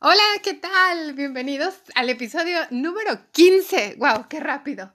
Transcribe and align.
Hola, 0.00 0.22
¿qué 0.44 0.54
tal? 0.54 1.14
Bienvenidos 1.14 1.74
al 1.96 2.08
episodio 2.08 2.60
número 2.70 3.18
15. 3.32 3.96
¡Wow! 3.98 4.28
¡Qué 4.28 4.38
rápido! 4.38 4.94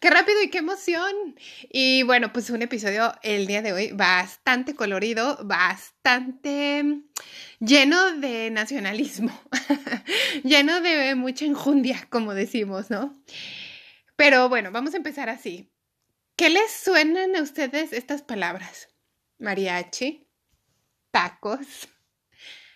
¡Qué 0.00 0.10
rápido 0.10 0.42
y 0.42 0.50
qué 0.50 0.58
emoción! 0.58 1.36
Y 1.70 2.02
bueno, 2.02 2.32
pues 2.32 2.50
un 2.50 2.60
episodio 2.60 3.14
el 3.22 3.46
día 3.46 3.62
de 3.62 3.72
hoy 3.72 3.92
bastante 3.92 4.74
colorido, 4.74 5.38
bastante 5.44 7.04
lleno 7.60 8.18
de 8.18 8.50
nacionalismo, 8.50 9.30
lleno 10.42 10.80
de 10.80 11.14
mucha 11.14 11.44
enjundia, 11.44 12.08
como 12.10 12.34
decimos, 12.34 12.90
¿no? 12.90 13.16
Pero 14.16 14.48
bueno, 14.48 14.72
vamos 14.72 14.94
a 14.94 14.96
empezar 14.96 15.28
así. 15.28 15.70
¿Qué 16.34 16.50
les 16.50 16.68
suenan 16.72 17.36
a 17.36 17.42
ustedes 17.42 17.92
estas 17.92 18.22
palabras? 18.22 18.88
Mariachi, 19.38 20.26
tacos, 21.12 21.86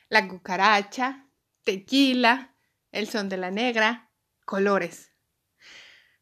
la 0.09 0.29
cucaracha 0.29 1.26
tequila, 1.67 2.55
el 2.93 3.09
son 3.09 3.29
de 3.29 3.37
la 3.37 3.51
negra, 3.51 4.11
colores. 4.47 5.13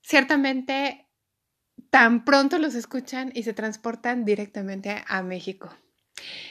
Ciertamente, 0.00 1.08
tan 1.90 2.24
pronto 2.24 2.58
los 2.58 2.74
escuchan 2.74 3.30
y 3.34 3.44
se 3.44 3.52
transportan 3.52 4.24
directamente 4.24 5.04
a 5.06 5.22
México. 5.22 5.70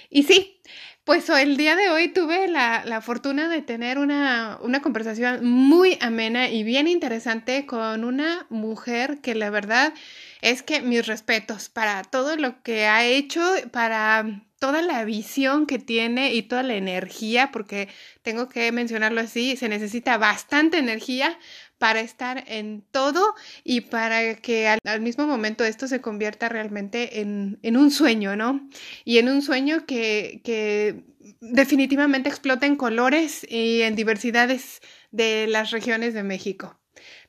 Y 0.09 0.23
sí, 0.23 0.61
pues 1.03 1.27
el 1.29 1.57
día 1.57 1.75
de 1.75 1.89
hoy 1.89 2.07
tuve 2.07 2.47
la, 2.47 3.01
fortuna 3.01 3.49
de 3.49 3.61
tener 3.61 3.97
una, 3.97 4.57
una, 4.61 4.81
conversación 4.81 5.45
muy 5.45 5.97
amena 5.99 6.49
y 6.49 6.63
bien 6.63 6.87
interesante 6.87 7.65
con 7.65 8.05
una 8.05 8.45
mujer 8.49 9.19
que 9.19 9.35
la 9.35 9.49
verdad 9.49 9.93
es 10.41 10.63
que 10.63 10.81
mis 10.81 11.05
respetos 11.05 11.67
para 11.67 12.03
todo 12.03 12.37
lo 12.37 12.61
que 12.63 12.85
ha 12.85 13.03
hecho, 13.05 13.41
para 13.71 14.43
toda 14.59 14.81
la 14.81 15.03
visión 15.03 15.65
que 15.65 15.77
tiene 15.77 16.33
y 16.33 16.43
toda 16.43 16.63
la 16.63 16.75
energía, 16.75 17.51
porque 17.51 17.89
tengo 18.21 18.47
que 18.47 18.71
mencionarlo 18.71 19.19
así, 19.19 19.57
se 19.57 19.67
necesita 19.67 20.17
bastante 20.17 20.77
energía 20.77 21.37
para 21.77 22.01
estar 22.01 22.43
en 22.47 22.83
todo 22.91 23.35
y 23.63 23.81
para 23.81 24.35
que 24.35 24.67
al, 24.67 25.01
mismo 25.01 25.27
momento 25.27 25.65
esto 25.65 25.87
se 25.87 26.01
convierta 26.01 26.49
realmente 26.49 27.21
en, 27.21 27.59
un 27.63 27.91
sueño, 27.91 28.35
¿no? 28.35 28.69
Y 29.03 29.17
en 29.17 29.29
un 29.29 29.41
sueño 29.41 29.85
que, 29.85 30.41
que 30.43 31.03
definitivamente 31.41 32.29
explota 32.29 32.65
en 32.65 32.75
colores 32.75 33.45
y 33.49 33.81
en 33.81 33.95
diversidades 33.95 34.81
de 35.11 35.47
las 35.47 35.71
regiones 35.71 36.13
de 36.13 36.23
México 36.23 36.79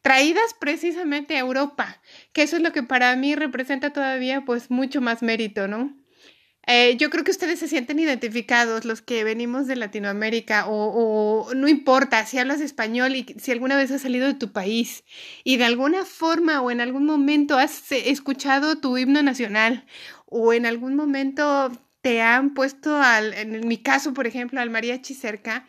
traídas 0.03 0.55
precisamente 0.61 1.34
a 1.34 1.41
Europa, 1.41 2.01
que 2.34 2.42
eso 2.42 2.56
es 2.56 2.62
lo 2.62 2.73
que 2.73 2.83
para 2.83 3.17
mí 3.17 3.34
representa 3.34 3.91
todavía 3.91 4.45
pues 4.45 4.70
mucho 4.70 5.01
más 5.01 5.23
mérito, 5.23 5.67
¿no? 5.67 5.97
Eh, 6.67 6.97
yo 6.97 7.11
creo 7.11 7.25
que 7.25 7.31
ustedes 7.31 7.59
se 7.59 7.69
sienten 7.69 7.98
identificados, 7.98 8.84
los 8.84 9.03
que 9.03 9.25
venimos 9.25 9.67
de 9.67 9.77
Latinoamérica, 9.77 10.65
o, 10.67 11.52
no 11.55 11.69
importa 11.69 12.25
si 12.27 12.39
hablas 12.39 12.61
español 12.61 13.17
y 13.17 13.27
si 13.39 13.52
alguna 13.52 13.77
vez 13.77 13.91
has 13.91 14.02
salido 14.02 14.27
de 14.27 14.35
tu 14.35 14.52
país 14.52 15.05
y 15.45 15.57
de 15.58 15.64
alguna 15.64 16.05
forma 16.05 16.63
o 16.63 16.70
en 16.70 16.80
algún 16.80 17.05
momento 17.05 17.58
has 17.58 17.92
escuchado 17.92 18.79
tu 18.79 18.97
himno 18.97 19.23
nacional 19.23 19.86
o 20.27 20.53
en 20.53 20.67
algún 20.67 20.95
momento 20.97 21.70
te 22.01 22.20
han 22.23 22.55
puesto, 22.55 22.97
al, 22.97 23.35
en 23.35 23.67
mi 23.67 23.79
caso, 23.79 24.14
por 24.14 24.27
ejemplo, 24.27 24.61
al 24.61 24.70
mariachi 24.70 25.14
cerca, 25.14 25.67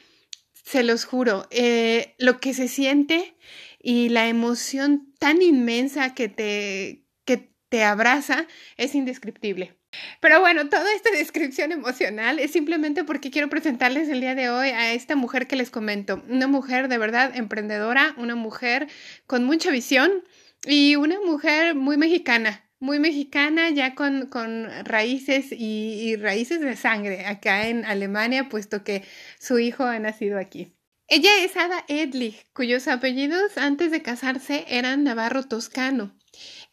se 0.53 0.83
los 0.83 1.05
juro, 1.05 1.47
eh, 1.51 2.15
lo 2.17 2.39
que 2.39 2.53
se 2.53 2.67
siente 2.67 3.35
y 3.79 4.09
la 4.09 4.27
emoción 4.27 5.13
tan 5.19 5.41
inmensa 5.41 6.13
que 6.15 6.27
te, 6.27 7.05
que 7.23 7.53
te 7.69 7.83
abraza 7.83 8.47
es 8.77 8.95
indescriptible. 8.95 9.77
Pero 10.19 10.39
bueno, 10.39 10.69
toda 10.69 10.93
esta 10.93 11.11
descripción 11.11 11.71
emocional 11.71 12.39
es 12.39 12.51
simplemente 12.51 13.03
porque 13.03 13.31
quiero 13.31 13.49
presentarles 13.49 14.09
el 14.09 14.21
día 14.21 14.35
de 14.35 14.49
hoy 14.49 14.69
a 14.69 14.93
esta 14.93 15.15
mujer 15.15 15.47
que 15.47 15.55
les 15.55 15.69
comento. 15.69 16.23
Una 16.27 16.47
mujer 16.47 16.87
de 16.87 16.97
verdad 16.97 17.35
emprendedora, 17.35 18.13
una 18.17 18.35
mujer 18.35 18.87
con 19.27 19.43
mucha 19.43 19.71
visión 19.71 20.23
y 20.65 20.95
una 20.95 21.19
mujer 21.21 21.75
muy 21.75 21.97
mexicana. 21.97 22.61
Muy 22.79 22.99
mexicana, 22.99 23.69
ya 23.69 23.95
con, 23.95 24.27
con 24.27 24.67
raíces 24.83 25.47
y, 25.51 26.17
raíces 26.17 26.59
de 26.59 26.75
sangre 26.75 27.25
acá 27.25 27.67
en 27.67 27.85
Alemania, 27.85 28.49
puesto 28.49 28.83
que 28.83 29.03
su 29.39 29.59
hijo 29.59 29.83
ha 29.85 29.97
nacido 29.97 30.37
aquí. 30.37 30.75
Ella 31.07 31.29
es 31.43 31.55
Ada 31.55 31.85
Edlich, 31.87 32.47
cuyos 32.51 32.87
apellidos 32.87 33.57
antes 33.57 33.91
de 33.91 34.01
casarse 34.01 34.65
eran 34.67 35.03
Navarro 35.03 35.43
Toscano. 35.43 36.15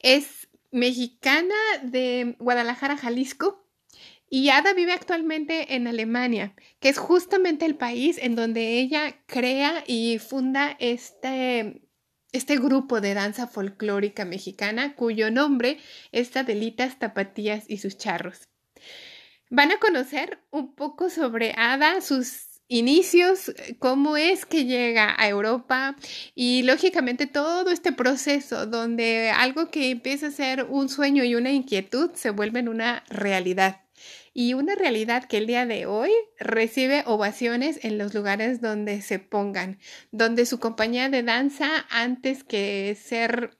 Es 0.00 0.41
mexicana 0.72 1.54
de 1.82 2.36
Guadalajara, 2.40 2.96
Jalisco. 2.96 3.64
Y 4.28 4.48
Ada 4.48 4.72
vive 4.72 4.92
actualmente 4.92 5.74
en 5.74 5.86
Alemania, 5.86 6.54
que 6.80 6.88
es 6.88 6.96
justamente 6.96 7.66
el 7.66 7.76
país 7.76 8.18
en 8.18 8.34
donde 8.34 8.80
ella 8.80 9.14
crea 9.26 9.84
y 9.86 10.18
funda 10.18 10.74
este, 10.80 11.82
este 12.32 12.56
grupo 12.56 13.02
de 13.02 13.12
danza 13.12 13.46
folclórica 13.46 14.24
mexicana, 14.24 14.96
cuyo 14.96 15.30
nombre 15.30 15.78
es 16.12 16.34
Adelitas 16.34 16.98
Tapatías 16.98 17.68
y 17.68 17.76
sus 17.76 17.98
charros. 17.98 18.48
Van 19.50 19.70
a 19.70 19.78
conocer 19.78 20.42
un 20.50 20.74
poco 20.74 21.10
sobre 21.10 21.52
Ada, 21.54 22.00
sus 22.00 22.51
inicios, 22.72 23.52
cómo 23.78 24.16
es 24.16 24.46
que 24.46 24.64
llega 24.64 25.14
a 25.18 25.28
Europa 25.28 25.94
y 26.34 26.62
lógicamente 26.62 27.26
todo 27.26 27.70
este 27.70 27.92
proceso 27.92 28.66
donde 28.66 29.30
algo 29.30 29.70
que 29.70 29.90
empieza 29.90 30.28
a 30.28 30.30
ser 30.30 30.64
un 30.64 30.88
sueño 30.88 31.22
y 31.22 31.34
una 31.34 31.52
inquietud 31.52 32.12
se 32.14 32.30
vuelve 32.30 32.60
en 32.60 32.68
una 32.68 33.04
realidad. 33.10 33.82
Y 34.32 34.54
una 34.54 34.74
realidad 34.74 35.24
que 35.24 35.36
el 35.36 35.46
día 35.46 35.66
de 35.66 35.84
hoy 35.84 36.10
recibe 36.38 37.04
ovaciones 37.06 37.84
en 37.84 37.98
los 37.98 38.14
lugares 38.14 38.62
donde 38.62 39.02
se 39.02 39.18
pongan, 39.18 39.78
donde 40.10 40.46
su 40.46 40.58
compañía 40.58 41.10
de 41.10 41.22
danza, 41.22 41.84
antes 41.90 42.42
que 42.42 42.96
ser 42.98 43.58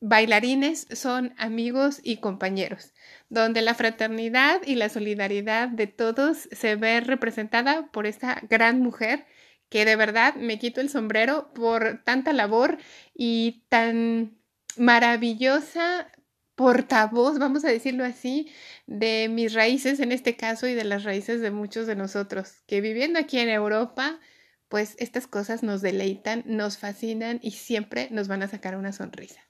bailarines, 0.00 0.86
son 0.92 1.34
amigos 1.38 1.98
y 2.04 2.18
compañeros 2.18 2.93
donde 3.34 3.62
la 3.62 3.74
fraternidad 3.74 4.62
y 4.64 4.76
la 4.76 4.88
solidaridad 4.88 5.68
de 5.68 5.86
todos 5.86 6.48
se 6.52 6.76
ve 6.76 7.00
representada 7.00 7.88
por 7.90 8.06
esta 8.06 8.40
gran 8.48 8.80
mujer 8.80 9.26
que 9.68 9.84
de 9.84 9.96
verdad 9.96 10.36
me 10.36 10.58
quito 10.58 10.80
el 10.80 10.88
sombrero 10.88 11.52
por 11.52 12.02
tanta 12.04 12.32
labor 12.32 12.78
y 13.14 13.64
tan 13.68 14.38
maravillosa 14.76 16.10
portavoz, 16.54 17.38
vamos 17.38 17.64
a 17.64 17.68
decirlo 17.68 18.04
así, 18.04 18.52
de 18.86 19.28
mis 19.28 19.52
raíces 19.54 19.98
en 19.98 20.12
este 20.12 20.36
caso 20.36 20.68
y 20.68 20.74
de 20.74 20.84
las 20.84 21.02
raíces 21.02 21.40
de 21.40 21.50
muchos 21.50 21.86
de 21.86 21.96
nosotros, 21.96 22.62
que 22.66 22.80
viviendo 22.80 23.18
aquí 23.18 23.38
en 23.38 23.48
Europa, 23.48 24.20
pues 24.68 24.94
estas 24.98 25.26
cosas 25.26 25.62
nos 25.62 25.82
deleitan, 25.82 26.44
nos 26.46 26.78
fascinan 26.78 27.40
y 27.42 27.52
siempre 27.52 28.08
nos 28.12 28.28
van 28.28 28.42
a 28.42 28.48
sacar 28.48 28.76
una 28.76 28.92
sonrisa. 28.92 29.40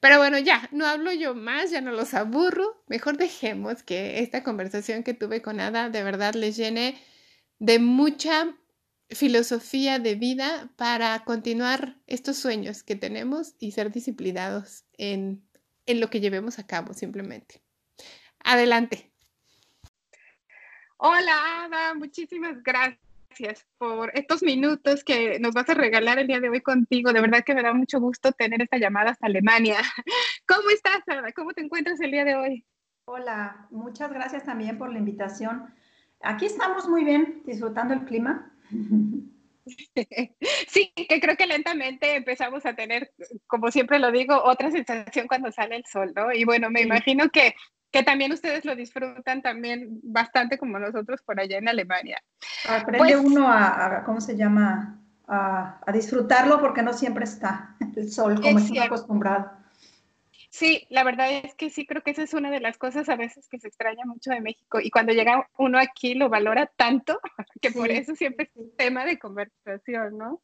Pero 0.00 0.18
bueno, 0.18 0.38
ya, 0.38 0.68
no 0.72 0.86
hablo 0.86 1.12
yo 1.12 1.34
más, 1.34 1.70
ya 1.70 1.80
no 1.80 1.92
los 1.92 2.14
aburro. 2.14 2.82
Mejor 2.86 3.16
dejemos 3.16 3.82
que 3.82 4.20
esta 4.20 4.42
conversación 4.42 5.02
que 5.02 5.14
tuve 5.14 5.42
con 5.42 5.60
Ada 5.60 5.90
de 5.90 6.02
verdad 6.02 6.34
les 6.34 6.56
llene 6.56 7.00
de 7.58 7.78
mucha 7.78 8.54
filosofía 9.10 9.98
de 9.98 10.14
vida 10.14 10.70
para 10.76 11.24
continuar 11.24 11.96
estos 12.06 12.36
sueños 12.36 12.82
que 12.82 12.94
tenemos 12.94 13.54
y 13.58 13.72
ser 13.72 13.90
disciplinados 13.90 14.84
en, 14.96 15.42
en 15.86 16.00
lo 16.00 16.10
que 16.10 16.20
llevemos 16.20 16.58
a 16.58 16.66
cabo 16.66 16.92
simplemente. 16.92 17.62
Adelante. 18.40 19.10
Hola, 20.98 21.64
Ada, 21.64 21.94
muchísimas 21.94 22.62
gracias 22.62 23.07
gracias 23.38 23.66
por 23.78 24.10
estos 24.14 24.42
minutos 24.42 25.04
que 25.04 25.38
nos 25.38 25.54
vas 25.54 25.68
a 25.68 25.74
regalar 25.74 26.18
el 26.18 26.26
día 26.26 26.40
de 26.40 26.48
hoy 26.48 26.60
contigo. 26.60 27.12
De 27.12 27.20
verdad 27.20 27.44
que 27.44 27.54
me 27.54 27.62
da 27.62 27.72
mucho 27.72 28.00
gusto 28.00 28.32
tener 28.32 28.62
esta 28.62 28.78
llamada 28.78 29.10
hasta 29.10 29.26
Alemania. 29.26 29.76
¿Cómo 30.46 30.70
estás, 30.70 31.02
Ada? 31.06 31.32
¿Cómo 31.32 31.52
te 31.52 31.62
encuentras 31.62 32.00
el 32.00 32.10
día 32.10 32.24
de 32.24 32.34
hoy? 32.34 32.66
Hola, 33.04 33.68
muchas 33.70 34.12
gracias 34.12 34.44
también 34.44 34.76
por 34.76 34.92
la 34.92 34.98
invitación. 34.98 35.72
Aquí 36.20 36.46
estamos 36.46 36.88
muy 36.88 37.04
bien, 37.04 37.42
disfrutando 37.46 37.94
el 37.94 38.04
clima. 38.04 38.52
Sí, 40.66 40.94
que 40.94 41.20
creo 41.20 41.36
que 41.36 41.46
lentamente 41.46 42.16
empezamos 42.16 42.64
a 42.64 42.74
tener, 42.74 43.12
como 43.46 43.70
siempre 43.70 43.98
lo 43.98 44.10
digo, 44.10 44.42
otra 44.42 44.70
sensación 44.70 45.28
cuando 45.28 45.52
sale 45.52 45.76
el 45.76 45.84
sol, 45.84 46.10
¿no? 46.16 46.32
Y 46.32 46.44
bueno, 46.44 46.70
me 46.70 46.80
imagino 46.80 47.28
que 47.28 47.54
que 47.90 48.02
también 48.02 48.32
ustedes 48.32 48.64
lo 48.64 48.76
disfrutan 48.76 49.42
también 49.42 50.00
bastante 50.02 50.58
como 50.58 50.78
nosotros 50.78 51.22
por 51.22 51.40
allá 51.40 51.58
en 51.58 51.68
Alemania. 51.68 52.22
Aprende 52.68 52.98
pues 52.98 53.16
uno 53.16 53.50
a, 53.50 54.02
¿cómo 54.04 54.20
se 54.20 54.36
llama? 54.36 55.00
A, 55.26 55.80
disfrutarlo 55.92 56.60
porque 56.60 56.82
no 56.82 56.92
siempre 56.92 57.24
está 57.24 57.76
el 57.96 58.10
sol 58.10 58.40
como 58.40 58.58
estamos 58.58 58.86
acostumbrado. 58.86 59.58
Sí, 60.50 60.86
la 60.88 61.04
verdad 61.04 61.30
es 61.30 61.54
que 61.54 61.68
sí, 61.68 61.86
creo 61.86 62.02
que 62.02 62.10
esa 62.10 62.22
es 62.22 62.32
una 62.32 62.50
de 62.50 62.60
las 62.60 62.78
cosas 62.78 63.08
a 63.10 63.16
veces 63.16 63.48
que 63.48 63.60
se 63.60 63.68
extraña 63.68 64.04
mucho 64.06 64.30
de 64.30 64.40
México 64.40 64.80
y 64.80 64.90
cuando 64.90 65.12
llega 65.12 65.48
uno 65.58 65.78
aquí 65.78 66.14
lo 66.14 66.30
valora 66.30 66.66
tanto 66.66 67.20
que 67.60 67.70
por 67.70 67.90
eso 67.90 68.14
siempre 68.16 68.46
es 68.46 68.56
un 68.56 68.74
tema 68.76 69.04
de 69.04 69.18
conversación, 69.18 70.16
¿no? 70.16 70.40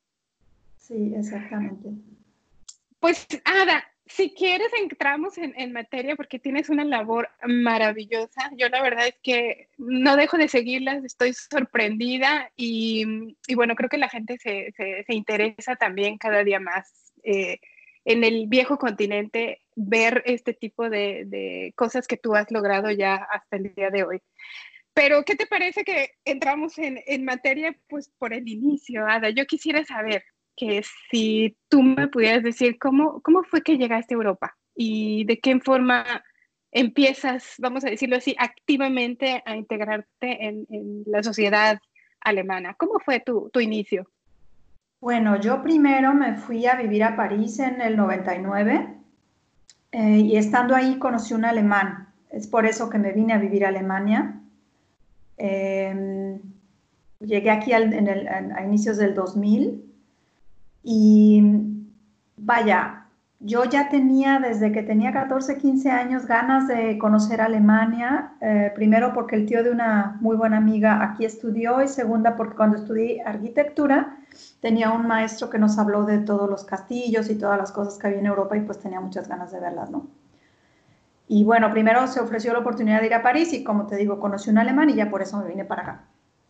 Sí, 0.76 1.14
exactamente. 1.16 1.88
Pues 3.00 3.26
Ada, 3.44 3.84
si 4.06 4.34
quieres 4.34 4.68
entramos 4.78 5.38
en, 5.38 5.72
materia 5.72 6.14
porque 6.14 6.38
tienes 6.38 6.68
una 6.68 6.84
labor 6.84 7.30
maravillosa. 7.46 8.50
Yo 8.56 8.68
la 8.68 8.82
verdad 8.82 9.06
es 9.06 9.16
que 9.22 9.68
no 9.78 10.16
dejo 10.16 10.36
de 10.36 10.48
seguirlas, 10.48 11.04
estoy 11.04 11.32
sorprendida 11.32 12.50
y, 12.54 13.36
bueno, 13.54 13.74
creo 13.74 13.88
que 13.88 13.98
la 13.98 14.10
gente 14.10 14.36
se, 14.38 14.74
interesa 15.08 15.76
también 15.76 16.18
cada 16.18 16.44
día 16.44 16.60
más 16.60 17.12
eh, 17.22 17.60
en 18.04 18.24
el 18.24 18.46
viejo 18.46 18.78
continente 18.78 19.62
ver 19.74 20.22
este 20.26 20.52
tipo 20.52 20.90
de, 20.90 21.72
cosas 21.74 22.06
que 22.06 22.18
tú 22.18 22.34
has 22.34 22.50
logrado 22.50 22.90
ya 22.90 23.14
hasta 23.14 23.56
el 23.56 23.74
día 23.74 23.90
de 23.90 24.04
hoy. 24.04 24.20
Pero, 24.92 25.24
¿qué 25.24 25.34
te 25.34 25.46
parece 25.46 25.82
que 25.82 26.10
entramos 26.24 26.78
en, 26.78 27.00
en 27.06 27.24
materia 27.24 27.76
pues 27.88 28.10
por 28.18 28.32
el 28.32 28.46
inicio, 28.46 29.06
Ada? 29.06 29.30
Yo 29.30 29.44
quisiera 29.46 29.84
saber, 29.84 30.24
que 30.56 30.82
si 31.10 31.56
tú 31.68 31.82
me 31.82 32.08
pudieras 32.08 32.42
decir 32.42 32.78
cómo, 32.78 33.20
cómo 33.22 33.42
fue 33.44 33.62
que 33.62 33.78
llegaste 33.78 34.14
a 34.14 34.16
Europa 34.16 34.56
y 34.74 35.24
de 35.24 35.38
qué 35.38 35.58
forma 35.60 36.04
empiezas, 36.72 37.54
vamos 37.58 37.84
a 37.84 37.90
decirlo 37.90 38.16
así, 38.16 38.34
activamente 38.38 39.42
a 39.46 39.56
integrarte 39.56 40.46
en, 40.46 40.66
la 41.06 41.22
sociedad 41.22 41.78
alemana. 42.20 42.74
¿Cómo 42.74 42.98
fue 42.98 43.20
tu, 43.20 43.48
tu, 43.52 43.60
inicio? 43.60 44.08
Bueno, 45.00 45.40
yo 45.40 45.62
primero 45.62 46.14
me 46.14 46.36
fui 46.36 46.66
a 46.66 46.74
vivir 46.74 47.04
a 47.04 47.16
París 47.16 47.58
en 47.60 47.80
el 47.80 47.96
99 47.96 48.94
eh, 49.92 50.18
y 50.18 50.36
estando 50.36 50.74
ahí 50.74 50.98
conocí 50.98 51.34
un 51.34 51.44
alemán. 51.44 52.08
Es 52.30 52.48
por 52.48 52.66
eso 52.66 52.90
que 52.90 52.98
me 52.98 53.12
vine 53.12 53.34
a 53.34 53.38
vivir 53.38 53.64
a 53.64 53.68
Alemania. 53.68 54.40
Em, 55.36 56.40
llegué 57.20 57.50
aquí 57.50 57.72
en 57.72 58.08
el, 58.08 58.26
a 58.28 58.64
inicios 58.64 58.96
del 58.96 59.14
2000 59.14 59.93
y 60.84 61.42
vaya, 62.36 63.06
yo 63.40 63.64
ya 63.64 63.88
tenía 63.88 64.38
desde 64.38 64.70
que 64.70 64.82
tenía 64.82 65.12
14, 65.12 65.58
15 65.58 65.90
años 65.90 66.26
ganas 66.26 66.68
de 66.68 66.98
conocer 66.98 67.40
Alemania, 67.40 68.34
eh, 68.40 68.70
primero 68.74 69.12
porque 69.12 69.36
el 69.36 69.46
tío 69.46 69.64
de 69.64 69.70
una 69.70 70.18
muy 70.20 70.36
buena 70.36 70.58
amiga 70.58 71.02
aquí 71.02 71.24
estudió 71.24 71.82
y 71.82 71.88
segunda 71.88 72.36
porque 72.36 72.54
cuando 72.54 72.76
estudié 72.76 73.22
arquitectura 73.22 74.18
tenía 74.60 74.90
un 74.92 75.06
maestro 75.06 75.50
que 75.50 75.58
nos 75.58 75.78
habló 75.78 76.04
de 76.04 76.18
todos 76.18 76.48
los 76.48 76.64
castillos 76.64 77.30
y 77.30 77.36
todas 77.36 77.58
las 77.58 77.72
cosas 77.72 77.98
que 77.98 78.06
había 78.06 78.20
en 78.20 78.26
Europa 78.26 78.56
y 78.56 78.60
pues 78.60 78.78
tenía 78.78 79.00
muchas 79.00 79.28
ganas 79.28 79.52
de 79.52 79.60
verlas, 79.60 79.90
¿no? 79.90 80.06
Y 81.26 81.44
bueno, 81.44 81.70
primero 81.70 82.06
se 82.06 82.20
ofreció 82.20 82.52
la 82.52 82.58
oportunidad 82.58 83.00
de 83.00 83.06
ir 83.06 83.14
a 83.14 83.22
París 83.22 83.52
y 83.54 83.64
como 83.64 83.86
te 83.86 83.96
digo, 83.96 84.20
conocí 84.20 84.50
un 84.50 84.58
alemán 84.58 84.90
y 84.90 84.94
ya 84.94 85.10
por 85.10 85.22
eso 85.22 85.38
me 85.38 85.48
vine 85.48 85.64
para 85.64 85.82
acá. 85.82 86.04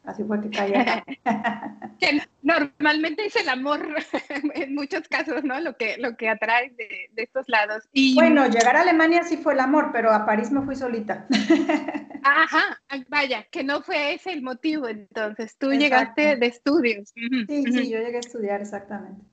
Así 0.04 0.22
fue 0.22 0.38
que 0.42 0.50
caí 0.50 0.72
que 2.00 2.22
normalmente 2.42 3.24
es 3.24 3.36
el 3.36 3.48
amor 3.48 3.80
en 4.54 4.74
muchos 4.74 5.08
casos, 5.08 5.42
¿no? 5.44 5.58
Lo 5.60 5.76
que, 5.76 5.96
lo 5.98 6.16
que 6.16 6.28
atrae 6.28 6.74
de, 6.76 7.10
estos 7.16 7.48
lados. 7.48 7.88
Y... 7.92 8.14
Bueno, 8.14 8.46
llegar 8.46 8.76
a 8.76 8.82
Alemania 8.82 9.22
sí 9.24 9.38
fue 9.38 9.54
el 9.54 9.60
amor, 9.60 9.90
pero 9.92 10.12
a 10.12 10.26
París 10.26 10.50
me 10.50 10.62
fui 10.62 10.76
solita. 10.76 11.26
Ajá, 12.22 12.80
vaya, 13.08 13.46
que 13.50 13.64
no 13.64 13.82
fue 13.82 14.14
ese 14.14 14.32
el 14.32 14.42
motivo 14.42 14.88
entonces. 14.88 15.56
Tú 15.58 15.72
llegaste 15.72 16.36
de 16.36 16.46
estudios. 16.46 17.10
Sí, 17.14 17.64
sí, 17.64 17.90
yo 17.90 17.98
llegué 17.98 18.16
a 18.16 18.20
estudiar 18.20 18.60
exactamente. 18.60 19.24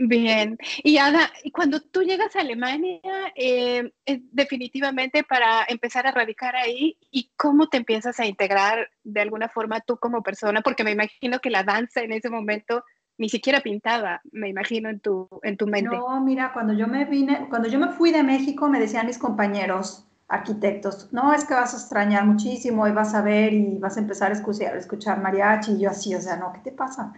Bien, 0.00 0.56
y 0.84 0.98
Ada, 0.98 1.28
cuando 1.52 1.80
tú 1.80 2.02
llegas 2.02 2.36
a 2.36 2.40
Alemania, 2.40 3.00
eh, 3.34 3.90
es 4.06 4.20
definitivamente 4.30 5.24
para 5.24 5.64
empezar 5.68 6.06
a 6.06 6.12
radicar 6.12 6.54
ahí, 6.54 6.96
¿y 7.10 7.32
cómo 7.36 7.68
te 7.68 7.78
empiezas 7.78 8.20
a 8.20 8.26
integrar 8.26 8.88
de 9.02 9.20
alguna 9.20 9.48
forma 9.48 9.80
tú 9.80 9.96
como 9.96 10.22
persona? 10.22 10.60
Porque 10.62 10.84
me 10.84 10.92
imagino 10.92 11.40
que 11.40 11.50
la 11.50 11.64
danza 11.64 12.02
en 12.02 12.12
ese 12.12 12.30
momento 12.30 12.84
ni 13.18 13.28
siquiera 13.28 13.60
pintaba, 13.60 14.20
me 14.30 14.48
imagino 14.48 14.88
en 14.88 15.00
tu, 15.00 15.28
en 15.42 15.56
tu 15.56 15.66
mente. 15.66 15.96
No, 15.96 16.20
mira, 16.20 16.52
cuando 16.52 16.74
yo 16.74 16.86
me 16.86 17.04
vine, 17.04 17.48
cuando 17.50 17.68
yo 17.68 17.80
me 17.80 17.88
fui 17.88 18.12
de 18.12 18.22
México, 18.22 18.68
me 18.68 18.78
decían 18.78 19.06
mis 19.06 19.18
compañeros, 19.18 20.07
arquitectos, 20.28 21.08
no, 21.10 21.32
es 21.32 21.44
que 21.44 21.54
vas 21.54 21.72
a 21.72 21.78
extrañar 21.78 22.26
muchísimo 22.26 22.86
y 22.86 22.92
vas 22.92 23.14
a 23.14 23.22
ver 23.22 23.54
y 23.54 23.78
vas 23.78 23.96
a 23.96 24.00
empezar 24.00 24.30
a 24.30 24.34
escuchar, 24.34 24.74
a 24.74 24.78
escuchar 24.78 25.20
mariachi 25.20 25.72
y 25.72 25.80
yo 25.80 25.90
así, 25.90 26.14
o 26.14 26.20
sea, 26.20 26.36
no, 26.36 26.52
¿qué 26.52 26.60
te 26.60 26.72
pasa? 26.72 27.14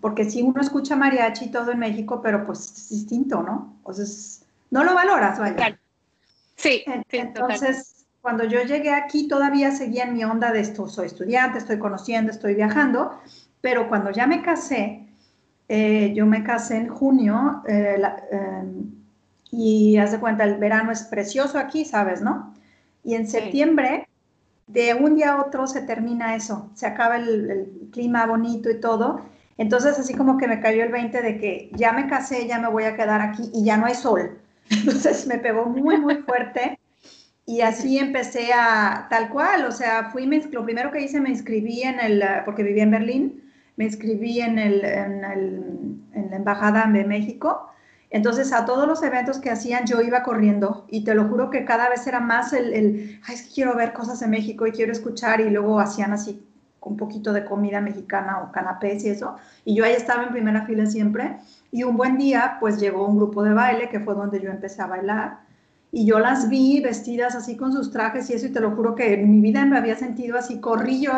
Porque 0.00 0.28
si 0.30 0.40
uno 0.40 0.62
escucha 0.62 0.96
mariachi 0.96 1.50
todo 1.50 1.72
en 1.72 1.78
México, 1.78 2.20
pero 2.22 2.46
pues 2.46 2.60
es 2.72 2.88
distinto, 2.88 3.42
¿no? 3.42 3.76
O 3.82 3.92
sea, 3.92 4.06
no 4.70 4.82
lo 4.82 4.94
valoras, 4.94 5.38
vaya. 5.38 5.78
Sí, 6.56 6.82
entonces 7.12 8.06
cuando 8.22 8.44
yo 8.44 8.62
llegué 8.62 8.90
aquí 8.90 9.28
todavía 9.28 9.70
seguía 9.70 10.04
en 10.04 10.14
mi 10.14 10.24
onda 10.24 10.50
de 10.50 10.60
esto, 10.60 10.88
soy 10.88 11.06
estudiante, 11.06 11.58
estoy 11.58 11.78
conociendo, 11.78 12.32
estoy 12.32 12.54
viajando, 12.54 13.20
pero 13.60 13.86
cuando 13.90 14.10
ya 14.10 14.26
me 14.26 14.40
casé, 14.40 15.06
eh, 15.68 16.14
yo 16.14 16.24
me 16.24 16.42
casé 16.42 16.78
en 16.78 16.88
junio 16.88 17.62
eh, 17.68 18.00
em, 18.30 19.03
y 19.56 19.96
haz 19.98 20.12
de 20.12 20.18
cuenta, 20.18 20.44
el 20.44 20.56
verano 20.56 20.90
es 20.90 21.02
precioso 21.04 21.58
aquí, 21.58 21.84
¿sabes, 21.84 22.20
no? 22.20 22.54
Y 23.04 23.14
en 23.14 23.28
septiembre, 23.28 24.08
de 24.66 24.94
un 24.94 25.14
día 25.14 25.32
a 25.32 25.42
otro 25.42 25.66
se 25.66 25.82
termina 25.82 26.34
eso, 26.34 26.70
se 26.74 26.86
acaba 26.86 27.16
el, 27.16 27.88
clima 27.92 28.26
bonito 28.26 28.70
y 28.70 28.80
todo. 28.80 29.20
Entonces 29.56 29.98
así 29.98 30.14
como 30.14 30.36
que 30.36 30.48
me 30.48 30.60
cayó 30.60 30.82
el 30.82 30.90
20 30.90 31.22
de 31.22 31.38
que 31.38 31.70
ya 31.74 31.92
me 31.92 32.08
casé, 32.08 32.46
ya 32.48 32.58
me 32.58 32.68
voy 32.68 32.84
a 32.84 32.96
quedar 32.96 33.20
aquí 33.20 33.50
y 33.54 33.64
ya 33.64 33.76
no 33.76 33.86
hay 33.86 33.94
sol. 33.94 34.38
Entonces 34.70 35.26
me 35.26 35.38
pegó 35.38 35.66
muy, 35.66 35.98
muy 35.98 36.16
fuerte. 36.16 36.78
Y 37.46 37.60
así 37.60 37.98
empecé 37.98 38.52
a 38.54 39.06
tal 39.10 39.28
cual, 39.28 39.66
o 39.66 39.70
sea, 39.70 40.10
fui, 40.10 40.26
lo 40.50 40.64
primero 40.64 40.90
que 40.90 41.02
hice 41.02 41.20
me 41.20 41.28
inscribí 41.28 41.82
en 41.82 42.00
el, 42.00 42.24
porque 42.46 42.62
vivía 42.62 42.84
en 42.84 42.90
Berlín, 42.90 43.52
me 43.76 43.84
inscribí 43.84 44.40
en, 44.40 44.58
el, 44.58 44.82
en, 44.82 45.24
el, 45.24 45.98
en 46.14 46.30
la 46.30 46.36
Embajada 46.36 46.90
de 46.90 47.04
México 47.04 47.68
entonces 48.14 48.52
a 48.52 48.64
todos 48.64 48.86
los 48.86 49.02
eventos 49.02 49.38
que 49.38 49.50
hacían 49.50 49.86
yo 49.86 50.00
iba 50.00 50.22
corriendo 50.22 50.86
y 50.88 51.02
te 51.02 51.16
lo 51.16 51.24
juro 51.24 51.50
que 51.50 51.64
cada 51.64 51.88
vez 51.88 52.06
era 52.06 52.20
más 52.20 52.52
el, 52.52 53.18
ay, 53.26 53.34
es 53.34 53.42
que 53.42 53.52
quiero 53.52 53.74
ver 53.74 53.92
cosas 53.92 54.20
de 54.20 54.28
México 54.28 54.68
y 54.68 54.70
quiero 54.70 54.92
escuchar 54.92 55.40
y 55.40 55.50
luego 55.50 55.80
hacían 55.80 56.12
así 56.12 56.46
un 56.80 56.96
poquito 56.96 57.32
de 57.32 57.44
comida 57.44 57.80
mexicana 57.80 58.40
o 58.40 58.52
canapés 58.52 59.04
y 59.04 59.08
eso. 59.08 59.34
Y 59.64 59.74
yo 59.74 59.84
ahí 59.84 59.94
estaba 59.94 60.22
en 60.22 60.30
primera 60.30 60.64
fila 60.64 60.86
siempre. 60.86 61.38
Y 61.72 61.82
un 61.82 61.96
buen 61.96 62.16
día, 62.16 62.58
pues 62.60 62.78
llegó 62.78 63.04
un 63.04 63.16
grupo 63.16 63.42
de 63.42 63.52
baile, 63.52 63.88
que 63.88 63.98
fue 63.98 64.14
donde 64.14 64.40
yo 64.40 64.48
empecé 64.48 64.82
a 64.82 64.86
bailar 64.86 65.40
y 65.94 66.04
yo 66.06 66.18
las 66.18 66.48
vi 66.48 66.80
vestidas 66.80 67.36
así 67.36 67.56
con 67.56 67.72
sus 67.72 67.92
trajes 67.92 68.28
y 68.28 68.32
eso, 68.32 68.46
y 68.46 68.52
te 68.52 68.58
lo 68.58 68.72
juro 68.72 68.96
que 68.96 69.14
en 69.14 69.30
mi 69.30 69.40
vida 69.40 69.64
me 69.64 69.78
había 69.78 69.94
sentido 69.94 70.36
así, 70.36 70.58
corrí 70.60 71.00
yo, 71.00 71.12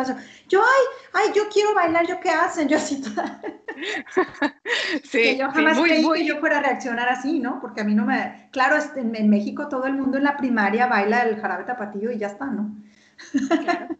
yo, 0.47 0.61
ay, 0.61 0.85
ay, 1.13 1.31
yo 1.35 1.49
quiero 1.51 1.73
bailar, 1.73 2.05
¿yo 2.05 2.19
qué 2.19 2.29
hacen? 2.29 2.67
Yo 2.69 2.77
así 2.77 3.01
toda... 3.01 3.41
sí, 5.03 5.17
que 5.17 5.37
yo 5.37 5.49
jamás 5.51 5.79
creí 5.79 6.07
que 6.07 6.25
yo 6.25 6.37
fuera 6.37 6.59
a 6.59 6.61
reaccionar 6.61 7.09
así, 7.09 7.39
¿no? 7.39 7.59
Porque 7.59 7.81
a 7.81 7.83
mí 7.83 7.95
no 7.95 8.05
me... 8.05 8.49
Claro, 8.51 8.77
en, 8.95 9.15
en, 9.15 9.29
México 9.29 9.67
todo 9.67 9.85
el 9.85 9.93
mundo 9.93 10.17
en 10.17 10.23
la 10.23 10.37
primaria 10.37 10.87
baila 10.87 11.21
el 11.23 11.39
jarabe 11.39 11.63
tapatío 11.63 12.11
y 12.11 12.17
ya 12.17 12.27
está, 12.27 12.45
¿no? 12.45 12.75
Claro. 13.63 13.95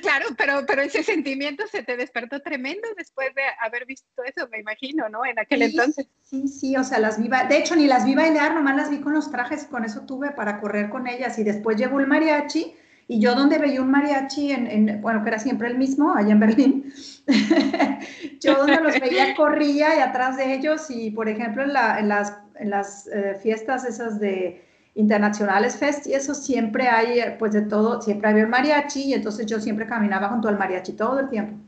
Claro, 0.00 0.26
pero, 0.38 0.64
pero 0.66 0.82
ese 0.82 1.02
sentimiento 1.02 1.66
se 1.66 1.82
te 1.82 1.96
despertó 1.96 2.40
tremendo 2.40 2.86
después 2.96 3.34
de 3.34 3.42
haber 3.60 3.84
visto 3.84 4.22
eso, 4.24 4.48
me 4.48 4.60
imagino, 4.60 5.08
¿no? 5.08 5.26
En 5.26 5.38
aquel 5.38 5.62
entonces. 5.62 6.06
Sí, 6.22 6.46
sí, 6.46 6.76
o 6.76 6.84
sea, 6.84 7.00
las 7.00 7.20
vi, 7.20 7.28
de 7.28 7.56
hecho 7.56 7.74
ni 7.74 7.86
las 7.88 8.04
vi 8.04 8.14
bailar, 8.14 8.54
nomás 8.54 8.76
las 8.76 8.90
vi 8.90 9.00
con 9.00 9.12
los 9.12 9.30
trajes 9.30 9.64
y 9.64 9.66
con 9.66 9.84
eso 9.84 10.02
tuve 10.02 10.30
para 10.30 10.60
correr 10.60 10.88
con 10.88 11.08
ellas 11.08 11.36
y 11.38 11.44
después 11.44 11.76
llegó 11.76 11.98
el 11.98 12.06
mariachi 12.06 12.76
y 13.08 13.20
yo 13.20 13.34
donde 13.34 13.58
veía 13.58 13.82
un 13.82 13.90
mariachi, 13.90 14.52
en, 14.52 15.00
bueno, 15.02 15.22
que 15.22 15.28
era 15.30 15.38
siempre 15.38 15.68
el 15.68 15.76
mismo, 15.76 16.14
allá 16.14 16.30
en 16.30 16.40
Berlín, 16.40 16.92
yo 18.40 18.54
donde 18.54 18.80
los 18.80 19.00
veía 19.00 19.34
corría 19.36 19.96
y 19.96 19.98
atrás 19.98 20.36
de 20.36 20.54
ellos 20.54 20.90
y, 20.90 21.10
por 21.10 21.28
ejemplo, 21.28 21.64
en, 21.64 21.72
las, 21.72 22.38
en 22.54 22.70
las 22.70 23.08
eh, 23.08 23.36
fiestas 23.42 23.84
esas 23.84 24.20
de 24.20 24.64
internacionales 24.94 25.76
fest 25.76 26.06
y 26.06 26.14
eso 26.14 26.34
siempre 26.34 26.88
hay, 26.88 27.36
pues 27.38 27.52
de 27.52 27.62
todo, 27.62 28.02
siempre 28.02 28.28
había 28.28 28.44
un 28.44 28.50
mariachi 28.50 29.04
y 29.04 29.14
entonces 29.14 29.46
yo 29.46 29.60
siempre 29.60 29.86
caminaba 29.86 30.28
junto 30.28 30.48
al 30.48 30.58
mariachi 30.58 30.92
todo 30.92 31.20
el 31.20 31.30
tiempo. 31.30 31.58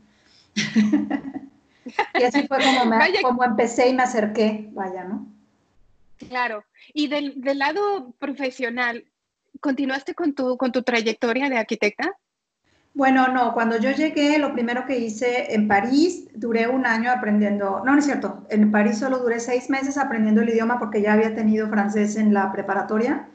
y 2.19 2.23
así 2.23 2.47
fue 2.47 2.57
como, 2.59 2.91
como 3.21 3.43
empecé 3.43 3.89
y 3.89 3.93
me 3.93 4.03
acerqué, 4.03 4.69
vaya, 4.73 5.03
¿no? 5.03 5.27
Claro. 6.29 6.63
Y 6.93 7.07
del, 7.07 7.41
del, 7.41 7.59
lado 7.59 8.13
profesional, 8.19 9.05
¿continuaste 9.59 10.13
con 10.13 10.33
tu, 10.33 10.57
con 10.57 10.71
tu 10.71 10.83
trayectoria 10.83 11.49
de 11.49 11.57
arquitecta? 11.57 12.15
Bueno, 12.95 13.27
no, 13.27 13.53
cuando 13.53 13.77
yo 13.77 13.91
llegué, 13.91 14.37
lo 14.39 14.53
primero 14.53 14.85
que 14.85 14.97
hice 14.97 15.53
en 15.53 15.67
París, 15.67 16.29
duré 16.33 16.69
un 16.69 16.85
año 16.85 17.11
aprendiendo, 17.11 17.81
no, 17.85 17.91
no 17.91 17.99
es 17.99 18.05
cierto, 18.05 18.45
en 18.49 18.71
París 18.71 18.97
solo 18.99 19.19
duré 19.19 19.41
seis 19.41 19.69
meses 19.69 19.97
aprendiendo 19.97 20.41
el 20.41 20.49
idioma 20.49 20.79
porque 20.79 21.01
ya 21.01 21.11
había 21.11 21.35
tenido 21.35 21.67
francés 21.67 22.15
en 22.15 22.33
la 22.33 22.53
preparatoria. 22.53 23.27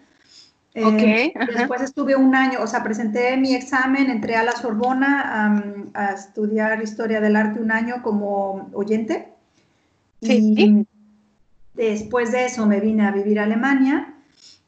Eh, 0.72 1.34
después 1.54 1.82
estuve 1.82 2.16
un 2.16 2.34
año, 2.34 2.60
o 2.62 2.66
sea, 2.66 2.82
presenté 2.82 3.36
mi 3.36 3.54
examen, 3.54 4.08
entré 4.08 4.36
a 4.36 4.44
la 4.44 4.52
Sorbona 4.52 5.52
a 5.92 6.12
estudiar 6.12 6.82
historia 6.82 7.20
del 7.20 7.36
arte 7.36 7.60
un 7.60 7.70
año 7.70 8.02
como 8.02 8.70
oyente. 8.72 9.28
Sí. 10.22 10.54
Y 10.56 10.86
después 11.74 12.32
de 12.32 12.46
eso 12.46 12.66
me 12.66 12.80
vine 12.80 13.06
a 13.06 13.10
vivir 13.10 13.40
a 13.40 13.44
Alemania. 13.44 14.14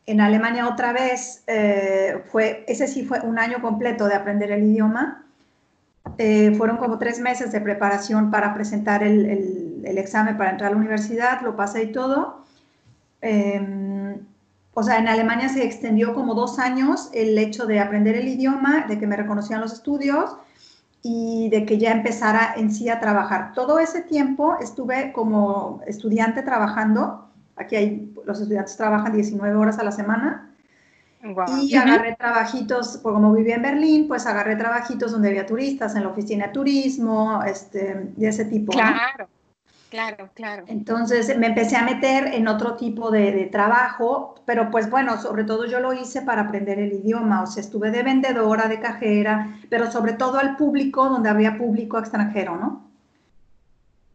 En 0.06 0.20
Alemania 0.20 0.68
otra 0.68 0.92
vez, 0.92 1.44
eh, 1.46 2.22
fue, 2.30 2.64
ese 2.66 2.88
sí 2.88 3.04
fue 3.04 3.20
un 3.20 3.38
año 3.38 3.60
completo 3.60 4.08
de 4.08 4.14
aprender 4.14 4.50
el 4.50 4.64
idioma. 4.64 5.24
Eh, 6.18 6.54
fueron 6.56 6.76
como 6.76 6.98
tres 6.98 7.20
meses 7.20 7.52
de 7.52 7.60
preparación 7.60 8.30
para 8.30 8.52
presentar 8.54 9.02
el, 9.04 9.84
examen 9.96 10.36
para 10.36 10.50
entrar 10.50 10.70
a 10.70 10.74
la 10.74 10.80
universidad, 10.80 11.42
lo 11.42 11.56
pasé 11.56 11.84
y 11.84 11.92
todo. 11.92 12.44
Eh, 13.20 13.60
o 14.74 14.82
sea, 14.82 14.98
en 14.98 15.08
Alemania 15.08 15.48
se 15.48 15.64
extendió 15.64 16.14
como 16.14 16.34
dos 16.34 16.58
años 16.58 17.10
el 17.12 17.36
hecho 17.36 17.66
de 17.66 17.78
aprender 17.78 18.16
el 18.16 18.28
idioma, 18.28 18.86
de 18.88 18.98
que 18.98 19.06
me 19.06 19.16
reconocían 19.16 19.60
los 19.60 19.72
estudios 19.72 20.34
y 21.02 21.50
de 21.50 21.66
que 21.66 21.78
ya 21.78 21.92
empezara 21.92 22.54
en 22.56 22.72
sí 22.72 22.88
a 22.88 22.98
trabajar. 22.98 23.52
Todo 23.54 23.78
ese 23.78 24.00
tiempo 24.02 24.56
estuve 24.60 25.12
como 25.12 25.82
estudiante 25.86 26.42
trabajando. 26.42 27.21
Aquí 27.56 27.76
hay, 27.76 28.14
los 28.24 28.40
estudiantes 28.40 28.76
trabajan 28.76 29.12
19 29.12 29.54
horas 29.56 29.78
a 29.78 29.84
la 29.84 29.92
semana. 29.92 30.48
Y 31.60 31.76
agarré 31.76 32.16
trabajitos, 32.16 32.98
pues 33.00 33.14
como 33.14 33.32
vivía 33.32 33.54
en 33.54 33.62
Berlín, 33.62 34.08
pues 34.08 34.26
agarré 34.26 34.56
trabajitos 34.56 35.12
donde 35.12 35.28
había 35.28 35.46
turistas, 35.46 35.94
en 35.94 36.02
la 36.02 36.08
oficina 36.08 36.48
de 36.48 36.52
turismo, 36.52 37.42
este, 37.44 38.12
de 38.16 38.28
ese 38.28 38.44
tipo. 38.46 38.72
Claro. 38.72 39.28
Claro, 39.92 40.30
claro. 40.32 40.64
Entonces 40.68 41.36
me 41.36 41.48
empecé 41.48 41.76
a 41.76 41.84
meter 41.84 42.28
en 42.28 42.48
otro 42.48 42.76
tipo 42.76 43.10
de, 43.10 43.46
trabajo, 43.52 44.36
pero 44.46 44.70
pues 44.70 44.88
bueno, 44.88 45.20
sobre 45.20 45.44
todo 45.44 45.66
yo 45.66 45.80
lo 45.80 45.92
hice 45.92 46.22
para 46.22 46.42
aprender 46.42 46.78
el 46.78 46.94
idioma, 46.94 47.42
o 47.42 47.46
sea, 47.46 47.62
estuve 47.62 47.90
de 47.90 48.02
vendedora, 48.02 48.68
de 48.68 48.80
cajera, 48.80 49.54
pero 49.68 49.90
sobre 49.92 50.14
todo 50.14 50.38
al 50.38 50.56
público, 50.56 51.10
donde 51.10 51.28
había 51.28 51.58
público 51.58 51.98
extranjero, 51.98 52.56
¿no? 52.56 52.90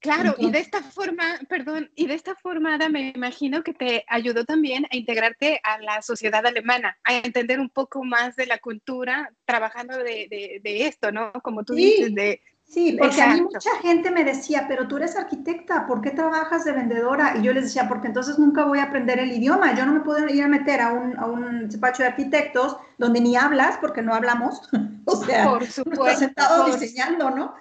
Claro, 0.07 0.35
y 0.37 0.51
de 0.51 0.59
esta 0.59 0.81
forma, 0.81 1.39
perdón, 1.49 1.91
y 1.95 2.07
de 2.07 2.13
esta 2.13 2.35
forma, 2.35 2.75
Ada, 2.75 2.87
me 2.87 3.11
imagino 3.13 3.61
que 3.61 3.73
te 3.73 4.05
ayudó 4.07 4.45
también 4.45 4.85
a 4.89 4.95
integrarte 4.95 5.59
a 5.63 5.79
la 5.79 6.01
sociedad 6.01 6.45
alemana, 6.45 6.97
a 7.03 7.17
entender 7.17 7.59
un 7.59 7.69
poco 7.69 8.03
más 8.03 8.35
de 8.35 8.45
la 8.45 8.57
cultura, 8.59 9.31
trabajando 9.45 9.97
de, 9.97 10.59
esto, 10.63 11.11
¿no? 11.11 11.33
Como 11.43 11.63
tú 11.63 11.73
dices, 11.73 12.15
de, 12.15 12.41
Sí, 12.63 12.97
porque 12.99 13.21
a 13.21 13.33
mí 13.33 13.41
mucha 13.41 13.77
gente 13.81 14.11
me 14.11 14.25
decía, 14.25 14.65
pero 14.67 14.89
tú 14.89 14.97
eres 14.97 15.15
arquitecta, 15.15 15.87
¿por 15.87 16.01
qué 16.01 16.11
trabajas 16.11 16.65
de 16.65 16.73
vendedora? 16.73 17.35
Y 17.37 17.43
yo 17.43 17.53
les 17.53 17.63
decía, 17.63 17.87
porque 17.87 18.07
entonces 18.07 18.37
nunca 18.37 18.65
voy 18.65 18.79
a 18.79 18.83
aprender 18.83 19.19
el 19.19 19.31
idioma, 19.31 19.73
yo 19.73 19.85
no 19.85 19.93
me 19.93 20.01
puedo 20.01 20.27
ir 20.27 20.43
a 20.43 20.49
meter 20.49 20.81
a 20.81 20.91
un, 20.91 21.17
a 21.17 21.25
un 21.27 21.69
despacho 21.69 22.03
de 22.03 22.09
arquitectos 22.09 22.75
donde 22.97 23.21
ni 23.21 23.37
hablas, 23.37 23.77
porque 23.77 24.01
no 24.01 24.13
hablamos, 24.13 24.69
o 25.05 25.15
sea, 25.15 25.45
por 25.45 25.65
supuesto, 25.65 26.19
sentado 26.19 26.65
diseñando, 26.65 27.31
¿no? 27.31 27.55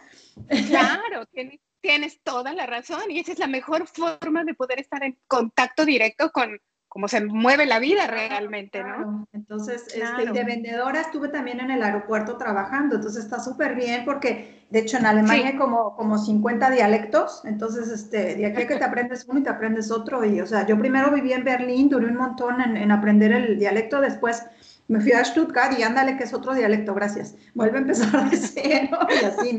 Claro, 0.68 1.24
tienes, 1.26 1.60
tienes 1.86 2.20
toda 2.22 2.52
la 2.52 2.66
razón 2.66 3.02
y 3.10 3.20
esa 3.20 3.32
es 3.32 3.38
la 3.38 3.46
mejor 3.46 3.86
forma 3.86 4.44
de 4.44 4.54
poder 4.54 4.80
estar 4.80 5.02
en 5.04 5.16
contacto 5.28 5.84
directo 5.84 6.32
con, 6.32 6.58
cómo 6.88 7.06
se 7.08 7.24
mueve 7.24 7.64
la 7.66 7.78
vida 7.78 8.06
realmente, 8.06 8.82
¿no? 8.82 9.28
Entonces, 9.32 9.86
este, 9.94 10.32
de 10.32 10.44
vendedora 10.44 11.02
estuve 11.02 11.28
también 11.28 11.60
en 11.60 11.70
el 11.70 11.82
aeropuerto 11.82 12.36
trabajando, 12.36 12.96
entonces 12.96 13.24
está 13.24 13.38
súper 13.38 13.76
bien 13.76 14.04
porque, 14.04 14.64
de 14.70 14.80
hecho, 14.80 14.96
en 14.96 15.06
Alemania 15.06 15.48
hay 15.48 15.56
como, 15.56 15.94
como 15.94 16.18
50 16.18 16.70
dialectos, 16.70 17.42
entonces, 17.44 17.88
este, 17.88 18.34
de 18.34 18.46
aquí 18.46 18.62
a 18.62 18.66
que 18.66 18.76
te 18.76 18.84
aprendes 18.84 19.24
uno 19.28 19.40
y 19.40 19.42
te 19.42 19.50
aprendes 19.50 19.90
otro, 19.90 20.24
y, 20.24 20.40
o 20.40 20.46
sea, 20.46 20.66
yo 20.66 20.78
primero 20.78 21.12
viví 21.12 21.32
en 21.32 21.44
Berlín, 21.44 21.88
duré 21.88 22.06
un 22.06 22.16
montón 22.16 22.60
en, 22.60 22.76
en 22.76 22.90
aprender 22.90 23.30
el 23.30 23.58
dialecto, 23.58 24.00
después 24.00 24.42
me 24.88 25.00
fui 25.00 25.12
a 25.12 25.24
Stuttgart 25.24 25.76
y 25.78 25.82
ándale, 25.82 26.16
que 26.16 26.24
es 26.24 26.32
otro 26.32 26.54
dialecto, 26.54 26.94
gracias. 26.94 27.34
Vuelve 27.54 27.78
a 27.78 27.80
empezar 27.80 28.30
de 28.30 28.36
cero 28.36 28.98
y 29.10 29.24
así. 29.24 29.58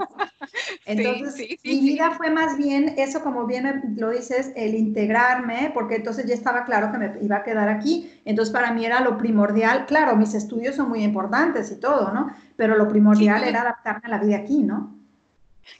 Entonces, 0.86 1.60
mi 1.64 1.80
vida 1.82 2.12
fue 2.12 2.30
más 2.30 2.58
bien 2.58 2.94
eso, 2.98 3.22
como 3.22 3.46
bien 3.46 3.96
lo 3.98 4.12
dices, 4.12 4.54
el 4.56 4.76
integrarme, 4.76 5.72
porque 5.74 5.96
entonces 5.96 6.26
ya 6.26 6.34
estaba 6.34 6.64
claro 6.64 6.92
que 6.92 6.98
me 6.98 7.12
iba 7.22 7.38
a 7.38 7.44
quedar 7.44 7.68
aquí. 7.68 8.10
Entonces, 8.24 8.54
para 8.54 8.72
mí 8.72 8.86
era 8.86 9.02
lo 9.02 9.18
primordial. 9.18 9.86
Claro, 9.86 10.16
mis 10.16 10.34
estudios 10.34 10.76
son 10.76 10.90
muy 10.90 11.04
importantes 11.04 11.72
y 11.72 11.80
todo, 11.80 12.12
¿no? 12.14 12.32
Pero 12.56 12.78
lo 12.78 12.88
primordial 12.88 13.44
era 13.44 13.62
adaptarme 13.62 14.04
a 14.06 14.10
la 14.10 14.20
vida 14.20 14.38
aquí, 14.38 14.64
¿no? 14.64 14.96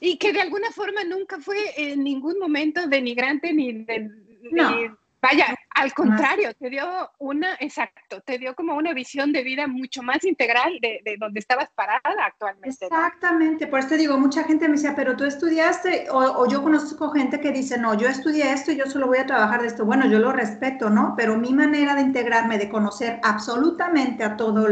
Y 0.02 0.18
que 0.18 0.34
de 0.34 0.42
alguna 0.42 0.72
forma 0.72 1.06
nunca 1.06 1.40
fue 1.40 1.58
en 1.78 2.04
ningún 2.04 2.38
momento 2.40 2.86
denigrante 2.88 3.54
ni 3.54 3.86
de... 3.86 4.12
Vaya, 5.30 5.56
al 5.76 5.94
contrario, 5.94 6.54
te 6.54 6.70
dio 6.70 6.86
una, 7.20 7.56
exacto, 7.60 8.22
te 8.22 8.38
dio 8.38 8.56
como 8.56 8.76
una 8.76 8.94
visión 8.94 9.34
de 9.34 9.44
vida 9.44 9.68
mucho 9.68 10.02
más 10.02 10.24
integral 10.24 10.80
de, 10.82 11.02
de 11.04 11.18
donde 11.20 11.42
estabas 11.42 11.70
parada 11.76 12.26
actualmente. 12.26 12.86
Exactamente, 12.86 13.68
por 13.68 13.80
eso 13.80 13.90
te 13.90 13.98
digo, 13.98 14.18
mucha 14.18 14.46
gente 14.46 14.70
me 14.70 14.76
decía, 14.76 14.96
pero 14.96 15.18
tú 15.18 15.26
estudiaste, 15.26 16.10
o, 16.12 16.20
o, 16.20 16.48
yo 16.48 16.64
conozco 16.64 17.12
gente 17.12 17.42
que 17.42 17.52
dice, 17.52 17.78
no, 17.78 17.94
yo 17.96 18.08
estudié 18.08 18.54
esto 18.54 18.72
y 18.72 18.78
yo 18.78 18.86
solo 18.86 19.08
voy 19.08 19.18
a 19.18 19.26
trabajar 19.26 19.62
de 19.62 19.68
esto. 19.68 19.84
Bueno, 19.84 20.08
yo 20.08 20.20
lo 20.20 20.32
respeto, 20.32 20.90
¿no? 20.90 21.14
Pero 21.18 21.38
mi 21.38 21.54
manera 21.54 21.94
de 21.96 22.02
integrarme, 22.02 22.58
de 22.58 22.70
conocer 22.70 23.20
absolutamente 23.22 24.24
a 24.24 24.38
todo 24.38 24.66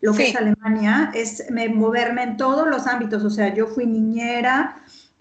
lo 0.00 0.14
que 0.14 0.28
es 0.28 0.36
Alemania, 0.36 1.10
es 1.12 1.50
me, 1.50 1.68
moverme 1.68 2.22
en 2.22 2.36
todos 2.38 2.66
los 2.66 2.86
ámbitos. 2.86 3.22
O 3.22 3.30
sea, 3.30 3.52
yo 3.52 3.66
fui 3.66 3.86
niñera, 3.86 4.76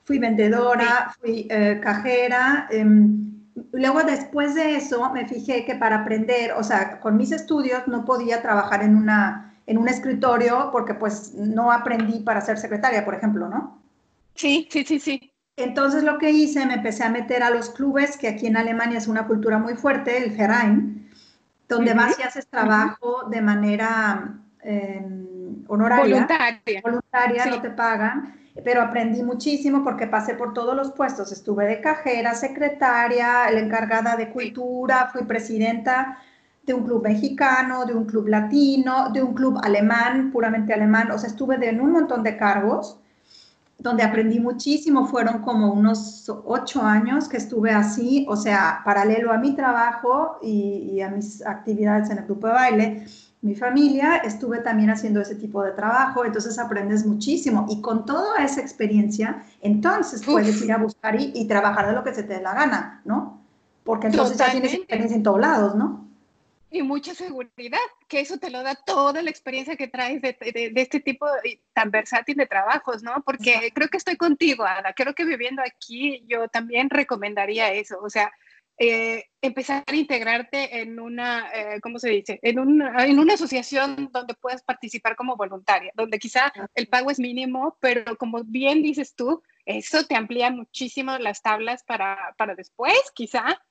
fui 0.06 0.20
vendedora, 0.20 1.14
fui 1.20 1.48
eh, 1.50 1.82
cajera. 1.84 2.70
Eh, 2.72 2.86
luego 3.72 4.04
después 4.04 4.56
de 4.56 4.76
eso 4.76 5.12
me 5.12 5.28
fijé 5.28 5.66
que 5.66 5.76
para 5.76 6.02
aprender, 6.02 6.54
o 6.54 6.64
sea, 6.64 7.00
con 7.00 7.18
mis 7.18 7.32
estudios 7.32 7.88
no 7.88 8.06
podía 8.06 8.42
trabajar 8.42 8.84
en, 8.84 8.96
una, 8.96 9.56
en 9.66 9.78
un 9.78 9.88
escritorio 9.88 10.70
porque 10.72 10.94
pues 10.94 11.34
no 11.34 11.72
aprendí 11.72 12.20
para 12.20 12.42
ser 12.42 12.58
secretaria, 12.58 13.06
por 13.06 13.16
ejemplo, 13.16 13.48
¿no? 13.50 13.82
Sí, 14.36 14.68
sí, 14.72 14.84
sí, 14.84 15.00
sí. 15.00 15.34
Entonces 15.56 16.04
lo 16.04 16.18
que 16.18 16.32
hice, 16.32 16.66
me 16.66 16.76
empecé 16.76 17.04
a 17.04 17.10
meter 17.10 17.44
a 17.44 17.50
los 17.50 17.70
clubes, 17.70 18.18
que 18.18 18.30
aquí 18.30 18.48
en 18.48 18.58
Alemania 18.58 18.98
es 18.98 19.08
una 19.08 19.28
cultura 19.28 19.58
muy 19.58 19.76
fuerte, 19.76 20.24
el 20.24 20.32
Verein, 20.32 21.10
donde 21.68 21.94
más 21.94 22.12
vas 22.12 22.20
y 22.20 22.24
haces 22.24 22.48
trabajo 22.48 23.28
de 23.30 23.42
manera 23.42 24.40
eh, 24.64 25.06
honoraria. 25.68 26.16
Voluntaria. 26.16 26.82
Voluntaria, 26.82 27.46
no 27.46 27.62
te 27.62 27.70
pagan 27.72 28.40
pero 28.64 28.82
aprendí 28.82 29.24
muchísimo 29.24 29.84
porque 29.84 30.08
pasé 30.08 30.36
por 30.36 30.54
todos 30.54 30.76
los 30.76 30.92
puestos. 30.92 31.32
Estuve 31.32 31.66
de 31.66 31.82
cajera, 31.82 32.34
secretaria, 32.34 33.50
la 33.52 33.60
encargada 33.60 34.16
de 34.16 34.30
cultura, 34.30 35.10
fui 35.12 35.24
presidenta 35.24 36.18
de 36.64 36.74
un 36.74 36.84
club 36.84 37.04
mexicano, 37.04 37.86
de 37.86 37.94
un 37.96 38.06
club 38.06 38.28
latino, 38.28 39.10
de 39.12 39.24
un 39.24 39.34
club 39.34 39.60
alemán, 39.64 40.32
puramente 40.32 40.74
alemán. 40.74 41.12
O 41.12 41.18
sea, 41.18 41.30
estuve 41.30 41.56
en 41.68 41.82
un 41.82 41.92
montón 41.92 42.24
de 42.24 42.38
cargos 42.38 42.98
donde 43.78 44.04
aprendí 44.04 44.40
muchísimo. 44.40 45.08
Fueron 45.08 45.42
como 45.42 45.74
unos 45.74 46.32
ocho 46.46 46.84
años 46.84 47.28
que 47.28 47.38
estuve 47.38 47.72
así, 47.72 48.26
o 48.30 48.36
sea, 48.36 48.82
paralelo 48.86 49.32
a 49.32 49.38
mi 49.38 49.56
trabajo 49.56 50.38
y, 50.42 50.92
y 50.94 51.02
a 51.02 51.10
mis 51.10 51.46
actividades 51.46 52.10
en 52.10 52.20
el 52.20 52.26
grupo 52.26 52.48
de 52.48 52.54
baile 52.54 53.06
mi 53.42 53.56
familia, 53.56 54.18
estuve 54.18 54.60
también 54.60 54.90
haciendo 54.90 55.22
ese 55.22 55.36
tipo 55.36 55.64
de 55.64 55.72
trabajo, 55.72 56.26
entonces 56.26 56.60
aprendes 56.60 57.06
muchísimo 57.06 57.68
y 57.70 57.82
con 57.82 58.06
toda 58.06 58.44
esa 58.44 58.60
experiencia, 58.60 59.44
entonces 59.62 60.24
puedes 60.26 60.62
ir 60.62 60.74
a 60.74 60.78
buscar 60.78 61.16
y, 61.20 61.48
trabajar 61.48 61.88
de 61.88 61.94
lo 61.94 62.04
que 62.04 62.14
se 62.14 62.24
te 62.24 62.34
dé 62.34 62.42
la 62.42 62.54
gana, 62.54 63.02
¿no? 63.06 63.42
Porque 63.86 64.08
entonces 64.08 64.38
ya 64.38 64.52
tienes 64.52 64.74
experiencia 64.74 65.16
en 65.16 65.24
todos 65.24 65.40
lados, 65.40 65.76
¿no? 65.76 66.06
Y 66.72 66.84
mucha 66.84 67.16
seguridad, 67.16 67.80
que 68.08 68.20
eso 68.20 68.38
te 68.38 68.52
lo 68.52 68.62
da 68.62 68.76
toda 68.76 69.24
la 69.24 69.30
experiencia 69.30 69.76
que 69.76 69.88
traes 69.88 70.22
de, 70.22 70.38
este 70.76 71.00
tipo 71.00 71.26
tan 71.74 71.90
versátil 71.90 72.36
de 72.36 72.46
trabajos, 72.46 73.02
¿no? 73.02 73.24
Porque 73.26 73.72
creo 73.74 73.88
que 73.88 73.98
estoy 73.98 74.18
contigo, 74.18 74.66
Ada, 74.66 74.94
creo 74.94 75.16
que 75.16 75.26
viviendo 75.26 75.64
aquí 75.66 76.24
yo 76.28 76.48
también 76.50 76.90
recomendaría 76.90 77.72
eso, 77.72 77.98
o 78.04 78.10
sea, 78.10 78.32
eh, 78.82 79.26
empezar 79.42 79.84
a 79.86 79.94
integrarte 79.94 80.82
en 80.82 81.02
una, 81.02 81.50
eh, 81.54 81.82
¿cómo 81.82 82.00
se 82.00 82.10
dice? 82.10 82.40
En 82.42 82.60
una, 82.60 83.06
en 83.06 83.20
una 83.20 83.34
asociación 83.34 84.10
donde 84.14 84.36
puedas 84.36 84.64
participar 84.64 85.18
como 85.18 85.36
voluntaria, 85.36 85.92
donde 85.96 86.18
quizá 86.18 86.52
el 86.76 86.88
pago 86.88 87.12
es 87.12 87.20
mínimo, 87.20 87.78
pero 87.82 88.16
como 88.16 88.42
bien 88.46 88.82
dices 88.82 89.16
tú, 89.16 89.44
eso 89.66 90.06
te 90.06 90.16
amplía 90.16 90.50
muchísimo 90.50 91.18
las 91.18 91.42
tablas 91.42 91.84
para, 91.84 92.34
para 92.38 92.56
después, 92.56 92.98
quizá. 93.14 93.62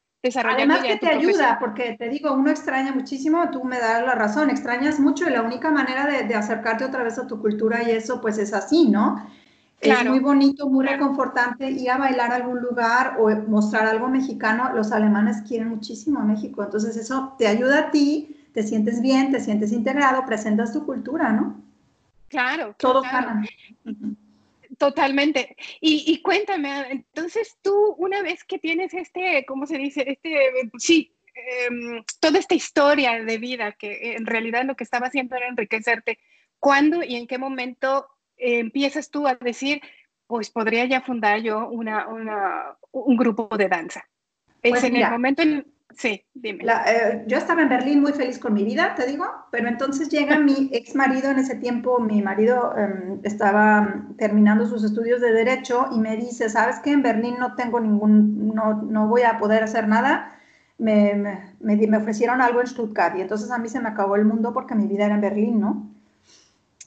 Además 0.44 0.84
que 0.84 0.96
te 0.96 1.08
ayuda, 1.08 1.58
porque 1.58 1.96
te 1.98 2.08
digo, 2.08 2.34
uno 2.34 2.50
extraña 2.50 2.92
muchísimo, 2.92 3.50
tú 3.50 3.64
me 3.64 3.78
das 3.78 4.02
la 4.04 4.14
razón, 4.14 4.50
extrañas 4.50 5.00
mucho 5.00 5.26
y 5.26 5.32
la 5.32 5.42
única 5.42 5.70
manera 5.70 6.06
de, 6.06 6.24
de 6.24 6.34
acercarte 6.34 6.84
otra 6.84 7.02
vez 7.02 7.18
a 7.18 7.26
tu 7.26 7.40
cultura 7.40 7.82
y 7.82 7.92
eso, 7.92 8.20
pues 8.20 8.36
es 8.36 8.52
así, 8.52 8.88
¿no? 8.88 9.26
Es 9.80 10.04
muy 10.04 10.18
bonito, 10.18 10.68
muy 10.68 10.84
reconfortante 10.84 11.70
ir 11.70 11.90
a 11.90 11.98
bailar 11.98 12.32
a 12.32 12.36
algún 12.36 12.60
lugar 12.60 13.16
o 13.20 13.28
mostrar 13.48 13.86
algo 13.86 14.08
mexicano. 14.08 14.72
Los 14.74 14.90
alemanes 14.90 15.42
quieren 15.46 15.68
muchísimo 15.68 16.18
a 16.18 16.24
México, 16.24 16.64
entonces 16.64 16.96
eso 16.96 17.34
te 17.38 17.46
ayuda 17.46 17.78
a 17.78 17.90
ti, 17.90 18.36
te 18.52 18.64
sientes 18.64 19.00
bien, 19.00 19.30
te 19.30 19.40
sientes 19.40 19.70
integrado, 19.70 20.26
presentas 20.26 20.72
tu 20.72 20.84
cultura, 20.84 21.32
¿no? 21.32 21.62
Claro. 22.28 22.74
Todos 22.78 23.06
claro. 23.08 23.40
Totalmente. 24.78 25.56
Y, 25.80 26.04
y, 26.06 26.22
cuéntame, 26.22 26.90
entonces 26.90 27.56
tú 27.62 27.94
una 27.98 28.22
vez 28.22 28.44
que 28.44 28.58
tienes 28.58 28.94
este, 28.94 29.44
¿cómo 29.46 29.66
se 29.66 29.78
dice? 29.78 30.04
Este, 30.06 30.70
sí, 30.78 31.12
em, 31.34 32.04
toda 32.20 32.38
esta 32.38 32.54
historia 32.54 33.24
de 33.24 33.38
vida 33.38 33.72
que 33.72 34.14
en 34.14 34.26
realidad 34.26 34.64
lo 34.64 34.76
que 34.76 34.84
estaba 34.84 35.08
haciendo 35.08 35.36
era 35.36 35.48
enriquecerte, 35.48 36.18
¿cuándo 36.60 37.02
y 37.02 37.16
en 37.16 37.26
qué 37.26 37.38
momento 37.38 38.06
empiezas 38.38 39.10
tú 39.10 39.26
a 39.26 39.34
decir, 39.34 39.80
pues 40.26 40.50
podría 40.50 40.84
ya 40.84 41.00
fundar 41.00 41.40
yo 41.40 41.68
una, 41.68 42.06
un 42.92 43.16
grupo 43.16 43.48
de 43.56 43.68
danza? 43.68 44.04
Es 44.62 44.72
pues 44.72 44.84
en 44.84 44.96
el 44.96 45.10
momento 45.10 45.42
en, 45.42 45.64
Sí, 45.98 46.22
dime. 46.34 46.64
Eh, 46.86 47.24
yo 47.26 47.38
estaba 47.38 47.62
en 47.62 47.70
Berlín 47.70 48.00
muy 48.00 48.12
feliz 48.12 48.38
con 48.38 48.52
mi 48.52 48.62
vida, 48.62 48.94
te 48.94 49.06
digo, 49.06 49.24
pero 49.50 49.68
entonces 49.68 50.08
llega 50.08 50.38
mi 50.38 50.68
ex 50.72 50.94
marido 50.94 51.30
en 51.30 51.38
ese 51.38 51.56
tiempo, 51.56 51.98
mi 51.98 52.22
marido 52.22 52.72
em, 52.76 53.20
estaba 53.24 54.04
terminando 54.16 54.66
sus 54.66 54.84
estudios 54.84 55.20
de 55.20 55.32
derecho 55.32 55.88
y 55.92 55.98
me 55.98 56.16
dice, 56.16 56.50
¿sabes 56.50 56.78
qué? 56.84 56.92
En 56.92 57.02
Berlín 57.02 57.36
no 57.38 57.54
tengo 57.54 57.80
ningún, 57.80 58.54
no, 58.54 58.82
no 58.82 59.08
voy 59.08 59.22
a 59.22 59.38
poder 59.38 59.64
hacer 59.64 59.88
nada. 59.88 60.30
Me, 60.76 61.14
me, 61.14 61.76
me, 61.76 61.96
ofrecieron 61.96 62.40
algo 62.40 62.60
en 62.60 62.68
Stuttgart 62.68 63.16
y 63.18 63.22
entonces 63.22 63.50
a 63.50 63.58
mí 63.58 63.68
se 63.68 63.80
me 63.80 63.88
acabó 63.88 64.14
el 64.14 64.24
mundo 64.24 64.52
porque 64.52 64.76
mi 64.76 64.86
vida 64.86 65.06
era 65.06 65.16
en 65.16 65.20
Berlín, 65.20 65.58
¿no? 65.58 65.90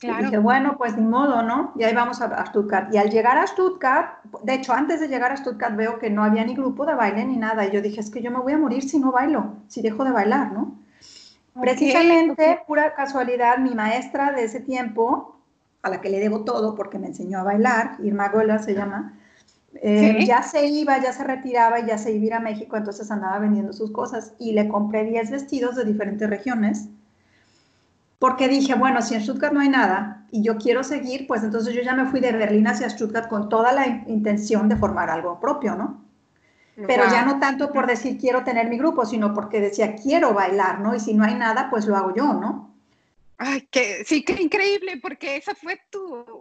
Y 0.02 0.24
dije, 0.24 0.38
bueno, 0.40 0.78
pues 0.78 0.98
ni 0.98 1.06
modo, 1.06 1.44
¿no? 1.44 1.74
Y 1.76 1.84
ahí 1.84 1.94
vamos 1.94 2.22
a, 2.22 2.46
Stuttgart. 2.48 2.92
Y 2.94 2.98
al 2.98 3.12
llegar 3.12 3.38
a 3.38 3.46
Stuttgart, 3.46 4.24
de 4.44 4.56
hecho, 4.56 4.74
antes 4.74 5.00
de 5.00 5.08
llegar 5.08 5.32
a 5.32 5.38
Stuttgart 5.38 5.76
veo 5.76 6.00
que 6.00 6.10
no 6.10 6.24
había 6.24 6.44
ni 6.44 6.56
grupo 6.56 6.86
de 6.86 6.96
baile 6.96 7.24
ni 7.26 7.38
nada. 7.38 7.68
Y 7.68 7.72
yo 7.72 7.82
dije, 7.82 8.00
es 8.00 8.10
que 8.10 8.22
yo 8.22 8.32
me 8.32 8.40
voy 8.40 8.54
a 8.54 8.58
morir 8.58 8.82
si 8.82 8.98
no 8.98 9.12
bailo, 9.12 9.58
si 9.68 9.82
dejo 9.82 10.04
de 10.04 10.12
bailar, 10.12 10.52
¿no? 10.52 10.76
Precisamente, 11.60 12.62
pura 12.66 12.96
casualidad, 12.96 13.58
mi 13.60 13.76
maestra 13.76 14.32
de 14.32 14.46
ese 14.46 14.62
tiempo, 14.62 15.36
a 15.84 15.90
la 15.90 16.02
que 16.02 16.10
le 16.10 16.20
debo 16.20 16.44
todo 16.46 16.76
porque 16.76 16.98
me 16.98 17.08
enseñó 17.08 17.40
a 17.40 17.44
bailar, 17.44 17.98
Irma 18.04 18.30
Gola 18.30 18.60
se 18.60 18.74
llama, 18.74 19.20
eh, 19.76 20.26
ya 20.26 20.44
se 20.44 20.66
iba, 20.66 20.98
ya 21.00 21.14
se 21.14 21.24
retiraba 21.24 21.80
y 21.80 21.88
ya 21.88 21.98
se 21.98 22.12
iba 22.12 22.24
a 22.24 22.26
ir 22.26 22.34
a 22.36 22.40
México, 22.40 22.78
entonces 22.78 23.12
andaba 23.12 23.40
vendiendo 23.40 23.74
sus 23.74 23.92
cosas 23.92 24.34
y 24.40 24.54
le 24.54 24.68
compré 24.68 25.04
10 25.04 25.30
vestidos 25.30 25.76
de 25.76 25.86
diferentes 25.86 26.30
regiones 26.30 26.90
porque 28.22 28.48
dije, 28.48 28.76
bueno, 28.76 29.02
si 29.02 29.16
en 29.16 29.24
Stuttgart 29.24 29.52
no 29.52 29.62
hay 29.62 29.70
nada 29.70 30.28
y 30.30 30.44
yo 30.44 30.58
quiero 30.60 30.84
seguir, 30.84 31.26
pues 31.26 31.42
entonces 31.42 31.74
yo 31.74 31.82
ya 31.82 31.96
me 31.96 32.06
fui 32.06 32.20
de 32.20 32.32
Berlín 32.32 32.68
hacia 32.68 32.88
Stuttgart 32.88 33.28
con 33.28 33.50
toda 33.50 33.72
la 33.72 33.88
intención 34.06 34.70
de 34.70 34.76
formar 34.76 35.10
algo 35.10 35.40
propio, 35.40 35.74
¿no? 35.74 36.06
Pero 36.76 37.06
ya 37.10 37.26
no 37.26 37.40
tanto 37.40 37.74
por 37.74 37.88
decir 37.88 38.20
quiero 38.20 38.44
tener 38.44 38.70
mi 38.70 38.78
grupo, 38.78 39.08
sino 39.08 39.34
porque 39.34 39.60
decía 39.60 39.96
quiero 39.96 40.36
bailar, 40.36 40.82
¿no? 40.82 40.94
Y 40.94 41.00
si 41.00 41.16
no 41.16 41.24
hay 41.24 41.34
nada, 41.34 41.72
pues 41.72 41.88
lo 41.88 41.98
hago 41.98 42.14
yo, 42.14 42.34
¿no? 42.34 42.76
Ay, 43.40 43.68
que 43.72 44.06
sí, 44.06 44.24
qué 44.24 44.40
increíble, 44.40 45.00
porque 45.02 45.38
esa 45.38 45.56
fue 45.56 45.82
tu, 45.90 46.41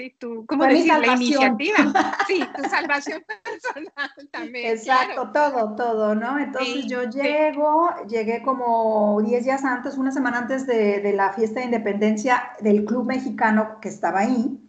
sí, 0.00 0.16
tu, 0.18 0.46
¿cómo 0.46 0.64
decir? 0.64 0.92
La 0.98 1.14
iniciativa. 1.14 1.76
Sí, 2.26 2.42
tu 2.56 2.68
salvación 2.68 3.22
personal 3.44 4.10
también. 4.32 4.72
Exacto, 4.72 5.30
todo, 5.32 5.74
todo, 5.74 6.14
¿no? 6.14 6.38
Entonces 6.38 6.86
yo 6.86 7.02
llego, 7.04 7.90
llegué 8.08 8.42
como 8.42 9.20
10 9.22 9.44
días 9.44 9.64
antes, 9.64 9.98
una 9.98 10.12
semana 10.12 10.38
antes 10.38 10.66
de, 10.66 11.00
de, 11.00 11.12
la 11.12 11.32
fiesta 11.32 11.60
de 11.60 11.66
independencia 11.66 12.52
del 12.60 12.84
club 12.84 13.06
mexicano 13.06 13.78
que 13.80 13.88
estaba 13.88 14.20
ahí. 14.20 14.60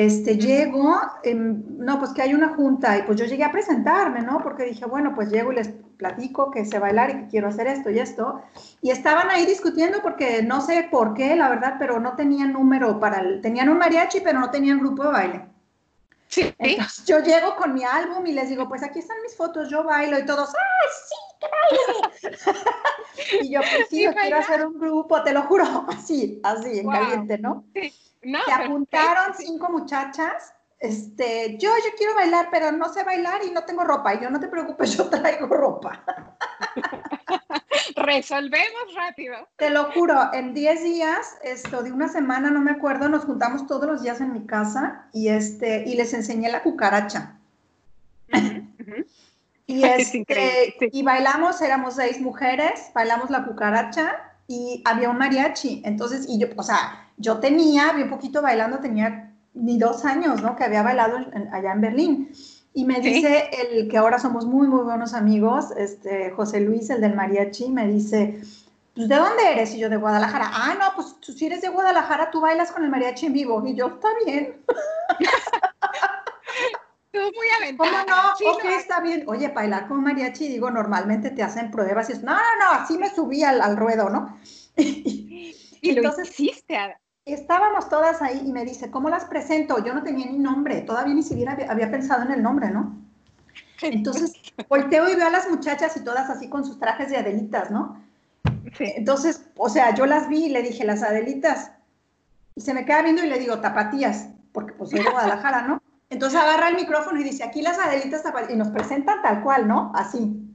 Este, 0.00 0.38
llego, 0.38 0.98
no, 1.34 1.98
pues 1.98 2.12
que 2.12 2.22
hay 2.22 2.32
una 2.32 2.54
junta 2.54 2.96
y 2.96 3.02
pues 3.02 3.18
yo 3.18 3.26
llegué 3.26 3.44
a 3.44 3.52
presentarme, 3.52 4.22
¿no? 4.22 4.42
Porque 4.42 4.64
dije, 4.64 4.86
bueno, 4.86 5.12
pues 5.14 5.30
llego 5.30 5.52
y 5.52 5.56
les 5.56 5.68
platico 5.98 6.50
que 6.50 6.64
sé 6.64 6.78
bailar 6.78 7.10
y 7.10 7.14
que 7.16 7.26
quiero 7.26 7.48
hacer 7.48 7.66
esto 7.66 7.90
y 7.90 7.98
esto. 7.98 8.40
Y 8.80 8.92
estaban 8.92 9.28
ahí 9.28 9.44
discutiendo 9.44 10.00
porque 10.00 10.42
no 10.42 10.62
sé 10.62 10.88
por 10.90 11.12
qué, 11.12 11.36
la 11.36 11.50
verdad, 11.50 11.76
pero 11.78 12.00
no 12.00 12.16
tenían 12.16 12.54
número 12.54 12.98
para 12.98 13.20
el, 13.20 13.42
tenían 13.42 13.68
un 13.68 13.76
mariachi, 13.76 14.20
pero 14.20 14.40
no 14.40 14.50
tenían 14.50 14.78
grupo 14.78 15.02
de 15.02 15.10
baile. 15.10 15.46
Sí. 16.28 16.54
Entonces 16.56 17.04
yo 17.04 17.18
llego 17.18 17.54
con 17.56 17.74
mi 17.74 17.84
álbum 17.84 18.26
y 18.26 18.32
les 18.32 18.48
digo, 18.48 18.70
pues 18.70 18.82
aquí 18.82 19.00
están 19.00 19.20
mis 19.20 19.36
fotos, 19.36 19.68
yo 19.68 19.84
bailo 19.84 20.18
y 20.18 20.24
todos, 20.24 20.48
¡ay, 20.48 20.88
sí, 21.08 21.36
que 22.22 22.30
baile! 22.32 23.42
y 23.42 23.50
yo, 23.52 23.60
pues 23.60 23.88
sí, 23.90 24.04
yo 24.04 24.14
quiero 24.14 24.38
hacer 24.38 24.64
un 24.64 24.80
grupo, 24.80 25.22
te 25.22 25.34
lo 25.34 25.42
juro, 25.42 25.64
así, 25.88 26.40
así, 26.42 26.78
en 26.78 26.88
caliente, 26.88 27.36
¿no? 27.36 27.64
Sí. 27.74 27.92
Se 28.22 28.52
apuntaron 28.52 29.34
cinco 29.36 29.70
muchachas. 29.70 30.54
Este, 30.78 31.58
yo, 31.58 31.70
yo 31.84 31.90
quiero 31.96 32.14
bailar, 32.14 32.48
pero 32.50 32.72
no 32.72 32.88
sé 32.88 33.04
bailar 33.04 33.44
y 33.44 33.50
no 33.50 33.64
tengo 33.64 33.84
ropa. 33.84 34.14
Y 34.14 34.20
yo, 34.22 34.30
no 34.30 34.40
te 34.40 34.48
preocupes, 34.48 34.96
yo 34.96 35.08
traigo 35.08 35.46
ropa. 35.46 36.04
Resolvemos 37.96 38.94
rápido. 38.94 39.36
Te 39.56 39.70
lo 39.70 39.92
juro, 39.92 40.32
en 40.32 40.54
10 40.54 40.82
días, 40.82 41.38
esto 41.42 41.82
de 41.82 41.92
una 41.92 42.08
semana, 42.08 42.50
no 42.50 42.60
me 42.60 42.70
acuerdo, 42.70 43.08
nos 43.08 43.24
juntamos 43.24 43.66
todos 43.66 43.86
los 43.86 44.02
días 44.02 44.20
en 44.20 44.32
mi 44.32 44.46
casa 44.46 45.06
y, 45.12 45.28
este, 45.28 45.84
y 45.86 45.96
les 45.96 46.14
enseñé 46.14 46.50
la 46.50 46.62
cucaracha. 46.62 47.38
y, 49.66 49.84
este, 49.84 50.74
y 50.92 51.02
bailamos, 51.02 51.60
éramos 51.60 51.96
seis 51.96 52.20
mujeres, 52.20 52.90
bailamos 52.94 53.28
la 53.30 53.44
cucaracha 53.44 54.16
y 54.46 54.82
había 54.86 55.10
un 55.10 55.18
mariachi. 55.18 55.82
Entonces, 55.84 56.26
y 56.28 56.38
yo, 56.38 56.48
o 56.56 56.62
sea, 56.62 57.09
yo 57.20 57.38
tenía, 57.38 57.92
bien 57.92 58.10
poquito 58.10 58.42
bailando, 58.42 58.78
tenía 58.78 59.34
ni 59.54 59.78
dos 59.78 60.04
años, 60.04 60.42
¿no? 60.42 60.56
Que 60.56 60.64
había 60.64 60.82
bailado 60.82 61.18
allá 61.52 61.72
en 61.72 61.80
Berlín. 61.80 62.32
Y 62.72 62.84
me 62.84 63.00
dice 63.00 63.50
el 63.52 63.88
que 63.88 63.98
ahora 63.98 64.18
somos 64.18 64.46
muy, 64.46 64.68
muy 64.68 64.82
buenos 64.82 65.12
amigos, 65.12 65.72
este, 65.76 66.30
José 66.30 66.60
Luis, 66.60 66.88
el 66.90 67.00
del 67.00 67.14
mariachi, 67.14 67.68
me 67.68 67.86
dice, 67.88 68.40
pues, 68.94 69.08
¿de 69.08 69.16
dónde 69.16 69.52
eres? 69.52 69.74
Y 69.74 69.80
yo, 69.80 69.88
de 69.88 69.96
Guadalajara. 69.96 70.50
Ah, 70.52 70.76
no, 70.78 70.94
pues 70.94 71.16
tú 71.20 71.32
si 71.32 71.46
eres 71.46 71.62
de 71.62 71.68
Guadalajara, 71.68 72.30
tú 72.30 72.40
bailas 72.40 72.70
con 72.70 72.84
el 72.84 72.90
mariachi 72.90 73.26
en 73.26 73.32
vivo. 73.32 73.62
Y 73.66 73.74
yo, 73.74 73.88
está 73.88 74.08
bien. 74.24 74.62
Tú 77.12 77.18
muy 77.18 77.48
aventada. 77.58 78.04
¿Cómo 78.04 78.50
no? 78.50 78.52
ok, 78.52 78.64
está 78.66 79.00
bien. 79.00 79.24
Oye, 79.26 79.48
bailar 79.48 79.88
con 79.88 80.00
mariachi, 80.00 80.46
digo, 80.46 80.70
normalmente 80.70 81.30
te 81.30 81.42
hacen 81.42 81.72
pruebas 81.72 82.08
y 82.08 82.12
es, 82.12 82.22
no, 82.22 82.34
no, 82.34 82.56
no, 82.60 82.70
así 82.70 82.96
me 82.98 83.12
subí 83.12 83.42
al, 83.42 83.60
al 83.60 83.76
ruedo, 83.76 84.08
¿no? 84.10 84.38
y, 84.76 85.56
entonces, 85.82 86.28
lo 86.28 86.30
hiciste, 86.30 86.76
estábamos 87.26 87.88
todas 87.88 88.22
ahí 88.22 88.42
y 88.44 88.52
me 88.52 88.64
dice, 88.64 88.90
¿cómo 88.90 89.08
las 89.08 89.24
presento? 89.24 89.84
Yo 89.84 89.94
no 89.94 90.02
tenía 90.02 90.26
ni 90.26 90.38
nombre, 90.38 90.80
todavía 90.82 91.14
ni 91.14 91.22
siquiera 91.22 91.56
había, 91.68 91.90
pensado 91.90 92.22
en 92.22 92.32
el 92.32 92.42
nombre, 92.42 92.70
¿no? 92.70 92.96
Entonces, 93.82 94.32
volteo 94.68 95.08
y 95.08 95.14
veo 95.14 95.26
a 95.26 95.30
las 95.30 95.48
muchachas 95.48 95.96
y 95.96 96.04
todas 96.04 96.28
así 96.28 96.48
con 96.48 96.64
sus 96.64 96.78
trajes 96.78 97.10
de 97.10 97.16
Adelitas, 97.16 97.70
¿no? 97.70 98.02
Entonces, 98.78 99.46
o 99.56 99.68
sea, 99.68 99.94
yo 99.94 100.06
las 100.06 100.28
vi 100.28 100.46
y 100.46 100.48
le 100.50 100.62
dije, 100.62 100.84
las 100.84 101.02
Adelitas. 101.02 101.72
Y 102.54 102.60
se 102.60 102.74
me 102.74 102.84
queda 102.84 103.02
viendo 103.02 103.24
y 103.24 103.28
le 103.28 103.38
digo, 103.38 103.60
tapatías, 103.60 104.28
porque 104.52 104.74
pues 104.74 104.90
soy 104.90 105.02
de 105.02 105.10
Guadalajara, 105.10 105.62
¿no? 105.62 105.82
Entonces 106.10 106.38
agarra 106.38 106.68
el 106.68 106.76
micrófono 106.76 107.20
y 107.20 107.24
dice, 107.24 107.44
aquí 107.44 107.62
las 107.62 107.78
Adelitas 107.78 108.22
tapatías, 108.22 108.52
y 108.52 108.56
nos 108.56 108.68
presentan 108.68 109.22
tal 109.22 109.42
cual, 109.42 109.66
¿no? 109.66 109.92
Así 109.94 110.49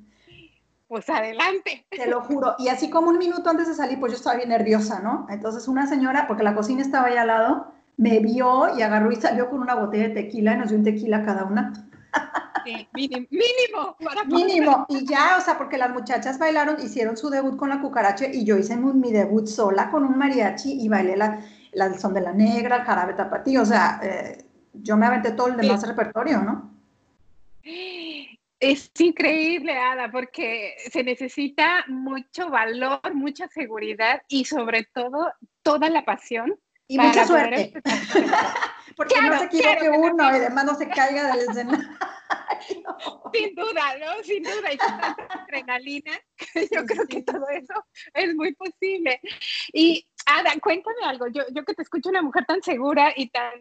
pues 0.88 1.10
adelante. 1.10 1.86
Te 1.90 2.08
lo 2.08 2.22
juro. 2.22 2.56
Y 2.60 2.68
así 2.68 2.90
como 2.90 3.10
un 3.10 3.18
minuto 3.18 3.50
antes 3.50 3.68
de 3.68 3.74
salir, 3.74 4.00
pues 4.00 4.12
yo 4.12 4.18
estaba 4.18 4.38
bien 4.38 4.50
nerviosa, 4.50 5.00
¿no? 5.00 5.26
Entonces 5.30 5.68
una 5.68 5.88
señora, 5.88 6.28
porque 6.28 6.44
la 6.44 6.56
cocina 6.56 6.82
estaba 6.82 7.08
ahí 7.08 7.18
al 7.18 7.28
lado, 7.28 7.74
me 7.98 8.20
vio 8.20 8.78
y 8.78 8.82
agarró 8.82 9.12
y 9.12 9.16
salió 9.16 9.50
con 9.50 9.62
una 9.62 9.76
botella 9.76 10.10
de 10.10 10.14
tequila 10.14 10.54
y 10.54 10.58
nos 10.58 10.70
dio 10.70 10.78
un 10.78 10.84
tequila 10.84 11.24
cada 11.24 11.46
una. 11.46 11.74
Sí, 12.64 12.88
mínimo, 12.94 13.28
mínimo, 13.30 13.96
para 14.04 14.24
mínimo. 14.24 14.86
Y 14.90 15.06
ya, 15.06 15.38
o 15.38 15.42
sea, 15.42 15.58
porque 15.58 15.78
las 15.78 15.92
muchachas 15.92 16.40
bailaron, 16.40 16.78
hicieron 16.84 17.16
su 17.18 17.30
debut 17.30 17.58
con 17.58 17.70
la 17.70 17.82
cucaracha 17.82 18.26
y 18.28 18.44
yo 18.44 18.58
hice 18.58 18.76
mi, 18.76 19.12
debut 19.12 19.48
sola 19.48 19.92
con 19.92 20.04
un 20.04 20.18
mariachi 20.18 20.82
y 20.82 20.90
bailé 20.90 21.16
la, 21.16 21.42
la 21.74 21.94
son 21.98 22.14
de 22.14 22.22
la 22.22 22.32
negra, 22.32 22.78
el 22.78 22.84
jarabe 22.84 23.14
tapatí, 23.14 23.58
o 23.58 23.66
sea, 23.66 24.00
eh, 24.02 24.46
yo 24.74 24.98
me 24.98 25.06
aventé 25.06 25.32
todo 25.32 25.48
el 25.48 25.58
demás 25.58 25.86
repertorio, 25.88 26.42
¿no? 26.42 26.72
Es 28.66 28.90
increíble, 28.98 29.78
Ada, 29.78 30.10
porque 30.10 30.76
se 30.92 31.04
necesita 31.04 31.86
mucho 31.88 32.50
valor, 32.50 33.14
mucha 33.14 33.48
seguridad 33.48 34.24
y 34.28 34.46
sobre 34.46 34.86
todo 34.86 35.32
toda 35.62 35.88
la 35.90 36.04
pasión. 36.04 36.60
Y 36.88 36.98
mucha 36.98 37.28
suerte. 37.28 37.74
porque 38.98 39.22
no 39.22 39.38
se 39.38 39.46
equivoque 39.46 39.90
uno 39.90 40.24
y 40.24 40.36
además 40.38 40.66
no 40.66 40.76
se 40.76 40.88
caiga 40.90 41.36
del 41.36 41.48
escenario. 41.48 41.88
Sin 43.34 43.54
duda, 43.54 43.98
¿no? 44.00 44.24
Sin 44.24 44.42
duda. 44.42 44.74
Y 44.74 44.78
con 44.78 45.00
tanta 45.00 45.28
adrenalina, 45.30 46.14
yo 46.72 46.86
creo 46.86 47.06
que 47.08 47.22
todo 47.22 47.48
eso 47.50 47.74
es 48.16 48.34
muy 48.34 48.56
posible. 48.56 49.22
Y 49.74 50.08
Ada, 50.26 50.54
cuéntame 50.60 51.06
algo. 51.06 51.28
Yo, 51.28 51.44
yo 51.54 51.64
que 51.66 51.76
te 51.76 51.84
escucho 51.84 52.10
una 52.10 52.24
mujer 52.24 52.46
tan 52.46 52.64
segura 52.64 53.14
y 53.16 53.30
tan 53.30 53.54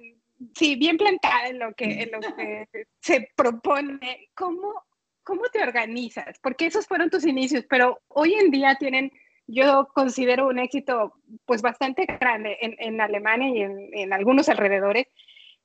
sí, 0.54 0.76
bien 0.76 0.96
plantada 0.96 1.48
en 1.48 1.58
lo 1.58 1.74
que, 1.74 2.02
en 2.02 2.10
lo 2.10 2.20
que 2.20 2.68
se 3.00 3.28
propone, 3.36 4.30
¿cómo, 4.34 4.82
¿cómo 5.24 5.42
te 5.52 5.62
organizas? 5.62 6.38
Porque 6.40 6.66
esos 6.66 6.86
fueron 6.86 7.10
tus 7.10 7.26
inicios, 7.26 7.64
pero 7.68 8.00
hoy 8.08 8.34
en 8.34 8.50
día 8.50 8.76
tienen, 8.76 9.12
yo 9.46 9.88
considero 9.94 10.48
un 10.48 10.58
éxito 10.58 11.14
pues 11.46 11.62
bastante 11.62 12.06
grande 12.06 12.58
en, 12.60 12.76
en 12.78 13.00
Alemania 13.00 13.48
y 13.48 13.62
en, 13.62 13.88
en, 13.92 14.12
algunos 14.12 14.48
alrededores. 14.48 15.06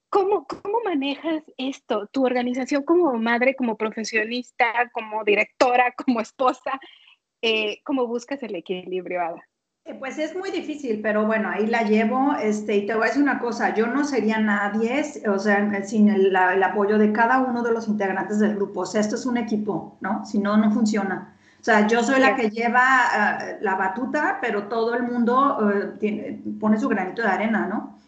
¿Cómo, 0.09 0.47
¿Cómo 0.47 0.79
manejas 0.83 1.43
esto, 1.57 2.07
tu 2.07 2.25
organización 2.25 2.83
como 2.83 3.13
madre, 3.13 3.55
como 3.55 3.77
profesionista, 3.77 4.89
como 4.91 5.23
directora, 5.23 5.93
como 5.93 6.19
esposa? 6.19 6.79
Eh, 7.41 7.81
¿Cómo 7.83 8.07
buscas 8.07 8.41
el 8.41 8.55
equilibrio, 8.55 9.21
Ada? 9.21 9.48
Pues 9.97 10.19
es 10.19 10.35
muy 10.35 10.51
difícil, 10.51 10.99
pero 11.01 11.25
bueno, 11.25 11.49
ahí 11.49 11.65
la 11.65 11.83
llevo. 11.83 12.35
Este, 12.35 12.77
y 12.77 12.85
te 12.85 12.93
voy 12.93 13.03
a 13.03 13.07
decir 13.07 13.23
una 13.23 13.39
cosa, 13.39 13.73
yo 13.73 13.87
no 13.87 14.03
sería 14.03 14.37
nadie, 14.39 15.03
o 15.27 15.39
sea, 15.39 15.83
sin 15.83 16.09
el, 16.09 16.35
apoyo 16.35 16.97
de 16.97 17.11
cada 17.11 17.39
uno 17.39 17.63
de 17.63 17.71
los 17.71 17.87
integrantes 17.87 18.39
del 18.39 18.55
grupo. 18.55 18.81
O 18.81 18.85
sea, 18.85 19.01
esto 19.01 19.15
es 19.15 19.25
un 19.25 19.37
equipo, 19.37 19.97
¿no? 20.01 20.25
Si 20.25 20.37
no, 20.37 20.57
no 20.57 20.71
funciona. 20.71 21.35
O 21.59 21.63
sea, 21.63 21.87
yo 21.87 22.03
soy 22.03 22.19
la 22.19 22.35
que 22.35 22.49
lleva 22.49 23.39
eh, 23.41 23.57
la 23.61 23.75
batuta, 23.75 24.37
pero 24.41 24.67
todo 24.67 24.95
el 24.95 25.03
mundo 25.03 25.57
eh, 26.01 26.39
pone 26.59 26.79
su 26.79 26.87
granito 26.87 27.21
de 27.21 27.27
arena, 27.27 27.67
¿no? 27.67 27.99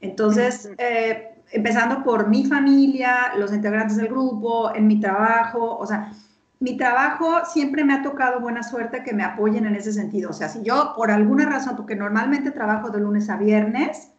Entonces, 0.00 0.70
eh, 0.78 1.34
empezando 1.52 2.02
por 2.02 2.28
mi 2.28 2.46
familia, 2.46 3.34
los 3.36 3.52
integrantes 3.52 3.96
del 3.96 4.08
grupo, 4.08 4.74
en 4.74 4.86
mi 4.86 4.98
trabajo, 4.98 5.76
o 5.76 5.86
sea, 5.86 6.12
mi 6.60 6.76
trabajo 6.76 7.44
siempre 7.46 7.84
me 7.84 7.94
ha 7.94 8.02
tocado 8.02 8.38
buena 8.38 8.62
suerte 8.62 9.02
que 9.02 9.14
me 9.14 9.24
apoyen 9.24 9.66
en 9.66 9.74
ese 9.74 9.92
sentido. 9.92 10.30
O 10.30 10.34
sea, 10.34 10.48
si 10.50 10.62
yo 10.62 10.92
por 10.94 11.10
alguna 11.10 11.46
razón, 11.46 11.74
porque 11.74 11.96
normalmente 11.96 12.50
trabajo 12.50 12.90
de 12.90 13.00
lunes 13.00 13.30
a 13.30 13.36
viernes, 13.36 14.12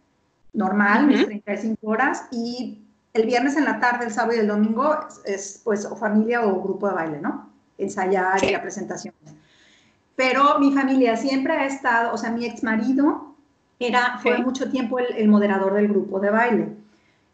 normal, 0.53 1.05
mis 1.05 1.23
35 1.23 1.87
horas, 1.87 2.27
y 2.31 2.81
el 3.13 3.27
viernes 3.27 3.57
en 3.57 3.65
la 3.65 3.79
tarde, 3.79 4.05
el 4.05 4.11
sábado 4.11 4.35
y 4.35 4.39
el 4.39 4.47
domingo 4.47 4.97
es, 5.23 5.61
pues 5.63 5.85
o 5.85 5.95
familia 5.95 6.43
o 6.43 6.61
grupo 6.61 6.87
de 6.87 6.95
baile, 6.95 7.21
¿no? 7.21 7.49
Ensayar 7.77 8.43
y 8.43 8.51
la 8.51 8.61
presentación. 8.61 9.13
Pero 10.15 10.57
mi 10.59 10.71
familia 10.73 11.15
siempre 11.17 11.53
ha 11.53 11.65
estado, 11.65 12.11
o 12.11 12.17
sea, 12.17 12.31
mi 12.31 12.45
ex 12.45 12.63
marido 12.63 13.35
era, 13.79 14.17
fue 14.19 14.39
mucho 14.39 14.69
tiempo 14.71 14.97
el, 14.97 15.27
moderador 15.27 15.75
del 15.75 15.89
grupo 15.89 16.19
de 16.19 16.31
baile. 16.31 16.69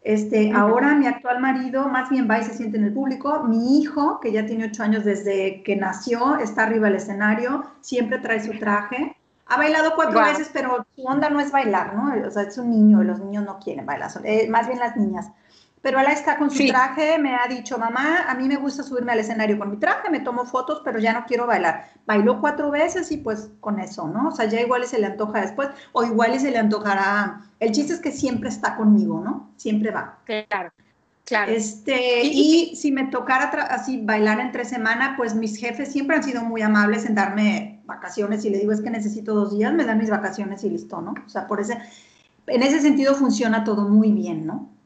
Este, 0.02 0.52
Ahora 0.52 0.94
mi 0.94 1.06
actual 1.06 1.40
marido 1.40 1.88
más 1.88 2.08
bien 2.08 2.28
va 2.30 2.38
y 2.38 2.44
se 2.44 2.54
siente 2.54 2.76
en 2.78 2.84
el 2.84 2.92
público. 2.92 3.44
Mi 3.44 3.80
hijo, 3.80 4.20
que 4.20 4.32
ya 4.32 4.46
tiene 4.46 4.66
ocho 4.66 4.82
años 4.82 5.04
desde 5.04 5.62
que 5.62 5.76
nació, 5.76 6.38
está 6.38 6.62
arriba 6.64 6.86
del 6.86 6.96
escenario, 6.96 7.64
siempre 7.80 8.18
trae 8.18 8.44
su 8.44 8.58
traje. 8.58 9.16
Ha 9.46 9.56
bailado 9.56 9.92
cuatro 9.96 10.20
veces, 10.20 10.50
pero 10.52 10.86
su 10.94 11.02
onda 11.04 11.30
no 11.30 11.40
es 11.40 11.50
bailar, 11.50 11.94
¿no? 11.94 12.26
O 12.26 12.30
sea, 12.30 12.42
es 12.42 12.58
un 12.58 12.70
niño 12.70 13.02
y 13.02 13.06
los 13.06 13.18
niños 13.20 13.44
no 13.44 13.58
quieren 13.58 13.86
bailar, 13.86 14.10
eh, 14.24 14.46
más 14.48 14.66
bien 14.66 14.78
las 14.78 14.96
niñas 14.96 15.30
pero 15.88 16.00
él 16.00 16.08
está 16.08 16.36
con 16.36 16.50
su 16.50 16.66
traje, 16.66 17.18
me 17.18 17.34
ha 17.34 17.48
dicho, 17.48 17.78
mamá, 17.78 18.26
a 18.28 18.34
mí 18.34 18.46
me 18.46 18.56
gusta 18.56 18.82
subirme 18.82 19.12
al 19.12 19.20
escenario 19.20 19.58
con 19.58 19.70
mi 19.70 19.78
traje, 19.78 20.10
me 20.10 20.20
tomo 20.20 20.44
fotos, 20.44 20.82
pero 20.84 20.98
ya 20.98 21.14
no 21.14 21.24
quiero 21.26 21.46
bailar. 21.46 21.92
Bailó 22.04 22.42
cuatro 22.42 22.70
veces 22.70 23.10
y 23.10 23.16
pues 23.16 23.48
con 23.60 23.80
eso, 23.80 24.06
¿no? 24.06 24.28
O 24.28 24.30
sea, 24.30 24.44
ya 24.44 24.60
igual 24.60 24.84
se 24.84 24.98
le 24.98 25.06
antoja 25.06 25.40
después, 25.40 25.70
o 25.92 26.04
igual 26.04 26.38
se 26.38 26.50
le 26.50 26.58
antojará. 26.58 27.40
El 27.58 27.72
chiste 27.72 27.94
es 27.94 28.00
que 28.00 28.12
siempre 28.12 28.50
está 28.50 28.76
conmigo, 28.76 29.22
¿no? 29.24 29.48
Siempre 29.56 29.90
va. 29.90 30.18
Claro. 30.26 30.72
Claro. 31.24 31.52
Este, 31.52 32.22
y, 32.22 32.76
si 32.76 32.92
me 32.92 33.06
tocara 33.06 33.44
así 33.70 33.98
bailar 34.02 34.40
entre 34.40 34.66
semana, 34.66 35.14
pues 35.16 35.34
mis 35.34 35.56
jefes 35.56 35.90
siempre 35.90 36.16
han 36.16 36.22
sido 36.22 36.42
muy 36.42 36.60
amables 36.60 37.06
en 37.06 37.14
darme 37.14 37.80
vacaciones 37.86 38.44
y 38.44 38.50
le 38.50 38.58
digo 38.58 38.72
es 38.72 38.82
que 38.82 38.90
necesito 38.90 39.32
dos 39.32 39.56
días, 39.56 39.72
me 39.72 39.86
dan 39.86 39.96
mis 39.96 40.10
vacaciones 40.10 40.64
y 40.64 40.68
listo, 40.68 41.00
¿no? 41.00 41.14
O 41.24 41.28
sea, 41.30 41.46
por 41.46 41.62
ese, 41.62 41.78
en 42.46 42.62
ese 42.62 42.80
sentido 42.80 43.14
funciona 43.14 43.64
todo 43.64 43.88
muy 43.88 44.12
bien, 44.12 44.44
¿no? 44.46 44.77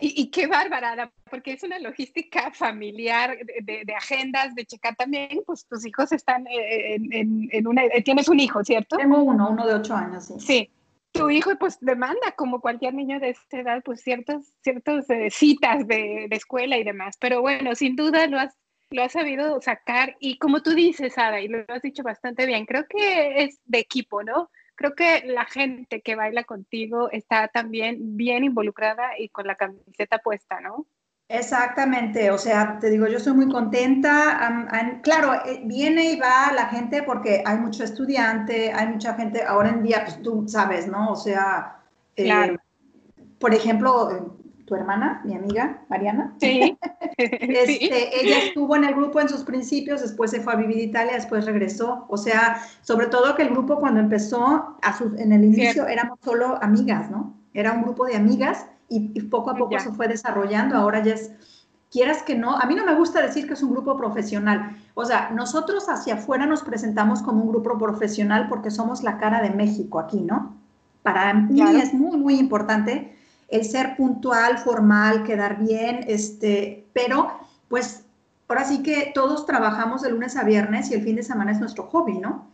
Y, 0.00 0.30
qué 0.30 0.46
bárbara, 0.46 1.10
porque 1.30 1.52
es 1.52 1.62
una 1.62 1.78
logística 1.78 2.50
familiar 2.52 3.36
de, 3.62 3.94
agendas, 3.94 4.54
de 4.54 4.64
checar 4.64 4.96
también, 4.96 5.42
pues 5.46 5.66
tus 5.66 5.86
hijos 5.86 6.12
están 6.12 6.46
eh, 6.46 6.94
en, 6.94 7.48
en, 7.50 7.66
una, 7.66 7.84
eh, 7.84 8.02
tienes 8.02 8.28
un 8.28 8.40
hijo, 8.40 8.62
¿cierto? 8.64 8.96
Tengo 8.96 9.22
uno, 9.22 9.50
uno 9.50 9.66
de 9.66 9.74
ocho 9.74 9.94
años, 9.94 10.26
sí. 10.26 10.34
Sí, 10.38 10.70
tu 11.12 11.30
hijo 11.30 11.50
pues 11.58 11.78
demanda, 11.80 12.32
como 12.36 12.60
cualquier 12.60 12.94
niño 12.94 13.20
de 13.20 13.30
esta 13.30 13.60
edad, 13.60 13.82
pues 13.84 14.00
ciertas 14.00 14.52
ciertos, 14.62 15.08
eh, 15.10 15.30
citas 15.30 15.86
de, 15.86 16.26
de, 16.28 16.36
escuela 16.36 16.76
y 16.76 16.84
demás, 16.84 17.16
pero 17.18 17.40
bueno, 17.40 17.74
sin 17.74 17.96
duda 17.96 18.26
lo 18.26 18.38
has, 18.38 18.56
lo 18.90 19.02
has 19.02 19.12
sabido 19.12 19.60
sacar 19.60 20.16
y 20.20 20.38
como 20.38 20.62
tú 20.62 20.74
dices, 20.74 21.16
Ada, 21.18 21.40
y 21.40 21.48
lo 21.48 21.64
has 21.68 21.82
dicho 21.82 22.02
bastante 22.02 22.46
bien, 22.46 22.66
creo 22.66 22.86
que 22.88 23.44
es 23.44 23.60
de 23.64 23.78
equipo, 23.78 24.22
¿no? 24.22 24.50
Creo 24.78 24.94
que 24.94 25.24
la 25.26 25.44
gente 25.44 26.00
que 26.02 26.14
baila 26.14 26.44
contigo 26.44 27.10
está 27.10 27.48
también 27.48 28.16
bien 28.16 28.44
involucrada 28.44 29.18
y 29.18 29.28
con 29.28 29.48
la 29.48 29.56
camiseta 29.56 30.18
puesta, 30.18 30.60
¿no? 30.60 30.86
Exactamente, 31.28 32.30
o 32.30 32.38
sea, 32.38 32.78
te 32.78 32.88
digo, 32.88 33.08
yo 33.08 33.18
soy 33.18 33.34
muy 33.34 33.48
contenta. 33.48 34.70
claro, 35.02 35.34
eh, 35.44 35.60
viene 35.64 36.12
y 36.12 36.16
va 36.18 36.52
la 36.54 36.68
gente 36.68 37.02
porque 37.02 37.42
hay 37.44 37.58
mucho 37.58 37.82
estudiante, 37.82 38.72
hay 38.72 38.86
mucha 38.86 39.14
gente, 39.14 39.42
ahora 39.42 39.70
en 39.70 39.82
día, 39.82 40.04
pues 40.04 40.22
tú 40.22 40.44
sabes, 40.46 40.86
¿no? 40.86 41.10
O 41.10 41.16
sea, 41.16 41.80
eh, 42.16 42.56
por 43.40 43.52
ejemplo, 43.52 44.38
tu 44.68 44.74
hermana, 44.74 45.22
mi 45.24 45.34
amiga 45.34 45.82
Mariana. 45.88 46.34
Sí. 46.40 46.76
este, 47.18 48.20
Ella 48.20 48.38
estuvo 48.44 48.76
en 48.76 48.84
el 48.84 48.94
grupo 48.94 49.20
en 49.20 49.28
sus 49.28 49.42
principios, 49.42 50.02
después 50.02 50.30
se 50.30 50.40
fue 50.40 50.52
a 50.52 50.56
vivir 50.56 50.76
a 50.76 50.82
Italia, 50.82 51.14
después 51.14 51.46
regresó. 51.46 52.06
O 52.08 52.16
sea, 52.16 52.62
sobre 52.82 53.08
todo 53.08 53.34
que 53.34 53.42
el 53.42 53.50
grupo 53.50 53.76
cuando 53.78 53.98
empezó, 53.98 54.76
a 54.80 54.98
en 55.16 55.32
el 55.32 55.44
inicio 55.44 55.88
éramos 55.88 56.20
solo 56.22 56.58
amigas, 56.62 57.10
¿no? 57.10 57.34
Era 57.54 57.72
un 57.72 57.82
grupo 57.82 58.06
de 58.06 58.14
amigas 58.14 58.66
y, 58.88 59.20
poco 59.22 59.50
a 59.50 59.56
poco 59.56 59.80
se 59.80 59.90
fue 59.90 60.06
desarrollando. 60.06 60.76
Ahora 60.76 61.02
ya 61.02 61.14
es, 61.14 61.32
quieras 61.90 62.22
que 62.22 62.36
no, 62.36 62.56
a 62.56 62.66
mí 62.66 62.76
no 62.76 62.86
me 62.86 62.94
gusta 62.94 63.20
decir 63.20 63.48
que 63.48 63.54
es 63.54 63.62
un 63.64 63.72
grupo 63.72 63.96
profesional. 63.96 64.76
O 64.94 65.04
sea, 65.04 65.30
nosotros 65.30 65.88
hacia 65.88 66.14
afuera 66.14 66.46
nos 66.46 66.62
presentamos 66.62 67.22
como 67.22 67.42
un 67.42 67.48
grupo 67.48 67.76
profesional 67.78 68.48
porque 68.48 68.70
somos 68.70 69.02
la 69.02 69.18
cara 69.18 69.42
de 69.42 69.50
México 69.50 69.98
aquí, 69.98 70.20
¿no? 70.20 70.54
Para 71.02 71.34
mí 71.34 71.60
es 71.80 71.94
muy, 71.94 72.16
muy 72.16 72.38
importante 72.38 73.17
el 73.48 73.64
ser 73.64 73.96
puntual, 73.96 74.58
formal, 74.58 75.24
quedar 75.24 75.58
bien, 75.58 76.04
este, 76.06 76.86
pero 76.92 77.32
pues 77.68 78.04
ahora 78.46 78.64
sí 78.64 78.82
que 78.82 79.10
todos 79.14 79.46
trabajamos 79.46 80.02
de 80.02 80.10
lunes 80.10 80.36
a 80.36 80.44
viernes 80.44 80.90
y 80.90 80.94
el 80.94 81.02
fin 81.02 81.16
de 81.16 81.22
semana 81.22 81.52
es 81.52 81.60
nuestro 81.60 81.84
hobby, 81.84 82.18
¿no? 82.18 82.46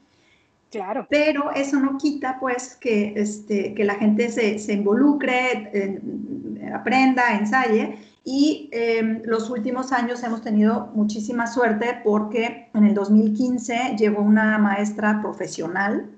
Claro. 0.71 1.07
Pero 1.09 1.53
eso 1.53 1.79
no 1.79 1.99
quita 1.99 2.39
pues 2.41 2.75
que, 2.75 3.13
este, 3.17 3.75
que 3.75 3.85
la 3.85 3.95
gente 3.95 4.29
se, 4.29 4.73
involucre, 4.73 6.01
aprenda, 6.75 7.37
ensaye. 7.37 7.97
Y 8.25 8.71
em, 8.73 9.23
los 9.25 9.51
últimos 9.51 9.93
años 9.93 10.23
hemos 10.25 10.43
tenido 10.43 10.91
muchísima 10.95 11.47
suerte 11.47 12.01
porque 12.03 12.71
en 12.75 12.85
el 12.85 12.95
2015 12.95 13.97
llegó 13.97 14.23
una 14.23 14.59
maestra 14.59 15.21
profesional 15.21 16.11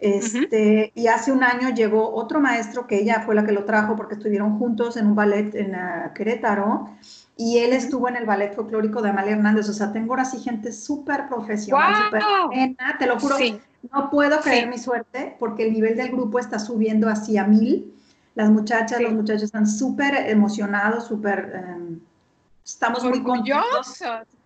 este, 0.00 0.92
Y 0.94 1.08
hace 1.08 1.30
un 1.30 1.44
año 1.44 1.70
llegó 1.70 2.14
otro 2.14 2.40
maestro 2.40 2.86
que 2.86 2.98
ella 2.98 3.20
fue 3.20 3.34
la 3.34 3.44
que 3.44 3.52
lo 3.52 3.64
trajo 3.64 3.96
porque 3.96 4.14
estuvieron 4.14 4.58
juntos 4.58 4.96
en 4.96 5.06
un 5.06 5.14
ballet 5.14 5.54
en 5.54 5.74
uh, 5.74 6.14
Querétaro 6.14 6.88
y 7.36 7.58
él 7.58 7.72
estuvo 7.74 8.08
en 8.08 8.16
el 8.16 8.24
ballet 8.24 8.54
folclórico 8.54 9.02
de 9.02 9.10
Amalia 9.10 9.32
Hernández. 9.32 9.68
O 9.68 9.72
sea, 9.74 9.92
tengo 9.92 10.12
ahora 10.12 10.24
sí 10.24 10.40
gente 10.40 10.72
súper 10.72 11.28
profesional, 11.28 12.04
súper 12.04 12.22
buena, 12.46 12.96
te 12.98 13.06
lo 13.06 13.20
juro. 13.20 13.36
No 13.92 14.10
puedo 14.10 14.40
creer 14.40 14.68
mi 14.68 14.78
suerte 14.78 15.36
porque 15.38 15.66
el 15.66 15.72
nivel 15.72 15.96
del 15.96 16.10
grupo 16.10 16.38
está 16.38 16.58
subiendo 16.58 17.08
hacia 17.08 17.44
mil. 17.44 17.94
Las 18.34 18.50
muchachas, 18.50 19.00
los 19.00 19.12
muchachos 19.12 19.44
están 19.44 19.66
súper 19.66 20.14
emocionados, 20.30 21.06
súper... 21.06 21.52
Em, 21.54 22.00
estamos 22.64 23.02
muy 23.04 23.18
orgullosos. 23.18 24.02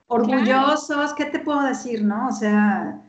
Orgullosos, 0.06 1.14
¿qué 1.14 1.26
te 1.26 1.38
puedo 1.38 1.62
decir, 1.62 2.04
no? 2.04 2.28
O 2.28 2.32
sea, 2.32 3.00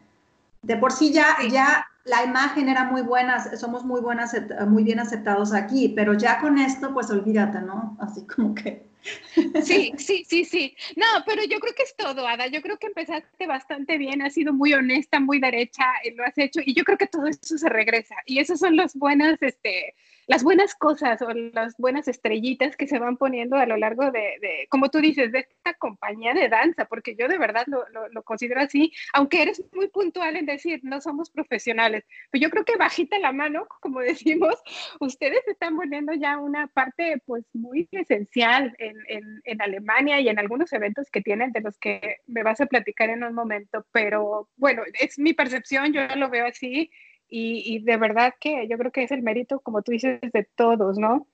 de 0.62 0.78
por 0.78 0.92
sí 0.92 1.14
ya, 1.14 1.38
ya 1.52 1.86
la 2.06 2.24
imagen 2.24 2.70
era 2.70 2.84
muy 2.84 3.02
buena, 3.02 3.58
somos 3.58 3.84
muy 3.84 4.00
buenas, 4.00 4.36
muy 4.68 4.84
bien 4.84 5.00
aceptados 5.00 5.54
aquí, 5.54 5.90
pero 5.96 6.14
ya 6.14 6.40
con 6.40 6.60
esto, 6.60 6.94
pues 6.94 7.10
olvídate, 7.10 7.62
¿no? 7.62 7.98
Así 8.00 8.26
como 8.26 8.54
que... 8.56 8.86
Sí, 9.64 9.94
sí, 9.98 10.24
sí, 10.28 10.46
sí. 10.46 10.76
No, 10.96 11.06
pero 11.26 11.44
yo 11.44 11.60
creo 11.60 11.74
que 11.76 11.84
es 11.84 11.96
todo, 11.96 12.28
Ada. 12.28 12.48
Yo 12.48 12.62
creo 12.62 12.78
que 12.78 12.88
empezaste 12.88 13.46
bastante 13.46 14.00
bien, 14.00 14.22
has 14.22 14.34
sido 14.34 14.52
muy 14.52 14.74
honesta, 14.74 15.20
muy 15.20 15.40
derecha, 15.40 15.84
lo 16.16 16.24
has 16.24 16.38
hecho, 16.38 16.60
y 16.66 16.74
yo 16.74 16.84
creo 16.84 16.98
que 16.98 17.08
todo 17.08 17.28
eso 17.28 17.58
se 17.58 17.70
regresa. 17.70 18.16
Y 18.26 18.40
esas 18.40 18.60
son 18.60 18.76
las 18.76 18.96
buenas, 18.96 19.40
este, 19.42 19.94
las 20.28 20.44
buenas 20.44 20.76
cosas 20.76 21.22
o 21.22 21.32
las 21.34 21.76
buenas 21.78 22.08
estrellitas 22.08 22.76
que 22.76 22.88
se 22.88 23.00
van 23.00 23.18
poniendo 23.18 23.58
a 23.58 23.66
lo 23.66 23.78
largo 23.78 24.12
de, 24.12 24.68
como 24.70 24.90
tú 24.90 25.00
dices, 25.00 25.32
de 25.32 25.40
esta 25.40 25.74
compañía 25.76 26.34
de 26.34 26.50
danza, 26.50 26.86
porque 26.86 27.16
yo 27.16 27.28
de 27.28 27.38
verdad 27.38 27.66
lo, 27.68 27.86
lo, 28.10 28.24
considero 28.24 28.62
así, 28.62 28.92
aunque 29.14 29.44
eres 29.44 29.64
muy 29.74 29.88
puntual 29.88 30.36
en 30.36 30.46
decir, 30.46 30.80
no 30.84 31.02
somos 31.02 31.30
profesionales, 31.30 32.04
pero 32.32 32.44
yo 32.44 32.50
creo 32.50 32.66
que 32.66 32.78
bajita 32.78 33.20
la 33.20 33.32
mano, 33.32 33.68
como 33.82 34.00
decimos, 34.00 34.56
ustedes 35.00 35.48
están 35.48 35.76
poniendo 35.76 36.14
ya 36.14 36.38
una 36.38 36.68
parte 36.68 37.22
pues 37.26 37.46
muy 37.54 37.88
esencial 37.92 38.76
en, 38.80 38.96
en, 39.08 39.42
en 39.44 39.62
Alemania 39.62 40.20
y 40.20 40.30
en 40.30 40.40
algunos 40.40 40.74
eventos 40.74 41.10
que 41.12 41.22
tienen, 41.22 41.52
de 41.52 41.62
los 41.62 41.78
que 41.78 42.18
me 42.28 42.44
vas 42.44 42.62
a 42.62 42.66
platicar 42.66 43.10
en 43.10 43.24
un 43.24 43.34
momento, 43.34 43.86
pero 43.92 44.50
bueno, 44.58 44.84
es 45.00 45.20
mi 45.20 45.34
percepción, 45.34 45.94
yo 45.94 46.08
lo 46.16 46.30
veo 46.30 46.46
así 46.48 46.90
y, 47.28 47.80
de 47.80 47.98
verdad 47.98 48.34
que 48.40 48.68
yo 48.68 48.78
creo 48.78 48.92
que 48.92 49.04
es 49.04 49.12
el 49.12 49.22
mérito, 49.22 49.60
como 49.60 49.82
tú 49.82 49.92
dices, 49.92 50.20
de 50.22 50.48
todos, 50.56 50.98
¿no? 50.98 51.28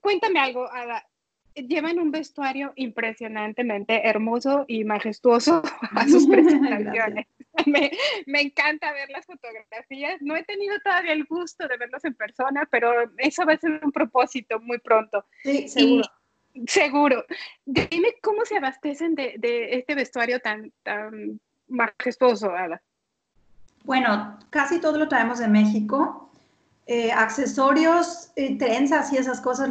cuéntame 0.00 0.40
algo, 0.40 0.68
Llevan 1.54 1.98
un 1.98 2.12
vestuario 2.12 2.72
impresionantemente 2.76 4.08
hermoso 4.08 4.64
y 4.68 4.84
majestuoso 4.84 5.60
a 5.96 6.06
sus 6.06 6.28
presentaciones. 6.28 7.26
me, 7.66 7.90
me, 8.26 8.42
encanta 8.42 8.92
ver 8.92 9.10
las 9.10 9.26
fotografías. 9.26 10.22
No 10.22 10.36
he 10.36 10.44
tenido 10.44 10.78
todavía 10.84 11.12
el 11.12 11.24
gusto 11.24 11.66
de 11.66 11.76
verlos 11.76 12.04
en 12.04 12.14
persona, 12.14 12.68
pero 12.70 12.92
eso 13.16 13.44
va 13.44 13.54
a 13.54 13.58
ser 13.58 13.80
un 13.82 13.90
propósito 13.90 14.60
muy 14.60 14.78
pronto. 14.78 15.24
Sí, 15.42 15.68
seguro. 15.68 16.04
seguro. 16.68 17.24
Dime 17.66 18.14
cómo 18.22 18.44
se 18.44 18.58
abastecen 18.58 19.16
de, 19.16 19.34
de 19.38 19.74
este 19.74 19.96
vestuario 19.96 20.38
tan, 20.38 20.72
tan 20.84 21.40
majestuoso, 21.66 22.50
Ada. 22.50 22.80
Bueno, 23.88 24.36
casi 24.50 24.80
todo 24.80 24.98
lo 24.98 25.08
traemos 25.08 25.38
de 25.38 25.48
México. 25.48 26.28
Eh, 26.86 27.10
accesorios, 27.10 28.30
eh, 28.36 28.58
trenzas 28.58 29.10
y 29.14 29.16
esas 29.16 29.40
cosas 29.40 29.70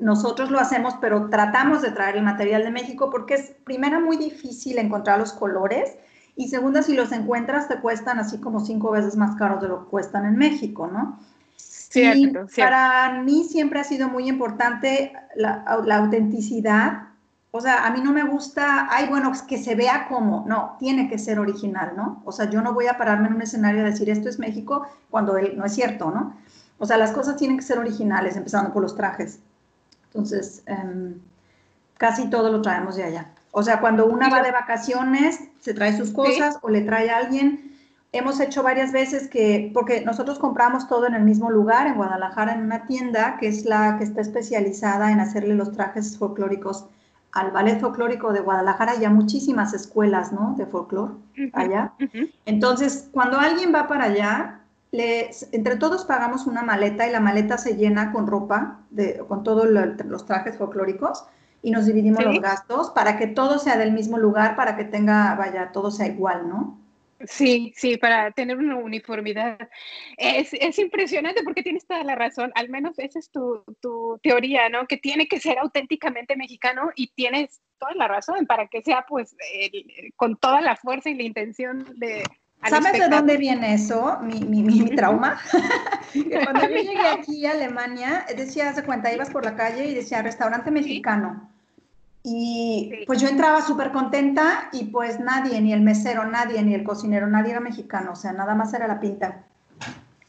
nosotros 0.00 0.50
lo 0.50 0.60
hacemos, 0.60 0.96
pero 1.00 1.30
tratamos 1.30 1.80
de 1.80 1.90
traer 1.90 2.16
el 2.16 2.24
material 2.24 2.62
de 2.62 2.70
México 2.70 3.08
porque 3.10 3.34
es, 3.34 3.54
primera, 3.64 4.00
muy 4.00 4.18
difícil 4.18 4.76
encontrar 4.76 5.18
los 5.18 5.32
colores 5.32 5.96
y 6.36 6.48
segunda, 6.48 6.82
si 6.82 6.94
los 6.94 7.10
encuentras 7.10 7.66
te 7.66 7.80
cuestan 7.80 8.18
así 8.18 8.38
como 8.38 8.60
cinco 8.60 8.90
veces 8.90 9.16
más 9.16 9.34
caros 9.36 9.62
de 9.62 9.68
lo 9.68 9.84
que 9.84 9.90
cuestan 9.90 10.26
en 10.26 10.36
México, 10.36 10.86
¿no? 10.86 11.18
Cierto, 11.56 12.46
Para 12.58 13.22
mí 13.22 13.44
siempre 13.44 13.80
ha 13.80 13.84
sido 13.84 14.10
muy 14.10 14.28
importante 14.28 15.14
la, 15.36 15.64
la 15.86 15.96
autenticidad 15.96 17.13
o 17.56 17.60
sea, 17.60 17.86
a 17.86 17.90
mí 17.92 18.00
no 18.00 18.12
me 18.12 18.24
gusta, 18.24 18.88
ay, 18.90 19.06
bueno, 19.08 19.30
que 19.46 19.58
se 19.58 19.76
vea 19.76 20.08
como, 20.08 20.44
no, 20.48 20.74
tiene 20.80 21.08
que 21.08 21.18
ser 21.18 21.38
original, 21.38 21.92
¿no? 21.96 22.20
O 22.24 22.32
sea, 22.32 22.50
yo 22.50 22.60
no 22.60 22.74
voy 22.74 22.88
a 22.88 22.98
pararme 22.98 23.28
en 23.28 23.34
un 23.34 23.42
escenario 23.42 23.82
a 23.82 23.84
decir 23.84 24.10
esto 24.10 24.28
es 24.28 24.40
México 24.40 24.88
cuando 25.08 25.38
no 25.38 25.64
es 25.64 25.72
cierto, 25.72 26.10
¿no? 26.10 26.36
O 26.78 26.84
sea, 26.84 26.96
las 26.96 27.12
cosas 27.12 27.36
tienen 27.36 27.56
que 27.56 27.62
ser 27.62 27.78
originales, 27.78 28.34
empezando 28.34 28.72
por 28.72 28.82
los 28.82 28.96
trajes. 28.96 29.38
Entonces, 30.06 30.64
em, 30.66 31.20
casi 31.96 32.28
todo 32.28 32.50
lo 32.50 32.60
traemos 32.60 32.96
de 32.96 33.04
allá. 33.04 33.30
O 33.52 33.62
sea, 33.62 33.78
cuando 33.78 34.06
una 34.06 34.28
va 34.30 34.42
de 34.42 34.50
vacaciones, 34.50 35.38
se 35.60 35.74
trae 35.74 35.96
sus 35.96 36.10
cosas 36.10 36.58
o 36.60 36.70
le 36.70 36.80
trae 36.80 37.08
a 37.08 37.18
alguien. 37.18 37.72
Hemos 38.10 38.40
hecho 38.40 38.64
varias 38.64 38.90
veces 38.90 39.28
que, 39.28 39.70
porque 39.72 40.04
nosotros 40.04 40.40
compramos 40.40 40.88
todo 40.88 41.06
en 41.06 41.14
el 41.14 41.22
mismo 41.22 41.52
lugar, 41.52 41.86
en 41.86 41.94
Guadalajara, 41.94 42.54
en 42.54 42.62
una 42.64 42.88
tienda 42.88 43.36
que 43.38 43.46
es 43.46 43.64
la 43.64 43.96
que 43.96 44.02
está 44.02 44.22
especializada 44.22 45.12
en 45.12 45.20
hacerle 45.20 45.54
los 45.54 45.70
trajes 45.70 46.18
folclóricos 46.18 46.86
al 47.34 47.50
Ballet 47.50 47.80
Folclórico 47.80 48.32
de 48.32 48.40
Guadalajara 48.40 48.94
y 48.96 49.04
a 49.04 49.10
muchísimas 49.10 49.74
escuelas, 49.74 50.32
¿no? 50.32 50.54
De 50.56 50.66
folclore 50.66 51.14
allá. 51.52 51.92
Entonces, 52.46 53.08
cuando 53.12 53.38
alguien 53.38 53.74
va 53.74 53.88
para 53.88 54.04
allá, 54.04 54.60
entre 54.92 55.76
todos 55.76 56.04
pagamos 56.04 56.46
una 56.46 56.62
maleta 56.62 57.08
y 57.08 57.12
la 57.12 57.18
maleta 57.18 57.58
se 57.58 57.76
llena 57.76 58.12
con 58.12 58.28
ropa, 58.28 58.80
de, 58.90 59.18
con 59.28 59.42
todos 59.42 59.66
los 59.68 60.26
trajes 60.26 60.56
folclóricos 60.56 61.24
y 61.60 61.72
nos 61.72 61.86
dividimos 61.86 62.24
los 62.24 62.40
gastos 62.40 62.90
para 62.90 63.16
que 63.16 63.26
todo 63.26 63.58
sea 63.58 63.76
del 63.76 63.92
mismo 63.92 64.18
lugar, 64.18 64.54
para 64.54 64.76
que 64.76 64.84
tenga, 64.84 65.34
vaya, 65.34 65.72
todo 65.72 65.90
sea 65.90 66.06
igual, 66.06 66.48
¿no? 66.48 66.78
Sí, 67.26 67.72
sí, 67.76 67.96
para 67.96 68.30
tener 68.32 68.56
una 68.56 68.76
uniformidad. 68.76 69.58
Es, 70.16 70.52
es, 70.52 70.78
impresionante 70.78 71.42
porque 71.42 71.62
tienes 71.62 71.86
toda 71.86 72.04
la 72.04 72.14
razón, 72.14 72.52
al 72.54 72.68
menos 72.68 72.98
esa 72.98 73.18
es 73.18 73.30
tu, 73.30 73.64
tu, 73.80 74.18
teoría, 74.22 74.68
¿no? 74.68 74.86
Que 74.86 74.96
tiene 74.96 75.26
que 75.28 75.40
ser 75.40 75.58
auténticamente 75.58 76.36
mexicano 76.36 76.90
y 76.94 77.08
tienes 77.14 77.60
toda 77.78 77.94
la 77.94 78.08
razón 78.08 78.46
para 78.46 78.66
que 78.68 78.82
sea 78.82 79.04
pues 79.08 79.36
con 80.16 80.36
toda 80.36 80.60
la 80.60 80.76
fuerza 80.76 81.10
y 81.10 81.14
la 81.14 81.24
intención 81.24 81.86
de... 81.96 82.24
¿Sabes 82.66 82.94
de 82.94 83.08
dónde 83.08 83.36
viene 83.36 83.74
eso? 83.74 84.18
Mi, 84.22 84.40
mi, 84.40 84.62
mi, 84.62 84.96
trauma. 84.96 85.38
Cuando 86.44 86.62
yo 86.62 86.76
llegué 86.76 87.08
aquí 87.12 87.44
a 87.44 87.50
Alemania, 87.50 88.24
decía, 88.34 88.72
de 88.72 88.82
cuenta, 88.82 89.12
ibas 89.12 89.28
por 89.28 89.44
la 89.44 89.54
calle 89.54 89.84
y 89.84 89.94
decía 89.94 90.22
restaurante 90.22 90.70
mexicano. 90.70 91.53
Y 92.26 93.04
pues 93.06 93.20
yo 93.20 93.28
entraba 93.28 93.60
súper 93.60 93.92
contenta 93.92 94.70
y 94.72 94.84
pues 94.84 95.20
nadie, 95.20 95.60
ni 95.60 95.74
el 95.74 95.82
mesero, 95.82 96.24
nadie, 96.24 96.62
ni 96.62 96.74
el 96.74 96.82
cocinero, 96.82 97.26
nadie 97.26 97.50
era 97.50 97.60
mexicano, 97.60 98.12
o 98.12 98.16
sea, 98.16 98.32
nada 98.32 98.54
más 98.54 98.72
era 98.72 98.88
la 98.88 98.98
pinta. 98.98 99.44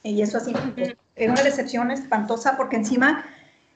Y 0.04 0.22
eso 0.22 0.38
así, 0.38 0.54
pues, 0.76 0.94
era 1.16 1.32
una 1.32 1.42
decepción 1.42 1.92
espantosa 1.92 2.58
porque 2.58 2.76
encima 2.76 3.24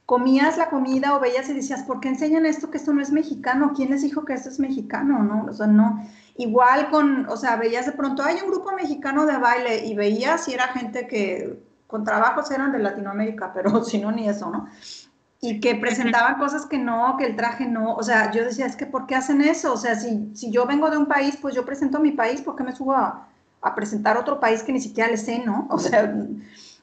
comías 0.06 0.58
la 0.58 0.70
comida 0.70 1.16
o 1.16 1.22
veías 1.22 1.48
y 1.50 1.54
decías, 1.54 1.84
¿por 1.84 2.02
qué 2.02 2.10
enseñan 2.10 2.46
esto 2.46 2.70
que 2.70 2.78
esto 2.78 2.92
no 2.92 3.02
es 3.02 3.12
mexicano? 3.12 3.72
¿Quién 3.74 3.92
les 3.92 4.02
dijo 4.02 4.26
que 4.26 4.34
esto 4.34 4.50
es 4.50 4.60
mexicano? 4.60 5.24
No, 5.24 5.46
o 5.50 5.54
sea, 5.54 5.68
no. 5.68 6.06
Igual 6.36 6.90
con, 6.90 7.26
o 7.30 7.38
sea, 7.38 7.56
veías 7.56 7.86
de 7.86 7.94
pronto, 7.94 8.22
hay 8.22 8.36
un 8.44 8.52
grupo 8.52 8.74
mexicano 8.74 9.26
de 9.26 9.38
baile 9.38 9.86
y 9.86 9.96
veías 9.96 10.44
si 10.44 10.54
era 10.54 10.68
gente 10.70 11.08
que 11.08 11.58
con 11.88 12.04
trabajos 12.04 12.52
eran 12.52 12.74
de 12.74 12.80
Latinoamérica, 12.80 13.54
pero 13.54 13.82
si 13.86 13.98
no, 13.98 14.12
ni 14.12 14.28
eso, 14.28 14.50
¿no? 14.52 14.68
Y 15.42 15.60
que 15.62 15.76
presentaban 15.76 16.38
cosas 16.38 16.66
que 16.66 16.78
no, 16.78 17.16
que 17.18 17.26
el 17.26 17.36
traje 17.36 17.66
no, 17.66 17.96
o 17.96 18.04
sea, 18.04 18.32
yo 18.32 18.44
decía, 18.44 18.66
es 18.66 18.76
que 18.76 18.86
¿por 18.86 19.08
qué 19.08 19.16
hacen 19.16 19.42
eso? 19.42 19.74
O 19.74 19.78
sea, 19.78 19.96
si, 19.96 20.30
si 20.34 20.52
yo 20.52 20.66
vengo 20.66 20.90
de 20.90 20.98
un 20.98 21.06
país, 21.06 21.38
pues 21.42 21.56
yo 21.56 21.66
presento 21.66 22.00
mi 22.00 22.12
país, 22.12 22.42
¿por 22.42 22.56
qué 22.56 22.64
me 22.64 22.76
subo 22.76 22.94
a, 22.94 23.26
presentar 23.76 24.18
otro 24.18 24.40
país 24.40 24.64
que 24.64 24.72
ni 24.72 24.82
siquiera 24.82 25.10
le 25.10 25.18
sé, 25.18 25.40
no? 25.40 25.68
O 25.70 25.80
sea, 25.80 26.14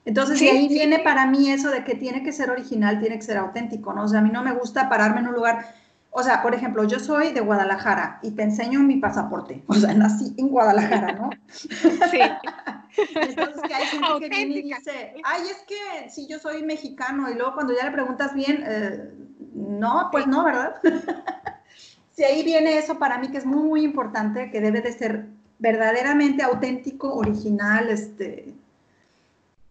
entonces 0.04 0.38
de 0.40 0.50
ahí 0.50 0.68
viene 0.68 1.00
para 1.00 1.26
mí 1.26 1.50
eso 1.50 1.70
de 1.70 1.84
que 1.84 1.94
tiene 1.94 2.22
que 2.22 2.32
ser 2.32 2.50
original, 2.50 3.00
tiene 3.00 3.16
que 3.16 3.22
ser 3.22 3.36
auténtico, 3.38 3.92
¿no? 3.92 4.04
O 4.04 4.08
sea, 4.08 4.20
a 4.20 4.22
mí 4.22 4.30
no 4.30 4.42
me 4.42 4.52
gusta 4.52 4.88
pararme 4.88 5.20
en 5.20 5.28
un 5.28 5.34
lugar, 5.34 5.74
o 6.18 6.22
sea, 6.22 6.42
por 6.42 6.54
ejemplo, 6.54 6.84
yo 6.84 6.98
soy 6.98 7.32
de 7.32 7.42
Guadalajara 7.42 8.20
y 8.22 8.30
te 8.30 8.42
enseño 8.42 8.80
mi 8.80 8.96
pasaporte, 8.96 9.62
o 9.66 9.74
sea, 9.74 9.92
nací 9.92 10.32
en 10.38 10.48
Guadalajara, 10.48 11.12
¿no? 11.12 11.28
Sí. 12.10 12.20
Entonces, 13.14 13.62
que 13.68 13.74
hay 13.74 13.84
gente 13.84 14.08
que 14.20 14.28
viene 14.30 14.54
y 14.54 14.62
dice, 14.62 15.14
ay, 15.22 15.42
es 15.42 15.62
que 15.68 16.08
si 16.08 16.26
yo 16.26 16.38
soy 16.38 16.62
mexicano, 16.62 17.30
y 17.30 17.34
luego 17.34 17.52
cuando 17.52 17.74
ya 17.76 17.84
le 17.84 17.90
preguntas 17.90 18.32
bien, 18.32 18.64
eh, 18.66 19.10
no, 19.52 20.08
pues 20.10 20.26
no, 20.26 20.44
¿verdad? 20.44 20.76
Si 22.12 22.24
ahí 22.24 22.42
viene 22.42 22.78
eso 22.78 22.98
para 22.98 23.18
mí 23.18 23.30
que 23.30 23.36
es 23.36 23.44
muy, 23.44 23.62
muy 23.62 23.84
importante, 23.84 24.50
que 24.50 24.62
debe 24.62 24.80
de 24.80 24.92
ser 24.92 25.26
verdaderamente 25.58 26.42
auténtico, 26.42 27.12
original, 27.12 27.90
este... 27.90 28.54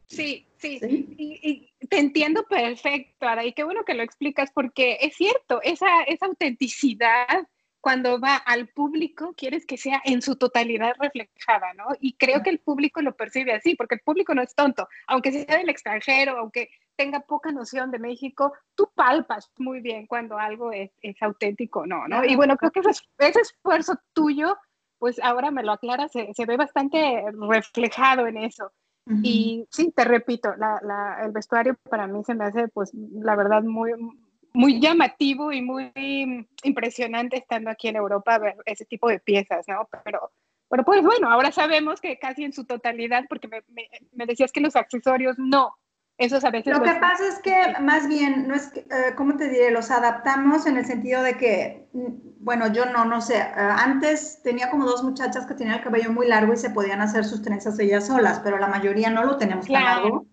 Sí, 0.06 0.46
sí, 0.60 0.78
Y, 1.18 1.70
te 1.90 2.00
entiendo 2.00 2.46
perfecto, 2.48 3.28
Ara, 3.28 3.46
y 3.46 3.54
qué 3.54 3.64
bueno 3.64 3.84
que 3.86 3.94
lo 3.94 4.04
explicas, 4.04 4.52
porque 4.54 4.98
es 5.02 5.16
cierto, 5.16 5.62
esa, 5.62 6.04
esa 6.04 6.26
autenticidad 6.26 7.48
cuando 7.86 8.20
va 8.20 8.36
al 8.38 8.68
público, 8.70 9.36
quieres 9.38 9.68
que 9.68 9.78
sea 9.78 10.02
en 10.06 10.24
su 10.24 10.38
totalidad 10.38 10.96
reflejada, 11.00 11.72
¿no? 11.76 11.86
Y 12.00 12.14
creo 12.18 12.42
que 12.42 12.50
el 12.50 12.58
público 12.58 13.00
lo 13.04 13.16
percibe 13.16 13.54
así, 13.54 13.76
porque 13.76 13.94
el 13.94 14.02
público 14.02 14.34
no 14.34 14.42
es 14.42 14.56
tonto, 14.56 14.88
aunque 15.06 15.32
sea 15.32 15.58
del 15.60 15.70
extranjero, 15.70 16.36
aunque 16.40 16.72
tenga 16.96 17.20
poca 17.20 17.52
noción 17.52 17.92
de 17.92 18.00
México, 18.00 18.54
tú 18.74 18.90
palpas 18.96 19.52
muy 19.58 19.82
bien 19.82 20.08
cuando 20.08 20.40
algo 20.40 20.72
es, 20.72 20.90
auténtico, 21.22 21.86
¿no? 21.86 22.08
¿no? 22.08 22.26
Y 22.26 22.36
bueno, 22.36 22.58
creo 22.58 22.72
que 22.72 22.80
ese, 22.80 23.40
esfuerzo 23.40 24.00
tuyo, 24.14 24.58
pues 24.98 25.20
ahora 25.22 25.52
me 25.52 25.62
lo 25.62 25.74
aclaras, 25.74 26.12
se, 26.12 26.46
ve 26.48 26.58
bastante 26.58 27.24
reflejado 27.48 28.26
en 28.26 28.38
eso. 28.38 28.72
Y 29.22 29.68
sí, 29.70 29.92
te 29.96 30.04
repito, 30.04 30.54
el 30.54 31.32
vestuario 31.32 31.78
para 31.90 32.08
mí 32.08 32.24
se 32.24 32.34
me 32.34 32.46
hace, 32.46 32.68
pues, 32.70 32.92
la 32.94 33.36
verdad, 33.36 33.62
muy, 33.62 33.92
muy 34.54 34.80
llamativo 34.80 35.52
y 35.52 35.62
muy 35.62 35.92
impresionante 36.64 37.38
estando 37.38 37.70
aquí 37.70 37.88
en 37.88 37.98
Europa 37.98 38.40
ver 38.40 38.56
ese 38.66 38.86
tipo 38.86 39.08
de 39.10 39.20
piezas, 39.20 39.68
¿no? 39.68 39.88
Pero, 40.04 40.32
pero 40.70 40.84
pues 40.84 41.04
bueno, 41.04 41.30
ahora 41.30 41.52
sabemos 41.52 42.02
que 42.02 42.18
casi 42.18 42.46
en 42.46 42.54
su 42.54 42.66
totalidad, 42.66 43.26
porque 43.30 43.48
me, 43.48 43.62
me, 44.14 44.26
decías 44.26 44.52
que 44.52 44.62
los 44.62 44.76
accesorios 44.76 45.38
no, 45.38 45.76
esos 46.18 46.44
a 46.44 46.52
veces... 46.52 46.74
Lo 46.74 46.82
que 46.84 46.94
pasa 46.94 47.28
es 47.28 47.40
que 47.40 47.80
más 47.82 48.08
bien, 48.08 48.48
no 48.48 48.56
es 48.56 48.68
que, 48.68 48.82
eh, 48.82 49.14
¿cómo 49.16 49.36
te 49.36 49.50
diré? 49.50 49.72
Los 49.72 49.92
adaptamos 49.92 50.66
en 50.66 50.78
el 50.78 50.86
sentido 50.86 51.24
de 51.24 51.38
que, 51.38 51.88
mm, 51.94 52.44
bueno, 52.44 52.72
yo 52.72 52.86
no, 52.86 53.06
no 53.06 53.22
sé, 53.22 53.38
eh, 53.38 53.54
antes 53.56 54.42
tenía 54.44 54.70
como 54.70 54.86
dos 54.86 55.04
muchachas 55.04 55.46
que 55.46 55.54
tenían 55.54 55.78
el 55.78 55.84
cabello 55.84 56.12
muy 56.12 56.28
largo 56.28 56.54
y 56.54 56.58
se 56.58 56.70
podían 56.70 57.02
hacer 57.02 57.26
sus 57.26 57.42
trenzas 57.42 57.80
ellas 57.80 58.08
solas, 58.08 58.40
pero 58.44 58.58
la 58.58 58.68
mayoría 58.68 59.10
no 59.10 59.24
lo 59.24 59.38
tenemos 59.38 59.68
tan 59.68 59.84
largo 59.84 60.26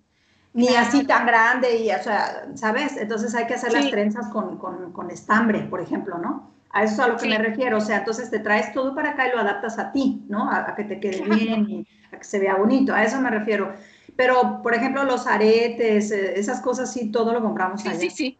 ni 0.54 0.68
así 0.68 1.06
tan 1.06 1.26
grande 1.26 1.76
y, 1.76 1.90
o 1.90 2.02
sea, 2.02 2.46
¿sabes? 2.54 2.96
Entonces 2.96 3.34
hay 3.34 3.46
que 3.46 3.54
hacer 3.54 3.72
las 3.72 3.90
trenzas 3.90 4.28
con, 4.28 4.58
con, 4.58 4.92
con, 4.92 5.10
estambre, 5.10 5.60
por 5.60 5.80
ejemplo, 5.80 6.18
¿no? 6.18 6.52
A 6.70 6.84
eso 6.84 6.94
es 6.94 7.00
a 7.00 7.08
lo 7.08 7.16
que 7.16 7.28
me 7.28 7.38
refiero, 7.38 7.78
o 7.78 7.80
sea, 7.80 7.98
entonces 7.98 8.30
te 8.30 8.38
traes 8.38 8.72
todo 8.72 8.94
para 8.94 9.10
acá 9.10 9.28
y 9.28 9.32
lo 9.32 9.40
adaptas 9.40 9.78
a 9.78 9.92
ti, 9.92 10.24
¿no? 10.28 10.50
A, 10.50 10.74
que 10.74 10.84
te 10.84 11.00
quede 11.00 11.22
bien 11.22 11.68
y 11.68 11.86
a 12.12 12.18
que 12.18 12.24
se 12.24 12.38
vea 12.38 12.56
bonito, 12.56 12.94
a 12.94 13.04
eso 13.04 13.20
me 13.20 13.30
refiero. 13.30 13.74
Pero, 14.16 14.60
por 14.62 14.74
ejemplo, 14.74 15.04
los 15.04 15.26
aretes, 15.26 16.10
eh, 16.10 16.38
esas 16.38 16.60
cosas 16.60 16.92
sí, 16.92 17.10
todo 17.10 17.32
lo 17.32 17.42
compramos 17.42 17.84
allá. 17.86 17.98
Sí, 17.98 18.10
sí, 18.10 18.38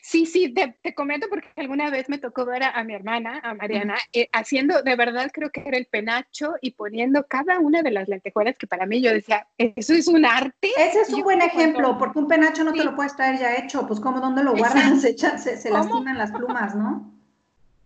Sí, 0.00 0.26
sí, 0.26 0.54
te, 0.54 0.94
comento 0.94 1.26
porque 1.28 1.48
alguna 1.56 1.90
vez 1.90 2.08
me 2.08 2.18
tocó 2.18 2.44
ver 2.44 2.62
a, 2.62 2.84
mi 2.84 2.94
hermana, 2.94 3.40
a 3.42 3.54
Mariana, 3.54 3.96
eh, 4.12 4.28
haciendo, 4.32 4.82
de 4.82 4.96
verdad 4.96 5.30
creo 5.32 5.50
que 5.50 5.62
era 5.66 5.76
el 5.76 5.86
penacho 5.86 6.54
y 6.60 6.72
poniendo 6.72 7.26
cada 7.26 7.58
una 7.58 7.82
de 7.82 7.90
las 7.90 8.08
lentejuelas 8.08 8.56
que 8.56 8.66
para 8.66 8.86
mí 8.86 9.00
yo 9.02 9.12
decía, 9.12 9.48
eso 9.58 9.94
es 9.94 10.06
un 10.06 10.24
arte. 10.24 10.70
Ese 10.78 11.00
es 11.00 11.12
un 11.12 11.22
buen 11.22 11.42
ejemplo, 11.42 11.98
porque 11.98 12.18
un 12.18 12.28
penacho 12.28 12.64
no 12.64 12.72
te 12.72 12.84
lo 12.84 12.94
puedes 12.94 13.16
traer 13.16 13.38
ya 13.38 13.56
hecho, 13.56 13.86
pues 13.86 14.00
como 14.00 14.20
dónde 14.20 14.44
lo 14.44 14.54
guardan, 14.54 15.00
se, 15.00 15.16
se, 15.18 15.56
se 15.56 15.70
lastiman 15.70 16.16
las 16.16 16.30
plumas, 16.30 16.74
¿no? 16.74 17.12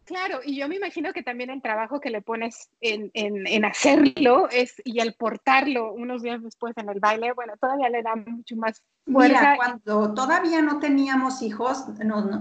Claro, 0.06 0.38
y 0.44 0.56
yo 0.56 0.68
me 0.68 0.76
imagino 0.76 1.12
que 1.12 1.24
también 1.24 1.50
el 1.50 1.60
trabajo 1.60 2.00
que 2.00 2.10
le 2.10 2.22
pones 2.22 2.70
en, 2.80 3.10
en, 3.14 3.64
hacerlo 3.64 4.48
es, 4.52 4.80
y 4.84 5.00
el 5.00 5.14
portarlo 5.14 5.92
unos 5.92 6.22
días 6.22 6.40
después 6.44 6.74
en 6.76 6.88
el 6.88 7.00
baile, 7.00 7.32
bueno, 7.32 7.54
todavía 7.60 7.88
le 7.88 8.04
da 8.04 8.14
mucho 8.14 8.54
más 8.54 8.84
fuerza. 9.04 9.40
Mira, 9.40 9.56
cuando 9.56 10.14
todavía 10.14 10.62
no 10.62 10.78
teníamos 10.78 11.42
hijos, 11.42 11.88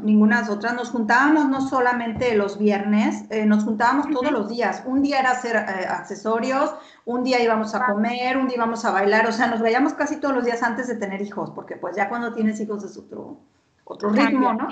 ninguna 0.03 0.41
de 0.41 0.41
nosotras, 0.43 0.75
nos 0.75 0.91
juntábamos 0.91 1.49
no 1.49 1.59
solamente 1.59 2.35
los 2.35 2.59
viernes, 2.59 3.25
eh, 3.31 3.47
nos 3.47 3.63
juntábamos 3.63 4.11
todos 4.11 4.31
los 4.31 4.47
días. 4.47 4.83
Un 4.85 5.01
día 5.01 5.19
era 5.19 5.31
hacer 5.31 5.55
eh, 5.55 5.87
accesorios, 5.89 6.71
un 7.05 7.23
día 7.23 7.41
íbamos 7.41 7.73
a 7.73 7.87
comer, 7.87 8.37
un 8.37 8.47
día 8.47 8.57
íbamos 8.57 8.85
a 8.85 8.91
bailar, 8.91 9.25
o 9.25 9.31
sea, 9.31 9.47
nos 9.47 9.59
veíamos 9.59 9.95
casi 9.95 10.19
todos 10.19 10.35
los 10.35 10.45
días 10.45 10.61
antes 10.61 10.87
de 10.87 10.97
tener 10.97 11.19
hijos, 11.19 11.49
porque 11.49 11.77
pues 11.77 11.95
ya 11.95 12.09
cuando 12.09 12.31
tienes 12.31 12.59
hijos 12.59 12.83
es 12.83 12.95
otro, 12.95 13.39
otro 13.85 14.09
ritmo, 14.09 14.53
¿no? 14.53 14.67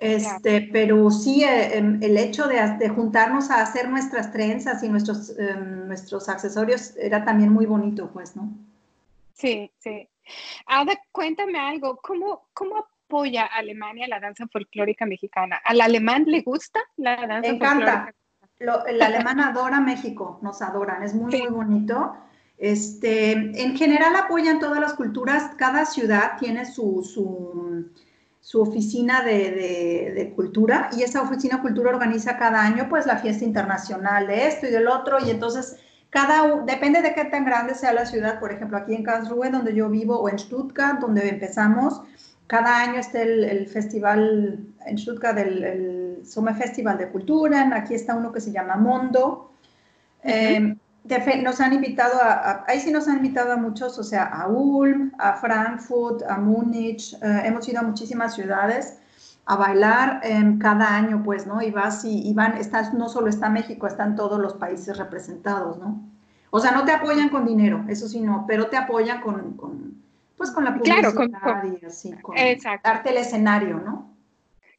Este, 0.00 0.62
pero 0.72 1.10
sí, 1.10 1.44
eh, 1.44 1.76
em, 1.76 2.02
el 2.02 2.16
hecho 2.16 2.48
de, 2.48 2.88
juntarnos 2.88 3.50
a 3.50 3.60
hacer 3.60 3.90
nuestras 3.90 4.32
trenzas 4.32 4.82
y 4.82 4.88
nuestros, 4.88 5.38
em, 5.38 5.86
nuestros 5.86 6.30
accesorios 6.30 6.96
era 6.96 7.22
también 7.22 7.52
muy 7.52 7.66
bonito, 7.66 8.10
pues, 8.10 8.34
¿no? 8.34 8.50
Sí, 9.34 9.70
sí. 9.78 10.08
Ada, 10.66 10.98
cuéntame 11.12 11.58
algo, 11.58 11.98
¿cómo, 12.02 12.48
cómo 12.54 12.78
apoya 12.78 13.44
Alemania 13.44 14.08
la 14.08 14.20
danza 14.20 14.46
folclórica 14.46 15.04
mexicana? 15.04 15.60
¿Al 15.62 15.82
alemán 15.82 16.24
le 16.26 16.40
gusta 16.40 16.80
la 16.96 17.26
danza 17.26 17.50
encanta. 17.50 18.14
el 18.58 19.02
alemán 19.02 19.38
adora 19.40 19.80
México, 19.80 20.38
nos 20.40 20.62
adoran, 20.62 21.02
es 21.02 21.12
muy, 21.12 21.30
muy 21.42 21.50
bonito. 21.50 22.16
Este, 22.56 23.32
en 23.32 23.76
general 23.76 24.16
apoyan 24.16 24.60
todas 24.60 24.80
las 24.80 24.94
culturas, 24.94 25.54
cada 25.58 25.84
ciudad 25.84 26.38
tiene 26.38 26.64
su, 26.64 27.02
su, 27.02 27.90
oficina 28.54 29.22
de, 29.22 30.12
de, 30.14 30.32
cultura 30.34 30.90
y 30.96 31.02
esa 31.02 31.22
oficina 31.22 31.56
de 31.56 31.62
cultura 31.62 31.90
organiza 31.90 32.38
cada 32.38 32.62
año 32.62 32.88
pues 32.88 33.06
la 33.06 33.18
fiesta 33.18 33.44
internacional 33.44 34.26
de 34.26 34.46
esto 34.46 34.66
y 34.66 34.70
del 34.70 34.88
otro 34.88 35.18
y 35.24 35.30
entonces 35.30 35.76
cada, 36.10 36.62
depende 36.64 37.02
de 37.02 37.14
qué 37.14 37.24
tan 37.26 37.44
grande 37.44 37.74
sea 37.74 37.92
la 37.92 38.04
ciudad, 38.04 38.40
por 38.40 38.52
ejemplo, 38.52 38.76
aquí 38.76 38.94
en 38.94 39.04
Karlsruhe, 39.04 39.48
donde 39.50 39.74
yo 39.74 39.88
vivo, 39.88 40.18
o 40.18 40.28
en 40.28 40.40
Stuttgart, 40.40 40.98
donde 40.98 41.28
empezamos, 41.28 42.02
cada 42.48 42.80
año 42.80 42.98
está 42.98 43.22
el, 43.22 43.68
festival 43.68 44.58
en 44.86 44.98
Stuttgart, 44.98 45.38
el, 45.38 45.62
el 45.62 46.26
Sommer 46.26 46.56
Festival 46.56 46.98
de 46.98 47.08
Cultura, 47.10 47.70
aquí 47.76 47.94
está 47.94 48.16
uno 48.16 48.32
que 48.32 48.40
se 48.40 48.50
llama 48.50 48.74
Mondo. 48.74 49.52
Nos 51.42 51.60
han 51.60 51.72
invitado 51.72 52.20
a, 52.22 52.64
ahí 52.66 52.80
sí 52.80 52.90
nos 52.90 53.08
han 53.08 53.16
invitado 53.16 53.52
a 53.52 53.56
muchos, 53.56 53.98
o 53.98 54.04
sea, 54.04 54.24
a 54.24 54.48
Ulm, 54.48 55.12
a 55.18 55.34
Frankfurt, 55.34 56.22
a 56.22 56.38
Múnich, 56.38 57.14
eh, 57.14 57.42
hemos 57.44 57.68
ido 57.68 57.80
a 57.80 57.82
muchísimas 57.82 58.34
ciudades 58.34 58.98
a 59.46 59.56
bailar 59.56 60.20
cada 60.60 60.94
año, 60.94 61.22
pues, 61.24 61.46
¿no? 61.46 61.60
Y 61.60 61.72
vas 61.72 62.04
y, 62.04 62.32
van, 62.34 62.56
estás, 62.56 62.94
no 62.94 63.08
solo 63.08 63.28
está 63.28 63.50
México, 63.50 63.88
están 63.88 64.14
todos 64.14 64.38
los 64.38 64.54
países 64.54 64.96
representados, 64.96 65.78
¿no? 65.78 66.00
O 66.50 66.60
sea, 66.60 66.70
no 66.70 66.84
te 66.84 66.92
apoyan 66.92 67.30
con 67.30 67.46
dinero, 67.46 67.84
eso 67.88 68.06
sí 68.06 68.20
no, 68.20 68.44
pero 68.46 68.66
te 68.68 68.76
apoyan 68.76 69.20
con, 69.20 69.56
pues, 70.36 70.52
con 70.52 70.64
la 70.64 70.74
publicidad 70.74 71.12
claro, 71.12 71.78
y 71.80 71.84
así, 71.84 72.12
con 72.22 72.36
darte 72.84 73.10
el 73.10 73.16
escenario, 73.16 73.80
¿no? 73.80 74.14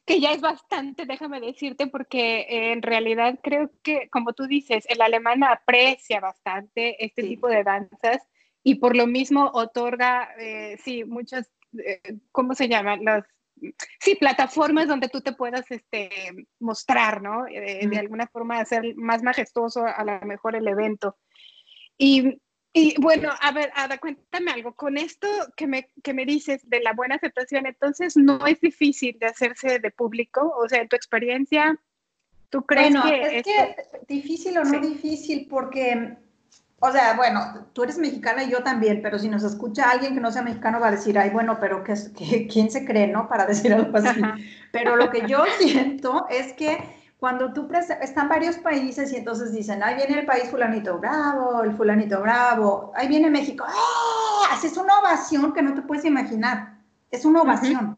Que 0.04 0.20
ya 0.20 0.32
es 0.32 0.40
bastante, 0.40 1.06
déjame 1.06 1.40
decirte, 1.40 1.86
porque 1.86 2.46
en 2.72 2.82
realidad 2.82 3.38
creo 3.42 3.70
que, 3.82 4.08
como 4.10 4.32
tú 4.32 4.46
dices, 4.46 4.84
el 4.88 5.00
alemán 5.00 5.44
aprecia 5.44 6.20
bastante 6.20 7.04
este 7.04 7.22
tipo 7.22 7.48
de 7.48 7.62
danzas 7.62 8.28
y 8.64 8.76
por 8.76 8.96
lo 8.96 9.06
mismo 9.06 9.50
otorga, 9.54 10.28
eh, 10.38 10.76
sí, 10.82 11.04
muchas, 11.04 11.50
eh, 11.84 12.18
¿cómo 12.32 12.54
se 12.54 12.68
llaman? 12.68 13.04
Las 13.04 13.24
sí, 14.00 14.16
plataformas 14.16 14.88
donde 14.88 15.08
tú 15.08 15.20
te 15.20 15.32
puedas 15.32 15.70
este, 15.70 16.10
mostrar, 16.58 17.22
¿no? 17.22 17.46
Eh, 17.46 17.86
de 17.86 17.98
alguna 17.98 18.26
forma 18.26 18.58
hacer 18.58 18.94
más 18.96 19.22
majestuoso 19.22 19.84
a 19.86 20.04
lo 20.04 20.20
mejor 20.26 20.56
el 20.56 20.66
evento. 20.66 21.16
Y, 21.96 22.40
y, 22.72 23.00
bueno, 23.00 23.30
a 23.40 23.52
ver, 23.52 23.70
Ada, 23.74 23.98
cuéntame 23.98 24.50
algo. 24.50 24.74
Con 24.74 24.96
esto 24.96 25.28
que 25.56 25.66
me, 25.66 25.90
que 26.02 26.14
me 26.14 26.24
dices 26.24 26.68
de 26.68 26.80
la 26.80 26.92
buena 26.92 27.16
aceptación, 27.16 27.66
entonces 27.66 28.16
no 28.16 28.46
es 28.46 28.60
difícil 28.60 29.18
de 29.18 29.26
hacerse 29.26 29.78
de 29.78 29.90
público, 29.90 30.54
o 30.56 30.68
sea, 30.68 30.80
en 30.80 30.88
tu 30.88 30.96
experiencia, 30.96 31.78
¿tú 32.48 32.64
crees 32.64 32.92
bueno, 32.92 33.02
que 33.04 33.38
es 33.38 33.44
que 33.44 33.76
difícil 34.08 34.58
o 34.58 34.64
no 34.64 34.80
difícil? 34.80 35.46
Porque 35.48 36.16
o 36.84 36.90
sea, 36.90 37.14
bueno, 37.14 37.68
tú 37.72 37.84
eres 37.84 37.96
mexicana 37.96 38.42
y 38.42 38.50
yo 38.50 38.64
también, 38.64 39.02
pero 39.02 39.16
si 39.16 39.28
nos 39.28 39.44
escucha 39.44 39.88
alguien 39.88 40.14
que 40.14 40.20
no 40.20 40.32
sea 40.32 40.42
mexicano 40.42 40.80
va 40.80 40.88
a 40.88 40.90
decir, 40.90 41.16
ay, 41.16 41.30
bueno, 41.30 41.58
pero 41.60 41.84
¿qué, 41.84 42.48
quién 42.52 42.72
se 42.72 42.84
cree, 42.84 43.06
no? 43.06 43.28
Para 43.28 43.46
decir 43.46 43.72
algo 43.72 43.96
así. 43.96 44.20
Pero 44.72 44.96
lo 44.96 45.08
que 45.08 45.24
yo 45.28 45.44
siento 45.60 46.26
es 46.28 46.52
que 46.54 46.78
cuando 47.22 47.52
tú 47.52 47.68
están 48.00 48.28
varios 48.28 48.56
países 48.56 49.12
y 49.12 49.16
entonces 49.16 49.52
dicen, 49.52 49.80
ahí 49.80 49.94
viene 49.94 50.18
el 50.18 50.26
país 50.26 50.50
fulanito 50.50 50.98
bravo, 50.98 51.62
el 51.62 51.70
fulanito 51.70 52.20
bravo, 52.20 52.90
ahí 52.96 53.06
viene 53.06 53.30
México, 53.30 53.64
¡ah! 53.64 54.58
Es 54.60 54.76
una 54.76 54.98
ovación 54.98 55.52
que 55.52 55.62
no 55.62 55.72
te 55.72 55.82
puedes 55.82 56.04
imaginar. 56.04 56.78
Es 57.12 57.24
una 57.24 57.42
ovación. 57.42 57.96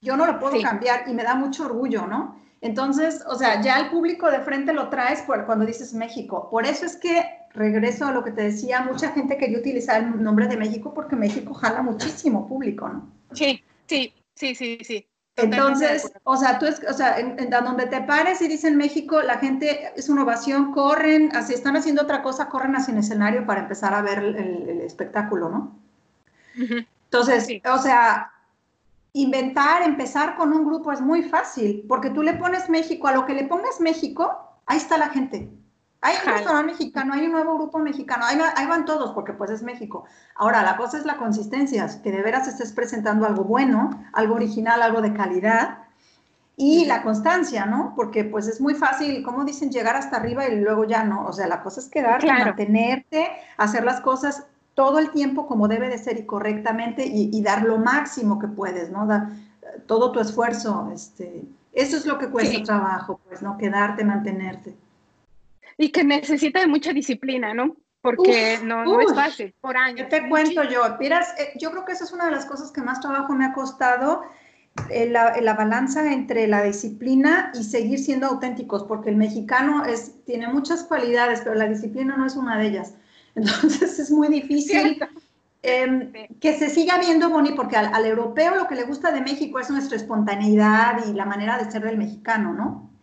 Yo 0.00 0.16
no 0.16 0.24
lo 0.24 0.38
puedo 0.38 0.62
cambiar 0.62 1.02
y 1.08 1.14
me 1.14 1.24
da 1.24 1.34
mucho 1.34 1.64
orgullo, 1.64 2.06
¿no? 2.06 2.40
Entonces, 2.60 3.24
o 3.26 3.34
sea, 3.34 3.60
ya 3.60 3.80
el 3.80 3.90
público 3.90 4.30
de 4.30 4.38
frente 4.38 4.72
lo 4.72 4.88
traes 4.88 5.24
cuando 5.26 5.66
dices 5.66 5.92
México. 5.92 6.48
Por 6.48 6.64
eso 6.64 6.86
es 6.86 6.94
que 6.94 7.24
regreso 7.54 8.06
a 8.06 8.12
lo 8.12 8.22
que 8.22 8.30
te 8.30 8.42
decía, 8.42 8.82
mucha 8.82 9.10
gente 9.10 9.36
quería 9.36 9.58
utilizar 9.58 10.00
el 10.00 10.22
nombre 10.22 10.46
de 10.46 10.56
México 10.56 10.94
porque 10.94 11.16
México 11.16 11.54
jala 11.54 11.82
muchísimo 11.82 12.46
público, 12.46 12.88
¿no? 12.88 13.10
Sí, 13.32 13.64
sí, 13.88 14.14
sí, 14.36 14.54
sí, 14.54 14.78
sí. 14.84 15.08
Entonces, 15.36 16.12
o 16.22 16.36
sea, 16.36 16.58
tú 16.58 16.66
es, 16.66 16.80
o 16.88 16.92
sea, 16.92 17.18
en, 17.18 17.50
donde 17.50 17.86
te 17.86 18.00
pares 18.02 18.40
y 18.40 18.46
dicen 18.46 18.76
México, 18.76 19.20
la 19.20 19.38
gente 19.38 19.90
es 19.96 20.08
una 20.08 20.22
ovación, 20.22 20.70
corren, 20.70 21.34
así 21.34 21.54
están 21.54 21.76
haciendo 21.76 22.02
otra 22.02 22.22
cosa, 22.22 22.48
corren 22.48 22.76
hacia 22.76 22.92
el 22.92 22.98
escenario 22.98 23.44
para 23.44 23.62
empezar 23.62 23.94
a 23.94 24.02
ver 24.02 24.18
el, 24.18 24.80
espectáculo, 24.80 25.48
¿no? 25.48 25.76
Entonces, 26.56 27.48
o 27.64 27.78
sea, 27.78 28.30
inventar, 29.12 29.82
empezar 29.82 30.36
con 30.36 30.52
un 30.52 30.64
grupo 30.64 30.92
es 30.92 31.00
muy 31.00 31.24
fácil, 31.24 31.84
porque 31.88 32.10
tú 32.10 32.22
le 32.22 32.34
pones 32.34 32.68
México, 32.68 33.08
a 33.08 33.12
lo 33.12 33.26
que 33.26 33.34
le 33.34 33.44
pongas 33.44 33.80
México, 33.80 34.60
ahí 34.66 34.76
está 34.76 34.98
la 34.98 35.08
gente. 35.08 35.50
Hay 36.04 36.16
un 36.22 36.34
restaurante 36.34 36.72
mexicano, 36.72 37.14
hay 37.14 37.24
un 37.24 37.32
nuevo 37.32 37.54
grupo 37.54 37.78
mexicano, 37.78 38.26
ahí, 38.26 38.66
van 38.66 38.84
todos 38.84 39.12
porque 39.12 39.32
pues 39.32 39.50
es 39.50 39.62
México. 39.62 40.04
Ahora, 40.34 40.62
la 40.62 40.76
cosa 40.76 40.98
es 40.98 41.06
la 41.06 41.16
consistencia, 41.16 41.88
que 42.02 42.12
de 42.12 42.20
veras 42.20 42.46
estés 42.46 42.72
presentando 42.72 43.24
algo 43.24 43.44
bueno, 43.44 44.04
algo 44.12 44.34
original, 44.34 44.82
algo 44.82 45.00
de 45.00 45.14
calidad 45.14 45.78
y 46.58 46.84
la 46.84 47.02
constancia, 47.02 47.64
¿no? 47.64 47.94
Porque 47.96 48.22
pues 48.22 48.48
es 48.48 48.60
muy 48.60 48.74
fácil, 48.74 49.22
como 49.22 49.46
dicen, 49.46 49.70
llegar 49.70 49.96
hasta 49.96 50.18
arriba 50.18 50.46
y 50.46 50.60
luego 50.60 50.84
ya 50.84 51.04
no. 51.04 51.24
O 51.24 51.32
sea, 51.32 51.46
la 51.46 51.62
cosa 51.62 51.80
es 51.80 51.88
quedarte, 51.88 52.30
mantenerte, 52.30 53.30
hacer 53.56 53.82
las 53.82 54.02
cosas 54.02 54.44
todo 54.74 54.98
el 54.98 55.10
tiempo 55.10 55.46
como 55.46 55.68
debe 55.68 55.88
de 55.88 55.96
ser 55.96 56.18
y 56.18 56.26
correctamente 56.26 57.06
y, 57.06 57.40
dar 57.40 57.62
lo 57.62 57.78
máximo 57.78 58.38
que 58.38 58.48
puedes, 58.48 58.90
¿no? 58.90 59.06
Dar 59.06 59.28
todo 59.86 60.12
tu 60.12 60.20
esfuerzo, 60.20 60.90
este, 60.92 61.44
eso 61.72 61.96
es 61.96 62.04
lo 62.04 62.18
que 62.18 62.28
cuesta 62.28 62.62
trabajo, 62.62 63.20
pues, 63.26 63.40
¿no? 63.40 63.56
Quedarte, 63.56 64.04
mantenerte 64.04 64.83
y 65.76 65.90
que 65.90 66.04
necesita 66.04 66.60
de 66.60 66.66
mucha 66.66 66.92
disciplina, 66.92 67.54
¿no? 67.54 67.76
Porque 68.00 68.58
no, 68.62 69.00
es 69.00 69.14
fácil, 69.14 69.54
por 69.62 69.78
años. 69.78 70.10
te 70.10 70.28
cuento 70.28 70.62
yo? 70.64 70.82
Miras, 71.00 71.34
eh, 71.38 71.52
yo 71.58 71.70
creo 71.70 71.86
que 71.86 71.92
esa 71.92 72.04
es 72.04 72.12
una 72.12 72.26
de 72.26 72.32
las 72.32 72.44
cosas 72.44 72.70
que 72.70 72.82
más 72.82 73.00
trabajo 73.00 73.32
me 73.32 73.46
ha 73.46 73.54
costado, 73.54 74.24
eh, 74.90 75.08
la, 75.08 75.40
la, 75.40 75.54
balanza 75.54 76.12
entre 76.12 76.46
la 76.46 76.62
disciplina 76.62 77.50
y 77.54 77.64
seguir 77.64 77.98
siendo 77.98 78.26
auténticos, 78.26 78.84
porque 78.84 79.08
el 79.08 79.16
mexicano 79.16 79.86
es, 79.86 80.22
tiene 80.26 80.48
muchas 80.48 80.84
cualidades, 80.84 81.40
pero 81.42 81.54
la 81.54 81.66
disciplina 81.66 82.14
no 82.16 82.26
es 82.26 82.36
una 82.36 82.58
de 82.58 82.66
ellas. 82.66 82.94
Entonces 83.34 83.98
es 83.98 84.10
muy 84.10 84.28
difícil 84.28 85.00
em, 85.62 86.12
que 86.40 86.58
se 86.58 86.68
siga 86.68 86.98
viendo 86.98 87.30
bonito, 87.30 87.56
porque 87.56 87.76
al, 87.76 87.86
al 87.94 88.04
europeo 88.04 88.54
lo 88.54 88.66
que 88.66 88.74
le 88.74 88.84
gusta 88.84 89.12
de 89.12 89.22
México 89.22 89.60
es 89.60 89.70
nuestra 89.70 89.96
espontaneidad 89.96 91.06
y 91.06 91.14
la 91.14 91.24
manera 91.24 91.56
de 91.56 91.70
ser 91.70 91.82
del 91.84 91.96
mexicano, 91.96 92.52
¿no? 92.52 92.93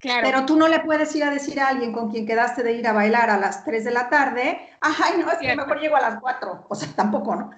Pero 0.00 0.46
tú 0.46 0.56
no 0.56 0.68
le 0.68 0.80
puedes 0.80 1.14
ir 1.16 1.24
a 1.24 1.30
decir 1.30 1.58
a 1.60 1.68
alguien 1.68 1.92
con 1.92 2.10
quien 2.10 2.24
quedaste 2.24 2.62
de 2.62 2.72
ir 2.72 2.86
a 2.86 2.92
bailar 2.92 3.30
a 3.30 3.38
las 3.38 3.64
3 3.64 3.84
de 3.84 3.90
la 3.90 4.08
tarde, 4.08 4.60
ay, 4.80 5.14
no, 5.18 5.30
es 5.30 5.38
que 5.38 5.56
mejor 5.56 5.80
llego 5.80 5.96
a 5.96 6.00
las 6.00 6.20
4. 6.20 6.66
O 6.68 6.74
sea, 6.74 6.88
tampoco, 6.94 7.34
¿no? 7.34 7.50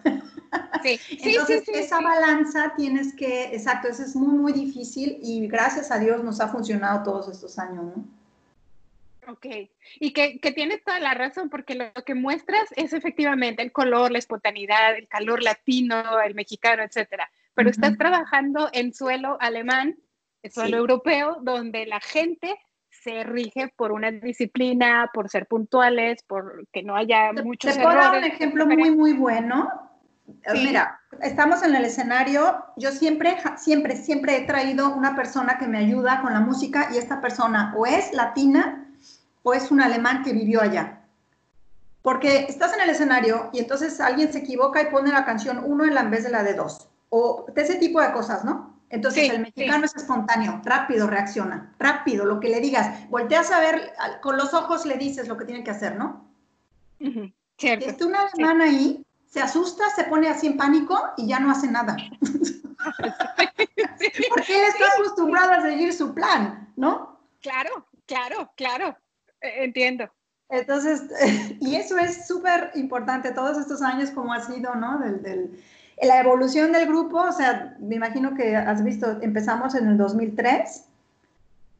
Sí, 0.82 0.98
Entonces, 1.22 1.68
esa 1.68 2.00
balanza 2.00 2.72
tienes 2.76 3.14
que, 3.14 3.54
exacto, 3.54 3.88
eso 3.88 4.02
es 4.02 4.16
muy, 4.16 4.38
muy 4.38 4.52
difícil 4.52 5.18
y 5.22 5.46
gracias 5.48 5.90
a 5.90 5.98
Dios 5.98 6.24
nos 6.24 6.40
ha 6.40 6.48
funcionado 6.48 7.02
todos 7.02 7.28
estos 7.28 7.58
años, 7.58 7.84
¿no? 7.84 8.04
Ok, 9.28 9.46
y 10.00 10.12
que, 10.12 10.40
que 10.40 10.50
tienes 10.50 10.82
toda 10.82 10.98
la 10.98 11.14
razón, 11.14 11.50
porque 11.50 11.74
lo 11.74 11.92
que 12.04 12.14
muestras 12.14 12.64
es 12.74 12.94
efectivamente 12.94 13.62
el 13.62 13.70
color, 13.70 14.10
la 14.10 14.18
espontaneidad, 14.18 14.96
el 14.96 15.06
calor 15.06 15.42
latino, 15.42 16.20
el 16.20 16.34
mexicano, 16.34 16.82
etcétera. 16.82 17.30
Pero 17.54 17.68
estás 17.68 17.96
trabajando 17.98 18.70
en 18.72 18.92
suelo 18.94 19.36
alemán, 19.40 19.96
es 20.42 20.54
suelo 20.54 20.78
europeo, 20.78 21.38
donde 21.42 21.86
la 21.86 22.00
gente 22.00 22.56
se 22.90 23.24
rige 23.24 23.72
por 23.76 23.92
una 23.92 24.10
disciplina, 24.10 25.10
por 25.12 25.28
ser 25.30 25.46
puntuales, 25.46 26.22
por 26.22 26.66
que 26.72 26.82
no 26.82 26.96
haya 26.96 27.32
muchos 27.32 27.74
Te 27.74 27.82
puedo 27.82 27.96
dar 27.96 28.18
un 28.18 28.24
ejemplo 28.24 28.66
muy, 28.66 28.90
muy 28.90 29.12
bueno. 29.12 29.68
Mira, 30.52 31.00
estamos 31.22 31.62
en 31.62 31.74
el 31.74 31.84
escenario, 31.84 32.64
yo 32.76 32.92
siempre, 32.92 33.36
siempre, 33.56 33.96
siempre 33.96 34.36
he 34.36 34.42
traído 34.42 34.94
una 34.94 35.16
persona 35.16 35.58
que 35.58 35.66
me 35.66 35.78
ayuda 35.78 36.20
con 36.20 36.32
la 36.32 36.40
música 36.40 36.90
y 36.92 36.98
esta 36.98 37.20
persona 37.20 37.74
o 37.76 37.86
es 37.86 38.12
latina 38.12 38.86
o 39.42 39.54
es 39.54 39.70
un 39.70 39.80
alemán 39.80 40.22
que 40.22 40.32
vivió 40.32 40.60
allá. 40.60 41.00
Porque 42.02 42.46
estás 42.48 42.74
en 42.74 42.80
el 42.80 42.90
escenario 42.90 43.50
y 43.52 43.58
entonces 43.58 44.00
alguien 44.00 44.32
se 44.32 44.38
equivoca 44.38 44.80
y 44.82 44.86
pone 44.86 45.10
la 45.10 45.24
canción 45.24 45.62
uno 45.64 45.84
en 45.84 45.94
la 45.94 46.04
vez 46.04 46.24
de 46.24 46.30
la 46.30 46.42
de 46.42 46.54
dos. 46.54 46.88
O 47.08 47.46
de 47.52 47.62
ese 47.62 47.76
tipo 47.76 48.00
de 48.00 48.12
cosas, 48.12 48.44
¿no? 48.44 48.79
Entonces 48.90 49.30
el 49.30 49.40
mexicano 49.40 49.84
es 49.86 49.94
espontáneo, 49.94 50.60
rápido 50.64 51.06
reacciona, 51.06 51.74
rápido, 51.78 52.24
lo 52.26 52.40
que 52.40 52.48
le 52.48 52.60
digas. 52.60 53.08
Volteas 53.08 53.50
a 53.50 53.60
ver, 53.60 53.92
con 54.20 54.36
los 54.36 54.52
ojos 54.52 54.84
le 54.84 54.96
dices 54.98 55.28
lo 55.28 55.38
que 55.38 55.44
tiene 55.44 55.64
que 55.64 55.70
hacer, 55.70 55.96
¿no? 55.96 56.28
cierto. 57.56 57.86
Está 57.86 58.06
una 58.06 58.22
alemán 58.22 58.60
ahí, 58.60 59.06
se 59.26 59.40
asusta, 59.40 59.84
se 59.94 60.04
pone 60.04 60.28
así 60.28 60.48
en 60.48 60.56
pánico 60.56 60.98
y 61.16 61.28
ya 61.28 61.38
no 61.40 61.50
hace 61.50 61.70
nada. 61.70 61.96
Porque 64.28 64.58
él 64.58 64.68
está 64.68 64.86
acostumbrado 64.98 65.52
a 65.52 65.62
seguir 65.62 65.92
su 65.92 66.14
plan, 66.14 66.72
¿no? 66.76 67.20
Claro, 67.40 67.86
claro, 68.06 68.52
claro, 68.56 68.96
e, 69.40 69.64
entiendo. 69.64 70.10
Entonces, 70.48 71.02
y 71.60 71.76
eso 71.76 71.98
es 71.98 72.26
súper 72.26 72.70
importante, 72.74 73.32
todos 73.32 73.58
estos 73.58 73.82
años 73.82 74.10
como 74.10 74.32
ha 74.32 74.40
sido, 74.40 74.74
¿no? 74.74 74.98
Del, 74.98 75.62
la 76.02 76.20
evolución 76.20 76.72
del 76.72 76.86
grupo, 76.86 77.18
o 77.18 77.32
sea, 77.32 77.76
me 77.80 77.96
imagino 77.96 78.34
que 78.34 78.56
has 78.56 78.82
visto, 78.82 79.18
empezamos 79.20 79.74
en 79.74 79.88
el 79.88 79.96
2003. 79.96 80.86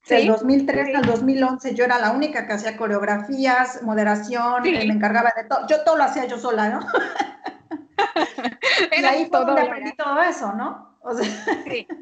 Del 0.08 0.28
2003 0.28 0.96
al 0.96 1.04
2011 1.04 1.74
yo 1.74 1.84
era 1.84 1.98
la 1.98 2.12
única 2.12 2.46
que 2.46 2.54
hacía 2.54 2.76
coreografías, 2.76 3.82
moderación, 3.82 4.62
me 4.62 4.82
encargaba 4.82 5.32
de 5.36 5.44
todo. 5.44 5.66
Yo 5.68 5.84
todo 5.84 5.96
lo 5.96 6.04
hacía 6.04 6.26
yo 6.26 6.38
sola, 6.38 6.70
¿no? 6.70 6.80
y 8.98 9.04
ahí 9.04 9.26
fue 9.26 9.44
donde 9.44 9.60
aprendí 9.60 9.94
todo 9.94 10.22
eso, 10.22 10.52
¿no? 10.54 10.96
O 11.02 11.14
sea, 11.14 11.26
sí. 11.64 11.86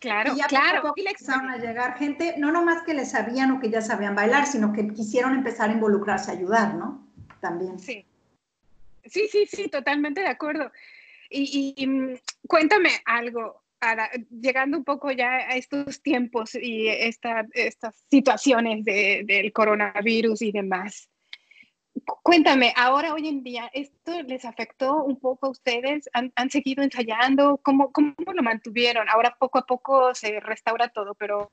Claro, 0.00 0.32
y 0.32 0.38
ya 0.38 0.46
claro. 0.46 0.80
Poco 0.80 0.94
empezaron 0.96 1.50
a 1.50 1.58
llegar 1.58 1.98
gente, 1.98 2.34
no 2.38 2.50
nomás 2.50 2.82
que 2.84 2.94
les 2.94 3.10
sabían 3.10 3.50
o 3.50 3.60
que 3.60 3.68
ya 3.68 3.82
sabían 3.82 4.14
bailar, 4.14 4.46
sino 4.46 4.72
que 4.72 4.88
quisieron 4.88 5.34
empezar 5.34 5.68
a 5.68 5.74
involucrarse, 5.74 6.30
a 6.30 6.34
ayudar, 6.34 6.74
¿no? 6.74 7.06
También. 7.40 7.78
Sí. 7.78 8.06
Sí, 9.04 9.28
sí, 9.30 9.46
sí, 9.46 9.68
totalmente 9.68 10.22
de 10.22 10.28
acuerdo. 10.28 10.72
Y, 11.30 11.86
mm, 11.86 12.14
cuéntame 12.46 12.90
algo, 13.04 13.62
llegando 14.30 14.76
un 14.76 14.84
poco 14.84 15.10
ya 15.12 15.30
a 15.30 15.56
estos 15.56 16.02
tiempos 16.02 16.54
y 16.54 16.88
esta, 16.88 17.46
estas 17.52 18.04
situaciones 18.10 18.84
de, 18.84 19.22
del 19.24 19.52
coronavirus 19.52 20.42
y 20.42 20.52
demás. 20.52 21.08
Cuéntame, 22.22 22.72
ahora 22.76 23.14
hoy 23.14 23.28
en 23.28 23.42
día, 23.42 23.70
¿esto 23.72 24.22
les 24.22 24.44
afectó 24.44 25.04
un 25.04 25.18
poco 25.18 25.46
a 25.46 25.50
ustedes? 25.50 26.08
¿Han, 26.12 26.32
han 26.34 26.50
seguido 26.50 26.82
ensayando? 26.82 27.58
¿Cómo, 27.62 27.92
¿Cómo, 27.92 28.14
lo 28.32 28.42
mantuvieron? 28.42 29.08
Ahora 29.08 29.36
poco 29.38 29.58
a 29.58 29.66
poco 29.66 30.14
se 30.14 30.40
restaura 30.40 30.88
todo, 30.88 31.14
pero... 31.14 31.50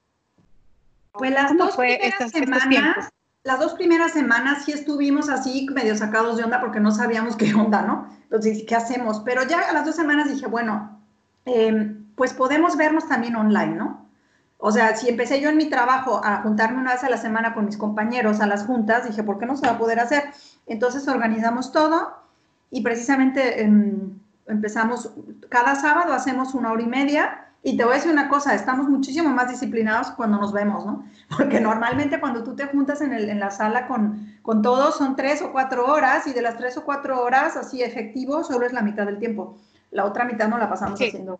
Pues 1.11 1.31
las 1.31 1.57
dos 1.57 1.75
primeras 1.75 2.31
semanas, 2.31 3.11
las 3.43 3.59
dos 3.59 3.73
primeras 3.75 4.11
semanas 4.11 4.65
sí 4.65 4.71
estuvimos 4.71 5.29
así 5.29 5.67
medio 5.73 5.95
sacados 5.95 6.37
de 6.37 6.43
onda 6.43 6.59
porque 6.59 6.79
no 6.79 6.91
sabíamos 6.91 7.35
qué 7.37 7.53
onda, 7.53 7.81
¿no? 7.81 8.07
Entonces, 8.23 8.63
¿qué 8.67 8.75
hacemos? 8.75 9.21
Pero 9.21 9.43
ya 9.43 9.61
a 9.69 9.73
las 9.73 9.85
dos 9.85 9.95
semanas 9.95 10.29
dije, 10.29 10.47
bueno, 10.47 11.01
em, 11.45 12.05
pues 12.15 12.33
podemos 12.33 12.75
vernos 12.75 13.07
también 13.07 13.35
online, 13.35 13.75
¿no? 13.75 14.05
O 14.57 14.71
sea, 14.71 14.95
si 14.95 15.07
empecé 15.07 15.39
yo 15.39 15.49
en 15.49 15.57
mi 15.57 15.69
trabajo 15.69 16.19
a 16.23 16.41
juntarme 16.41 16.79
una 16.79 16.93
vez 16.93 17.03
a 17.03 17.09
la 17.09 17.17
semana 17.17 17.53
con 17.53 17.65
mis 17.65 17.77
compañeros 17.77 18.41
a 18.41 18.47
las 18.47 18.65
juntas, 18.65 19.07
dije, 19.07 19.23
¿por 19.23 19.37
qué 19.37 19.45
no 19.45 19.55
se 19.55 19.67
va 19.67 19.73
a 19.73 19.77
poder 19.77 19.99
hacer? 19.99 20.23
Entonces 20.65 21.07
organizamos 21.07 21.71
todo 21.71 22.17
y 22.71 22.81
precisamente 22.81 23.63
em, 23.63 24.19
empezamos, 24.47 25.11
cada 25.49 25.75
sábado 25.75 26.13
hacemos 26.13 26.53
una 26.55 26.71
hora 26.71 26.81
y 26.81 26.87
media 26.87 27.46
y 27.63 27.75
te 27.75 27.83
voy 27.83 27.93
a 27.93 27.95
decir 27.95 28.11
una 28.11 28.29
cosa, 28.29 28.55
estamos 28.55 28.87
muchísimo 28.87 29.29
más 29.29 29.49
disciplinados 29.49 30.11
cuando 30.11 30.37
nos 30.37 30.53
vemos, 30.53 30.85
¿no? 30.85 31.05
Porque 31.37 31.59
normalmente 31.59 32.19
cuando 32.19 32.43
tú 32.43 32.55
te 32.55 32.65
juntas 32.67 33.01
en, 33.01 33.13
el, 33.13 33.29
en 33.29 33.39
la 33.39 33.51
sala 33.51 33.87
con, 33.87 34.37
con 34.41 34.61
todos 34.61 34.97
son 34.97 35.15
tres 35.15 35.41
o 35.41 35.51
cuatro 35.51 35.85
horas 35.85 36.27
y 36.27 36.33
de 36.33 36.41
las 36.41 36.57
tres 36.57 36.77
o 36.77 36.85
cuatro 36.85 37.21
horas 37.21 37.57
así 37.57 37.83
efectivo 37.83 38.43
solo 38.43 38.65
es 38.65 38.73
la 38.73 38.81
mitad 38.81 39.05
del 39.05 39.19
tiempo. 39.19 39.57
La 39.91 40.05
otra 40.05 40.25
mitad 40.25 40.47
no 40.47 40.57
la 40.57 40.69
pasamos 40.69 41.01
haciendo 41.01 41.39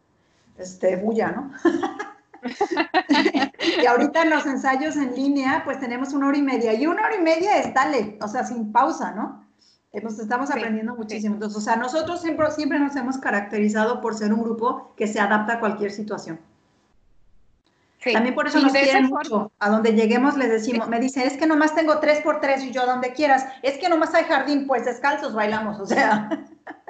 este, 0.57 0.95
bulla, 0.97 1.31
¿no? 1.31 1.51
y 3.81 3.85
ahorita 3.85 4.23
en 4.23 4.29
los 4.29 4.45
ensayos 4.45 4.95
en 4.97 5.15
línea, 5.15 5.61
pues 5.65 5.79
tenemos 5.79 6.13
una 6.13 6.27
hora 6.27 6.37
y 6.37 6.41
media. 6.41 6.73
Y 6.73 6.87
una 6.87 7.03
hora 7.03 7.15
y 7.15 7.21
media 7.21 7.57
es 7.59 7.73
dale, 7.73 8.17
o 8.21 8.27
sea, 8.27 8.45
sin 8.45 8.71
pausa, 8.71 9.11
¿no? 9.11 9.46
Nos 10.01 10.19
estamos 10.19 10.49
aprendiendo 10.51 10.95
muchísimo. 10.95 11.35
Entonces, 11.35 11.57
o 11.57 11.61
sea, 11.61 11.75
nosotros 11.75 12.21
siempre, 12.21 12.49
siempre 12.51 12.79
nos 12.79 12.95
hemos 12.95 13.17
caracterizado 13.17 14.01
por 14.01 14.15
ser 14.15 14.33
un 14.33 14.43
grupo 14.43 14.93
que 14.95 15.07
se 15.07 15.19
adapta 15.19 15.53
a 15.53 15.59
cualquier 15.59 15.91
situación. 15.91 16.39
También 18.13 18.35
por 18.35 18.47
eso 18.47 18.59
nos 18.59 18.71
quieren 18.71 19.07
mucho. 19.07 19.51
A 19.59 19.69
donde 19.69 19.93
lleguemos 19.93 20.37
les 20.37 20.49
decimos, 20.49 20.87
me 20.87 20.99
dicen, 20.99 21.23
es 21.23 21.37
que 21.37 21.47
nomás 21.47 21.75
tengo 21.75 21.99
tres 21.99 22.21
por 22.21 22.39
tres 22.39 22.63
y 22.63 22.71
yo 22.71 22.85
donde 22.85 23.13
quieras. 23.13 23.45
Es 23.63 23.77
que 23.77 23.89
nomás 23.89 24.13
hay 24.13 24.25
jardín, 24.25 24.67
pues 24.67 24.85
descalzos 24.85 25.33
bailamos, 25.33 25.79
o 25.79 25.85
sea. 25.85 26.29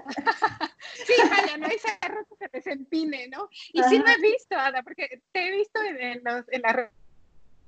sí, 1.06 1.14
vaya, 1.30 1.58
no 1.58 1.68
hay 1.68 1.78
cerro 1.80 2.26
que 2.26 2.36
se 2.36 2.50
desempine, 2.52 3.28
¿no? 3.30 3.50
Y 3.74 3.82
sí 3.84 3.98
lo 3.98 4.08
he 4.08 4.22
visto, 4.22 4.58
Ada, 4.58 4.84
porque 4.84 5.22
te 5.32 5.48
he 5.48 5.52
visto 5.52 5.80
en, 5.82 6.22
los, 6.24 6.46
en 6.50 6.62
las 6.62 6.76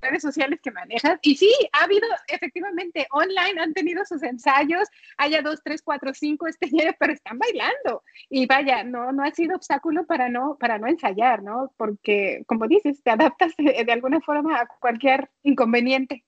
redes 0.02 0.22
sociales 0.22 0.60
que 0.62 0.72
manejas. 0.72 1.20
Y 1.22 1.36
sí, 1.36 1.52
ha 1.74 1.84
habido 1.84 2.08
efectivamente 2.28 3.08
online, 3.12 3.62
han 3.62 3.74
tenido 3.74 4.04
sus 4.06 4.24
ensayos, 4.24 4.88
haya 5.18 5.42
dos, 5.42 5.62
tres, 5.64 5.82
cuatro, 5.82 6.14
cinco 6.14 6.48
este 6.48 6.70
pero 7.00 7.14
están 7.14 7.38
bailando. 7.38 8.04
Y 8.30 8.46
vaya, 8.46 8.84
no, 8.84 9.12
no 9.12 9.24
ha 9.24 9.32
sido 9.32 9.56
obstáculo 9.56 10.06
para 10.06 10.30
no, 10.30 10.58
para 10.60 10.78
no 10.78 10.88
ensayar, 10.88 11.44
¿no? 11.44 11.74
Porque, 11.78 12.44
como 12.48 12.68
dices, 12.68 13.02
te 13.04 13.12
adaptas 13.12 13.56
de, 13.58 13.84
de 13.84 13.92
alguna 13.92 14.22
forma 14.22 14.60
a 14.60 14.68
cualquier 14.80 15.30
inconveniente. 15.44 16.24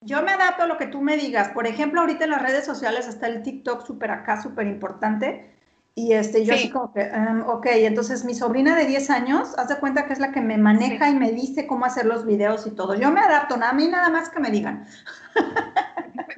Yo 0.00 0.22
me 0.22 0.32
adapto 0.32 0.64
a 0.64 0.66
lo 0.66 0.76
que 0.76 0.86
tú 0.86 1.00
me 1.00 1.16
digas. 1.16 1.48
Por 1.48 1.66
ejemplo, 1.66 2.00
ahorita 2.00 2.24
en 2.24 2.30
las 2.30 2.42
redes 2.42 2.66
sociales 2.66 3.08
está 3.08 3.26
el 3.26 3.42
TikTok 3.42 3.86
súper 3.86 4.10
acá, 4.10 4.42
súper 4.42 4.66
importante. 4.66 5.53
Y 5.96 6.12
este, 6.12 6.44
yo 6.44 6.54
así 6.54 6.70
como 6.70 6.92
que, 6.92 7.02
um, 7.02 7.42
ok, 7.48 7.66
entonces 7.66 8.24
mi 8.24 8.34
sobrina 8.34 8.76
de 8.76 8.86
10 8.86 9.10
años, 9.10 9.56
haz 9.56 9.68
de 9.68 9.78
cuenta 9.78 10.06
que 10.06 10.12
es 10.12 10.18
la 10.18 10.32
que 10.32 10.40
me 10.40 10.58
maneja 10.58 11.08
y 11.08 11.14
me 11.14 11.30
dice 11.30 11.68
cómo 11.68 11.84
hacer 11.84 12.04
los 12.04 12.26
videos 12.26 12.66
y 12.66 12.72
todo. 12.72 12.96
Yo 12.96 13.12
me 13.12 13.20
adapto, 13.20 13.54
a 13.54 13.72
mí 13.72 13.86
nada 13.86 14.10
más 14.10 14.28
que 14.28 14.40
me 14.40 14.50
digan. 14.50 14.86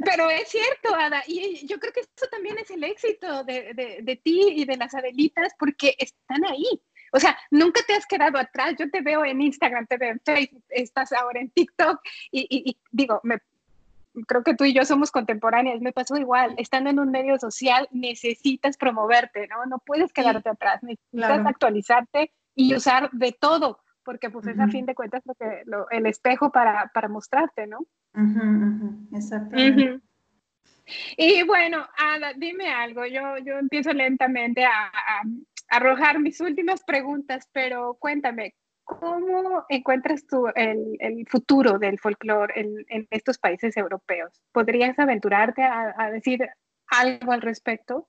Pero 0.05 0.29
es 0.29 0.49
cierto, 0.49 0.95
Ada, 0.95 1.23
y 1.27 1.67
yo 1.67 1.79
creo 1.81 1.93
que 1.93 2.01
eso 2.01 2.27
también 2.31 2.59
es 2.59 2.71
el 2.71 2.85
éxito 2.85 3.45
de, 3.45 3.73
de, 3.73 4.01
de 4.03 4.17
ti 4.17 4.43
y 4.57 4.67
de 4.67 4.77
las 4.77 4.95
Adelitas, 4.95 5.55
porque 5.59 5.95
están 5.99 6.45
ahí. 6.45 6.67
O 7.13 7.19
sea, 7.19 7.39
nunca 7.51 7.81
te 7.87 7.95
has 7.95 8.05
quedado 8.05 8.37
atrás. 8.37 8.75
Yo 8.79 8.91
te 8.91 9.01
veo 9.01 9.25
en 9.25 9.41
Instagram, 9.41 9.87
te 9.87 9.97
veo 9.97 10.11
en 10.11 10.21
Facebook, 10.23 10.65
estás 10.69 11.13
ahora 11.13 11.41
en 11.41 11.51
TikTok 11.51 11.99
y, 12.31 12.47
y 12.51 12.77
digo, 12.93 13.21
me, 13.23 13.39
creo 14.27 14.43
que 14.43 14.55
tú 14.55 14.65
y 14.65 14.73
yo 14.73 14.85
somos 14.85 15.11
contemporáneas, 15.11 15.81
me 15.81 15.93
pasó 15.93 16.17
igual, 16.17 16.55
estando 16.57 16.91
en 16.91 16.99
un 16.99 17.11
medio 17.11 17.39
social 17.39 17.89
necesitas 17.91 18.77
promoverte, 18.77 19.47
¿no? 19.49 19.67
No 19.67 19.79
puedes 19.79 20.13
quedarte 20.13 20.49
atrás, 20.49 20.83
necesitas 20.83 21.47
actualizarte 21.47 22.33
y 22.55 22.75
usar 22.75 23.11
de 23.13 23.33
todo, 23.33 23.81
porque 24.05 24.31
pues 24.31 24.47
es 24.47 24.59
a 24.59 24.69
fin 24.69 24.87
de 24.87 24.95
cuentas 24.95 25.23
lo 25.25 25.35
que, 25.35 25.65
el 25.91 26.07
espejo 26.07 26.51
para, 26.51 26.91
para 26.95 27.09
mostrarte, 27.09 27.67
¿no? 27.67 27.81
Exactamente. 29.13 30.01
Y 31.17 31.43
bueno, 31.43 31.87
Ada, 31.99 32.33
dime 32.35 32.71
algo, 32.71 33.05
yo, 33.07 33.39
yo 33.45 33.59
empiezo 33.59 33.93
lentamente 33.93 34.65
a, 34.65 34.87
a 34.87 35.23
arrojar 35.69 36.21
mis 36.21 36.41
últimas 36.41 36.85
preguntas, 36.85 37.49
pero 37.53 37.95
cuéntame, 37.95 38.55
¿Cómo 38.87 39.65
encuentras 39.69 40.29
tú 40.29 40.47
el, 40.55 40.97
el 41.01 41.27
futuro 41.29 41.77
del 41.77 41.99
folclore 41.99 42.53
en, 42.55 42.87
en, 42.89 43.09
estos 43.11 43.37
países 43.37 43.77
europeos? 43.77 44.31
¿Podrías 44.53 44.97
aventurarte 44.97 45.65
a, 45.65 45.93
a, 45.99 46.11
decir 46.13 46.49
algo 46.87 47.33
al 47.33 47.43
respecto? 47.43 48.07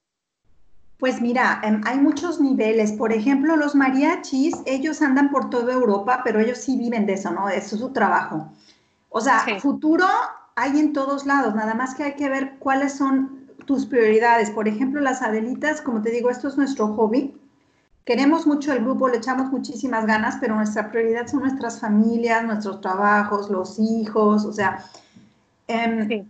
Pues 0.99 1.19
mira, 1.19 1.59
em, 1.63 1.81
hay 1.83 1.97
muchos 1.97 2.39
niveles. 2.39 2.91
Por 2.91 3.11
ejemplo, 3.11 3.55
los 3.55 3.73
mariachis, 3.73 4.53
ellos 4.67 5.01
andan 5.01 5.31
por 5.31 5.49
toda 5.49 5.73
Europa, 5.73 6.21
pero 6.23 6.39
ellos 6.39 6.59
sí 6.59 6.77
viven 6.77 7.07
de 7.07 7.13
eso, 7.13 7.31
¿no? 7.31 7.49
Eso 7.49 7.75
es 7.75 7.81
su 7.81 7.91
trabajo. 7.91 8.51
O 9.09 9.19
sea, 9.19 9.39
futuro 9.59 10.05
hay 10.55 10.79
en 10.79 10.93
todos 10.93 11.25
lados, 11.25 11.55
nada 11.55 11.73
más 11.73 11.95
que 11.95 12.03
hay 12.03 12.13
que 12.13 12.29
ver 12.29 12.57
cuáles 12.59 12.93
son 12.93 13.47
tus 13.65 13.87
prioridades. 13.87 14.51
Por 14.51 14.67
ejemplo, 14.67 15.01
las 15.01 15.23
Adelitas, 15.23 15.81
como 15.81 16.03
te 16.03 16.11
digo, 16.11 16.29
esto 16.29 16.47
es 16.47 16.55
nuestro 16.55 16.93
hobby 16.93 17.35
queremos 18.07 18.47
mucho 18.47 18.71
el 18.71 18.79
grupo, 18.79 19.09
le 19.09 19.17
echamos 19.17 19.51
muchísimas 19.51 20.05
ganas, 20.05 20.37
pero 20.39 20.55
nuestra 20.55 20.89
prioridad 20.89 21.27
son 21.27 21.41
nuestras 21.41 21.81
familias, 21.81 22.41
nuestros 22.45 22.79
trabajos, 22.79 23.49
los 23.49 23.77
hijos, 23.79 24.45
o 24.45 24.53
sea, 24.53 24.85
eh, 25.67 26.25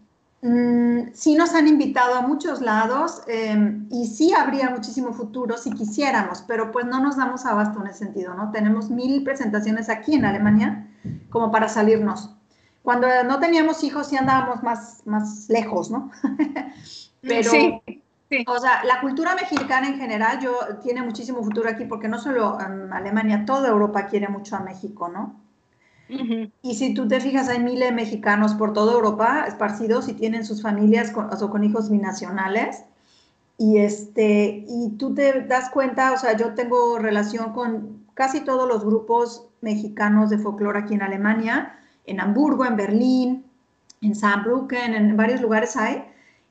sí. 1.13 1.35
nos 1.35 1.53
han 1.53 1.67
invitado 1.67 2.15
a 2.15 2.21
muchos 2.21 2.61
lados 2.61 3.21
em, 3.27 3.85
y 3.91 4.07
sí 4.07 4.33
habría 4.33 4.71
muchísimo 4.71 5.13
futuro 5.13 5.55
si 5.55 5.69
quisiéramos, 5.69 6.43
pero 6.47 6.71
pues 6.71 6.87
no 6.87 6.99
nos 6.99 7.15
damos 7.15 7.45
abasto 7.45 7.79
en 7.81 7.87
ese 7.89 8.05
sentido, 8.05 8.33
¿no? 8.33 8.49
Tenemos 8.49 8.89
mil 8.89 9.23
presentaciones 9.23 9.87
aquí 9.87 10.15
en 10.15 10.25
Alemania 10.25 10.87
como 11.29 11.51
para 11.51 11.69
salirnos. 11.69 12.35
Cuando 12.81 13.07
no 13.23 13.39
teníamos 13.39 13.83
hijos 13.83 14.07
sí 14.07 14.17
andábamos 14.17 14.63
más, 14.63 15.03
más 15.05 15.47
lejos, 15.47 15.91
¿no? 15.91 16.09
pero... 17.21 17.51
Sí 17.51 18.01
o 18.47 18.59
sea, 18.59 18.83
la 18.83 18.99
cultura 19.01 19.35
mexicana 19.35 19.87
en 19.87 19.97
general 19.97 20.39
yo, 20.41 20.53
tiene 20.83 21.01
muchísimo 21.01 21.43
futuro 21.43 21.69
aquí 21.69 21.85
porque 21.85 22.07
no 22.07 22.19
solo 22.19 22.57
Alemania, 22.59 23.45
toda 23.45 23.69
Europa 23.69 24.07
quiere 24.07 24.27
mucho 24.27 24.55
a 24.55 24.59
México, 24.59 25.07
¿no? 25.07 25.35
Y 26.61 26.75
si 26.75 26.93
tú 26.93 27.07
te 27.07 27.19
fijas, 27.19 27.49
hay 27.49 27.59
miles 27.59 27.89
de 27.89 27.95
mexicanos 27.95 28.53
por 28.53 28.71
toda 28.71 28.93
Europa 28.93 29.45
esparcidos 29.45 30.07
y 30.07 30.13
tienen 30.13 30.45
sus 30.45 30.61
familias 30.61 31.11
con, 31.11 31.29
o 31.33 31.49
con 31.49 31.63
hijos 31.63 31.89
binacionales. 31.89 32.83
Y, 33.57 33.79
este, 33.79 34.65
y 34.67 34.91
tú 34.97 35.13
te 35.13 35.41
das 35.41 35.69
cuenta, 35.69 36.13
o 36.13 36.17
sea, 36.17 36.37
yo 36.37 36.53
tengo 36.53 36.99
relación 36.99 37.53
con 37.53 38.05
casi 38.13 38.41
todos 38.41 38.67
los 38.67 38.85
grupos 38.85 39.47
mexicanos 39.61 40.29
de 40.29 40.37
folclore 40.37 40.79
aquí 40.79 40.93
en 40.93 41.01
Alemania, 41.01 41.79
en 42.05 42.21
Hamburgo, 42.21 42.65
en 42.65 42.77
Berlín, 42.77 43.45
en 44.01 44.15
Saarbrücken, 44.15 44.93
en 44.93 45.17
varios 45.17 45.41
lugares 45.41 45.75
hay. 45.75 46.05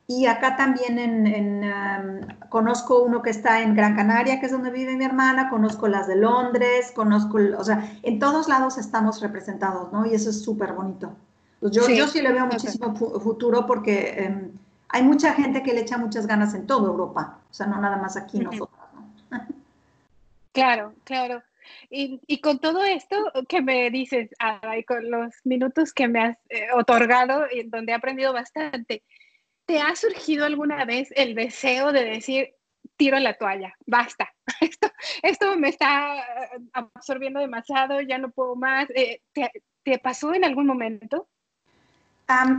Y 0.09 0.27
acá 0.27 0.57
también 0.57 0.99
en, 0.99 2.27
conozco 2.49 3.03
uno 3.03 3.23
que 3.23 3.31
está 3.31 3.63
en 3.63 3.75
Gran 3.75 3.97
Canaria, 3.97 4.39
que 4.39 4.47
es 4.47 4.53
donde 4.53 4.71
vive 4.71 4.97
mi 4.97 5.05
hermana, 5.05 5.51
conozco 5.51 5.89
las 5.89 6.07
de 6.07 6.15
Londres, 6.15 6.93
conozco, 6.95 7.39
o 7.59 7.65
sea, 7.65 7.91
en 8.03 8.21
todos 8.21 8.49
lados 8.49 8.79
estamos 8.79 9.21
representados, 9.21 9.93
¿no? 9.93 10.07
Y 10.07 10.15
eso 10.15 10.31
es 10.31 10.43
súper 10.43 10.75
bonito. 10.75 11.17
yo 11.61 11.83
sí, 11.83 11.97
yo 11.97 12.07
sí 12.07 12.23
le 12.23 12.33
veo 12.33 12.47
muchísimo 12.47 12.95
futuro 12.95 13.67
porque 13.67 14.25
em, 14.25 14.53
hay 14.89 15.03
mucha 15.03 15.33
gente 15.33 15.65
que 15.65 15.75
le 15.75 15.81
echa 15.81 15.99
muchas 15.99 16.29
ganas 16.29 16.55
en 16.55 16.69
toda 16.69 16.87
Europa, 16.87 17.41
o 17.51 17.55
sea, 17.55 17.67
no 17.67 17.81
nada 17.81 17.97
más 17.97 18.17
aquí 18.17 18.39
nosotros. 18.39 18.79
¿no? 19.31 19.45
Claro, 20.53 20.95
claro. 21.03 21.43
Y, 21.91 22.21
y, 22.29 22.41
con 22.41 22.61
todo 22.61 22.85
esto 22.85 23.17
que 23.49 23.61
me 23.61 23.91
dices, 23.91 24.31
y 24.79 24.85
con 24.85 25.11
los 25.11 25.35
minutos 25.45 25.93
que 25.93 26.07
me 26.07 26.21
has 26.21 26.39
eh, 26.49 26.69
otorgado, 26.75 27.47
y 27.53 27.65
donde 27.65 27.93
he 27.93 27.95
aprendido 27.95 28.33
bastante, 28.33 29.03
¿te 29.67 29.81
ha 29.81 29.95
surgido 29.97 30.45
alguna 30.45 30.85
vez 30.85 31.09
el 31.17 31.35
deseo 31.35 31.93
de 31.93 32.05
decir, 32.05 32.55
tiro 32.97 33.19
la 33.19 33.35
toalla, 33.35 33.75
basta, 33.87 34.33
esto, 34.61 34.89
esto 35.23 35.57
me 35.57 35.69
está 35.69 36.19
eh, 36.19 36.61
absorbiendo 36.73 37.41
demasiado, 37.41 38.01
ya 38.01 38.19
no 38.19 38.31
puedo 38.31 38.57
más? 38.57 38.89
Eh, 38.95 39.21
¿te, 39.33 39.51
¿te, 39.83 39.99
pasó 39.99 40.33
en 40.35 40.45
algún 40.45 40.67
momento? 40.67 41.29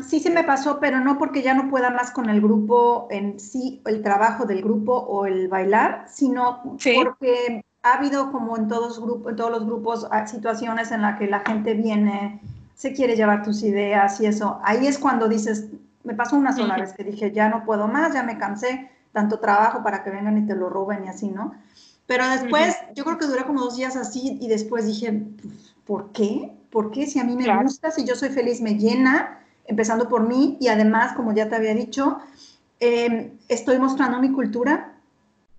sí, 0.07 0.21
se 0.21 0.29
me 0.29 0.45
pasó, 0.45 0.79
pero 0.79 0.99
no 1.01 1.17
porque 1.17 1.41
ya 1.41 1.53
no 1.53 1.69
pueda 1.69 1.89
más 1.89 2.11
con 2.11 2.29
el 2.29 2.39
grupo 2.39 3.07
en 3.11 3.37
sí, 3.37 3.81
el 3.85 4.01
trabajo 4.01 4.45
del 4.45 4.61
grupo 4.61 4.93
o 4.93 5.25
el 5.25 5.49
bailar, 5.49 6.05
sino 6.07 6.61
porque 6.63 7.65
ha 7.83 7.97
habido 7.97 8.31
como 8.31 8.55
en 8.55 8.69
todos, 8.69 9.01
grupos, 9.01 9.31
en 9.31 9.35
todos 9.35 9.51
los 9.51 9.65
grupos 9.65 10.07
ah, 10.09 10.25
situaciones 10.25 10.91
en 10.91 11.01
las 11.01 11.19
que 11.19 11.27
la 11.27 11.41
gente 11.41 11.73
viene, 11.73 12.39
se 12.75 12.93
quiere 12.93 13.17
llevar 13.17 13.43
tus 13.43 13.61
ideas 13.61 14.21
y 14.21 14.27
eso. 14.27 14.59
Ahí 14.63 14.87
es 14.87 14.97
cuando 14.97 15.27
dices, 15.27 15.67
me 16.07 16.15
pasó 16.15 16.35
una 16.35 16.53
sola 16.53 16.77
vez 16.77 16.93
que 16.93 17.03
dije, 17.03 17.31
ya 17.31 17.49
no 17.49 17.65
puedo 17.65 17.87
más, 17.87 18.13
ya 18.13 18.23
me 18.23 18.37
cansé, 18.37 18.89
tanto 19.11 19.39
trabajo 19.39 19.83
para 19.83 20.03
que 20.03 20.09
vengan 20.09 20.37
y 20.37 20.47
te 20.47 20.55
lo 20.55 20.69
roben 20.69 21.05
y 21.05 21.09
así, 21.09 21.27
¿no? 21.27 21.53
Pero 22.07 22.27
después, 22.29 22.75
yo 22.95 23.03
creo 23.03 23.17
que 23.17 23.25
duré 23.25 23.43
como 23.43 23.59
dos 23.59 23.75
días 23.75 23.95
así 23.95 24.37
y 24.41 24.47
después 24.47 24.85
dije, 24.85 25.23
¿por 25.85 26.11
qué? 26.13 26.53
¿Por 26.71 26.91
qué? 26.91 27.05
Si 27.05 27.19
a 27.19 27.23
mí 27.23 27.35
me 27.35 27.63
gusta, 27.63 27.91
si 27.91 28.05
yo 28.05 28.15
soy 28.15 28.29
feliz, 28.29 28.61
me 28.61 28.75
llena, 28.75 29.39
empezando 29.65 30.07
por 30.07 30.25
mí 30.25 30.57
y 30.61 30.69
además, 30.69 31.13
como 31.13 31.33
ya 31.33 31.49
te 31.49 31.55
había 31.57 31.73
dicho, 31.73 32.19
em, 32.79 33.31
estoy 33.49 33.77
mostrando 33.77 34.19
mi 34.19 34.31
cultura, 34.31 34.93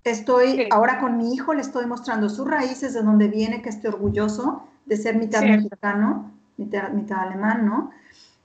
Estoy 0.03 0.67
ahora 0.71 0.99
con 0.99 1.17
mi 1.17 1.33
hijo, 1.33 1.53
le 1.53 1.61
estoy 1.61 1.85
mostrando 1.85 2.29
sus 2.29 2.47
raíces, 2.47 2.93
de 2.93 3.03
dónde 3.03 3.27
viene, 3.27 3.61
que 3.61 3.69
esté 3.69 3.89
orgulloso 3.89 4.63
de 4.85 4.97
ser 4.97 5.15
mitad 5.15 5.41
mexicano, 5.41 6.31
mitad, 6.57 6.89
mitad, 6.89 7.19
alemán, 7.19 7.65
¿no? 7.65 7.91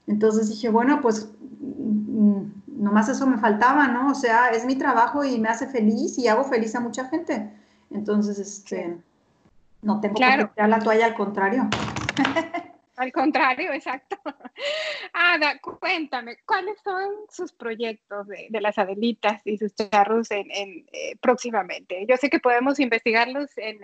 Entonces 0.07 0.49
dije, 0.49 0.69
bueno, 0.69 1.01
pues 1.01 1.31
mm, 1.59 2.43
nomás 2.67 3.09
eso 3.09 3.25
me 3.27 3.37
faltaba, 3.37 3.87
¿no? 3.87 4.11
O 4.11 4.15
sea, 4.15 4.49
es 4.49 4.65
mi 4.65 4.75
trabajo 4.75 5.23
y 5.23 5.39
me 5.39 5.49
hace 5.49 5.67
feliz 5.67 6.17
y 6.17 6.27
hago 6.27 6.43
feliz 6.43 6.75
a 6.75 6.79
mucha 6.79 7.05
gente. 7.05 7.51
Entonces, 7.91 8.39
este, 8.39 8.97
no 9.81 10.01
tengo 10.01 10.15
que 10.15 10.21
tirar 10.21 10.69
la 10.69 10.79
toalla, 10.79 11.05
al 11.05 11.15
contrario. 11.15 11.69
Al 12.97 13.11
contrario, 13.11 13.73
exacto. 13.73 14.17
Ada, 15.13 15.59
cuéntame, 15.59 16.37
¿cuáles 16.45 16.79
son 16.81 17.11
sus 17.29 17.51
proyectos 17.51 18.27
de, 18.27 18.61
las 18.61 18.77
Adelitas 18.77 19.41
y 19.45 19.57
sus 19.57 19.75
charros 19.75 20.31
en, 20.31 20.49
eh, 20.51 21.15
próximamente? 21.19 22.05
Yo 22.07 22.15
sé 22.15 22.29
que 22.29 22.39
podemos 22.39 22.79
investigarlos 22.79 23.51
en, 23.57 23.79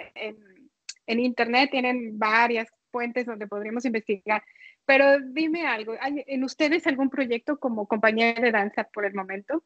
Internet, 1.08 1.72
tienen 1.72 2.18
varias 2.18 2.70
fuentes 2.90 3.26
donde 3.26 3.48
podríamos 3.48 3.84
investigar, 3.84 4.44
pero 4.86 5.20
dime 5.20 5.68
algo, 5.68 5.94
¿hay 6.02 6.24
en 6.28 6.44
ustedes 6.44 6.88
algún 6.88 7.10
proyecto 7.10 7.58
como 7.58 7.88
compañía 7.88 8.34
de 8.34 8.52
danza 8.52 8.84
por 8.86 9.06
el 9.06 9.14
momento? 9.14 9.64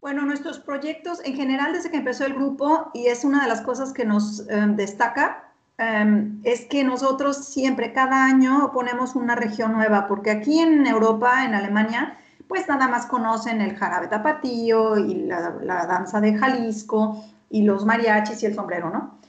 Bueno, 0.00 0.24
nuestros 0.24 0.58
proyectos 0.58 1.22
en 1.24 1.36
general 1.36 1.72
desde 1.72 1.90
que 1.90 1.98
empezó 1.98 2.24
el 2.24 2.34
grupo, 2.34 2.90
y 2.94 3.06
es 3.06 3.24
una 3.24 3.42
de 3.42 3.48
las 3.48 3.60
cosas 3.60 3.92
que 3.92 4.04
nos 4.04 4.48
eh, 4.48 4.66
destaca, 4.70 5.50
Em, 5.80 6.42
es 6.44 6.66
que 6.66 6.84
nosotros 6.84 7.46
siempre, 7.46 7.94
cada 7.94 8.26
año, 8.26 8.70
ponemos 8.70 9.14
una 9.14 9.34
región 9.34 9.72
nueva, 9.72 10.06
porque 10.06 10.30
aquí 10.30 10.58
en 10.58 10.86
Europa, 10.86 11.42
en 11.46 11.54
Alemania, 11.54 12.18
pues 12.48 12.68
nada 12.68 12.86
más 12.86 13.06
conocen 13.06 13.62
el 13.62 13.76
jarabe 13.76 14.06
tapatío 14.08 14.98
y 14.98 15.14
la, 15.24 15.86
danza 15.86 16.20
de 16.20 16.36
Jalisco 16.36 17.24
y 17.48 17.62
los 17.62 17.86
mariachis 17.86 18.42
y 18.42 18.46
el 18.46 18.54
sombrero, 18.54 18.90
¿no? 18.90 19.19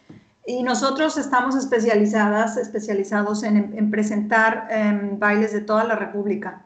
Y 0.45 0.63
nosotros 0.63 1.17
estamos 1.17 1.55
especializadas, 1.55 2.57
especializados 2.57 3.43
en, 3.43 3.91
presentar 3.91 4.67
em, 4.71 5.19
bailes 5.19 5.53
de 5.53 5.61
toda 5.61 5.83
la 5.83 5.95
República. 5.95 6.63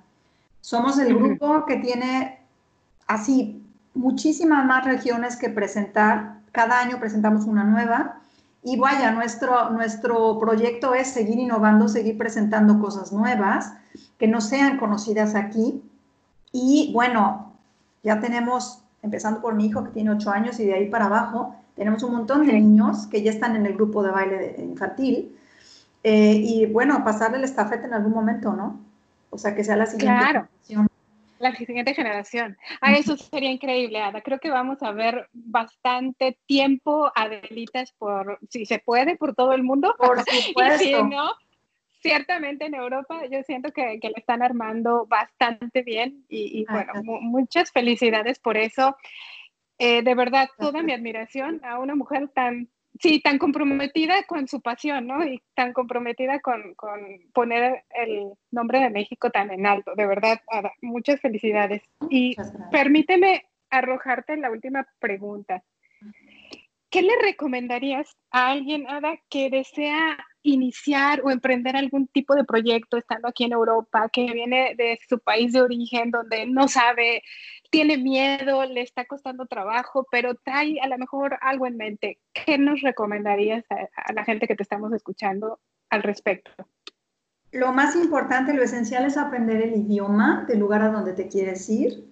Somos 0.61 0.97
el 0.97 1.13
grupo 1.13 1.65
que 1.65 1.75
tiene 1.77 2.39
así 3.07 3.61
muchísimas 3.93 4.65
más 4.65 4.85
regiones 4.85 5.35
que 5.35 5.49
presentar. 5.49 6.39
Cada 6.51 6.79
año 6.79 6.99
presentamos 6.99 7.45
una 7.45 7.63
nueva 7.63 8.21
y 8.63 8.77
vaya, 8.77 9.11
nuestro, 9.11 9.69
nuestro 9.69 10.39
proyecto 10.39 10.95
es 10.95 11.09
seguir 11.09 11.37
innovando, 11.37 11.87
seguir 11.87 12.17
presentando 12.17 12.79
cosas 12.79 13.11
nuevas 13.11 13.73
que 14.17 14.27
no 14.27 14.41
sean 14.41 14.77
conocidas 14.77 15.35
aquí. 15.35 15.83
Y 16.51 16.91
bueno, 16.93 17.53
ya 18.03 18.19
tenemos, 18.19 18.81
empezando 19.03 19.41
por 19.41 19.53
mi 19.53 19.67
hijo 19.67 19.83
que 19.83 19.91
tiene 19.91 20.11
ocho 20.11 20.31
años 20.31 20.59
y 20.59 20.65
de 20.65 20.73
ahí 20.73 20.89
para 20.89 21.05
abajo, 21.05 21.55
tenemos 21.75 22.03
un 22.03 22.13
montón 22.13 22.45
de 22.45 22.53
niños 22.53 23.07
que 23.07 23.21
ya 23.21 23.31
están 23.31 23.55
en 23.55 23.65
el 23.65 23.73
grupo 23.73 24.03
de 24.03 24.11
baile 24.11 24.55
infantil. 24.59 25.35
Eh, 26.03 26.33
y 26.35 26.65
bueno, 26.67 27.03
pasarle 27.03 27.37
el 27.37 27.43
estafeta 27.43 27.87
en 27.87 27.93
algún 27.93 28.13
momento, 28.13 28.53
¿no? 28.53 28.79
O 29.31 29.37
sea, 29.37 29.55
que 29.55 29.63
sea 29.63 29.75
la 29.75 29.85
siguiente 29.87 30.23
claro 30.29 30.47
la 31.39 31.55
siguiente 31.55 31.93
generación. 31.93 32.57
Ah, 32.81 32.93
eso 32.93 33.17
sería 33.17 33.51
increíble, 33.51 34.01
Ada. 34.01 34.21
Creo 34.21 34.39
que 34.39 34.49
vamos 34.49 34.81
a 34.81 34.91
ver 34.91 35.29
bastante 35.33 36.37
tiempo 36.45 37.11
Adelitas 37.13 37.91
por, 37.93 38.39
si 38.49 38.65
se 38.65 38.79
puede, 38.79 39.15
por 39.17 39.35
todo 39.35 39.53
el 39.53 39.63
mundo. 39.63 39.95
Por 39.97 40.19
supuesto. 40.19 40.83
y 40.83 40.87
si 40.87 41.03
no, 41.03 41.31
ciertamente 42.01 42.65
en 42.65 42.75
Europa 42.75 43.21
yo 43.29 43.41
siento 43.43 43.71
que, 43.71 43.99
que 43.99 44.09
lo 44.09 44.15
están 44.15 44.41
armando 44.41 45.05
bastante 45.07 45.81
bien 45.83 46.25
y, 46.29 46.65
bueno, 46.69 46.93
muchas 47.03 47.71
felicidades 47.71 48.39
por 48.39 48.57
eso. 48.57 48.95
Eh, 49.77 50.03
de 50.03 50.15
verdad, 50.15 50.47
toda 50.57 50.81
mi 50.81 50.93
admiración 50.93 51.61
a 51.63 51.79
una 51.79 51.95
mujer 51.95 52.29
tan 52.29 52.69
sí, 52.99 53.19
tan 53.19 53.37
comprometida 53.37 54.23
con 54.23 54.47
su 54.47 54.61
pasión, 54.61 55.07
¿no? 55.07 55.25
Y 55.25 55.41
tan 55.53 55.73
comprometida 55.73 56.39
con, 56.39 56.75
poner 57.33 57.83
el 57.89 58.33
nombre 58.51 58.79
de 58.79 58.89
México 58.89 59.29
tan 59.29 59.51
en 59.51 59.65
alto. 59.65 59.93
De 59.95 60.05
verdad, 60.05 60.41
Ada, 60.47 60.73
muchas 60.81 61.19
felicidades. 61.21 61.81
Y 62.09 62.35
permíteme 62.71 63.45
arrojarte 63.69 64.37
la 64.37 64.51
última 64.51 64.87
pregunta. 64.99 65.63
¿Qué 66.89 67.01
le 67.01 67.13
recomendarías 67.21 68.15
a 68.31 68.51
alguien, 68.51 68.87
Ada, 68.87 69.17
que 69.29 69.49
desea 69.49 70.17
iniciar 70.45 71.21
o 71.23 71.31
emprender 71.31 71.75
algún 71.75 72.07
tipo 72.07 72.35
de 72.35 72.43
proyecto 72.43 72.97
estando 72.97 73.27
aquí 73.27 73.43
en 73.43 73.53
Europa, 73.53 74.09
que 74.09 74.31
viene 74.31 74.75
de 74.77 74.99
su 75.07 75.19
país 75.19 75.53
de 75.53 75.61
origen, 75.61 76.11
donde 76.11 76.45
no 76.45 76.67
sabe 76.67 77.21
tiene 77.69 77.97
miedo, 77.97 78.63
le 78.65 78.81
está 78.81 79.05
costando 79.05 79.47
trabajo, 79.47 80.07
pero 80.09 80.35
trae 80.35 80.79
a 80.81 80.87
lo 80.87 80.97
mejor 80.97 81.37
algo 81.41 81.67
en 81.67 81.75
mente. 81.75 82.19
¿Qué 82.33 82.57
nos 82.57 82.81
recomendarías 82.81 83.65
a, 83.69 84.13
la 84.13 84.23
gente 84.23 84.47
que 84.47 84.55
te 84.55 84.63
estamos 84.63 84.93
escuchando 84.93 85.59
al 85.89 86.03
respecto? 86.03 86.51
Lo 87.51 87.73
más 87.73 87.95
importante, 87.95 88.53
lo 88.53 88.63
esencial 88.63 89.05
es 89.05 89.17
aprender 89.17 89.61
el 89.61 89.75
idioma 89.75 90.45
del 90.47 90.59
lugar 90.59 90.83
a 90.83 90.89
donde 90.89 91.11
te 91.11 91.27
quieres 91.27 91.69
ir 91.69 92.05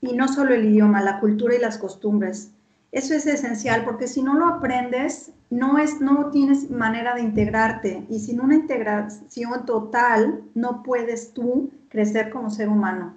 y 0.00 0.12
no 0.12 0.28
solo 0.28 0.54
el 0.54 0.64
idioma, 0.64 1.02
la 1.02 1.20
cultura 1.20 1.56
y 1.56 1.58
las 1.58 1.78
costumbres. 1.78 2.54
Eso 2.90 3.14
es 3.14 3.26
esencial 3.26 3.84
porque 3.84 4.06
si 4.06 4.22
no 4.22 4.34
lo 4.34 4.46
aprendes, 4.46 5.30
no, 5.50 5.78
es, 5.78 6.00
no 6.00 6.30
tienes 6.30 6.70
manera 6.70 7.14
de 7.14 7.20
integrarte 7.20 8.06
y 8.08 8.20
sin 8.20 8.40
una 8.40 8.54
integración 8.54 9.66
total 9.66 10.42
no 10.54 10.82
puedes 10.82 11.32
tú 11.34 11.70
crecer 11.90 12.30
como 12.30 12.50
ser 12.50 12.68
humano. 12.68 13.14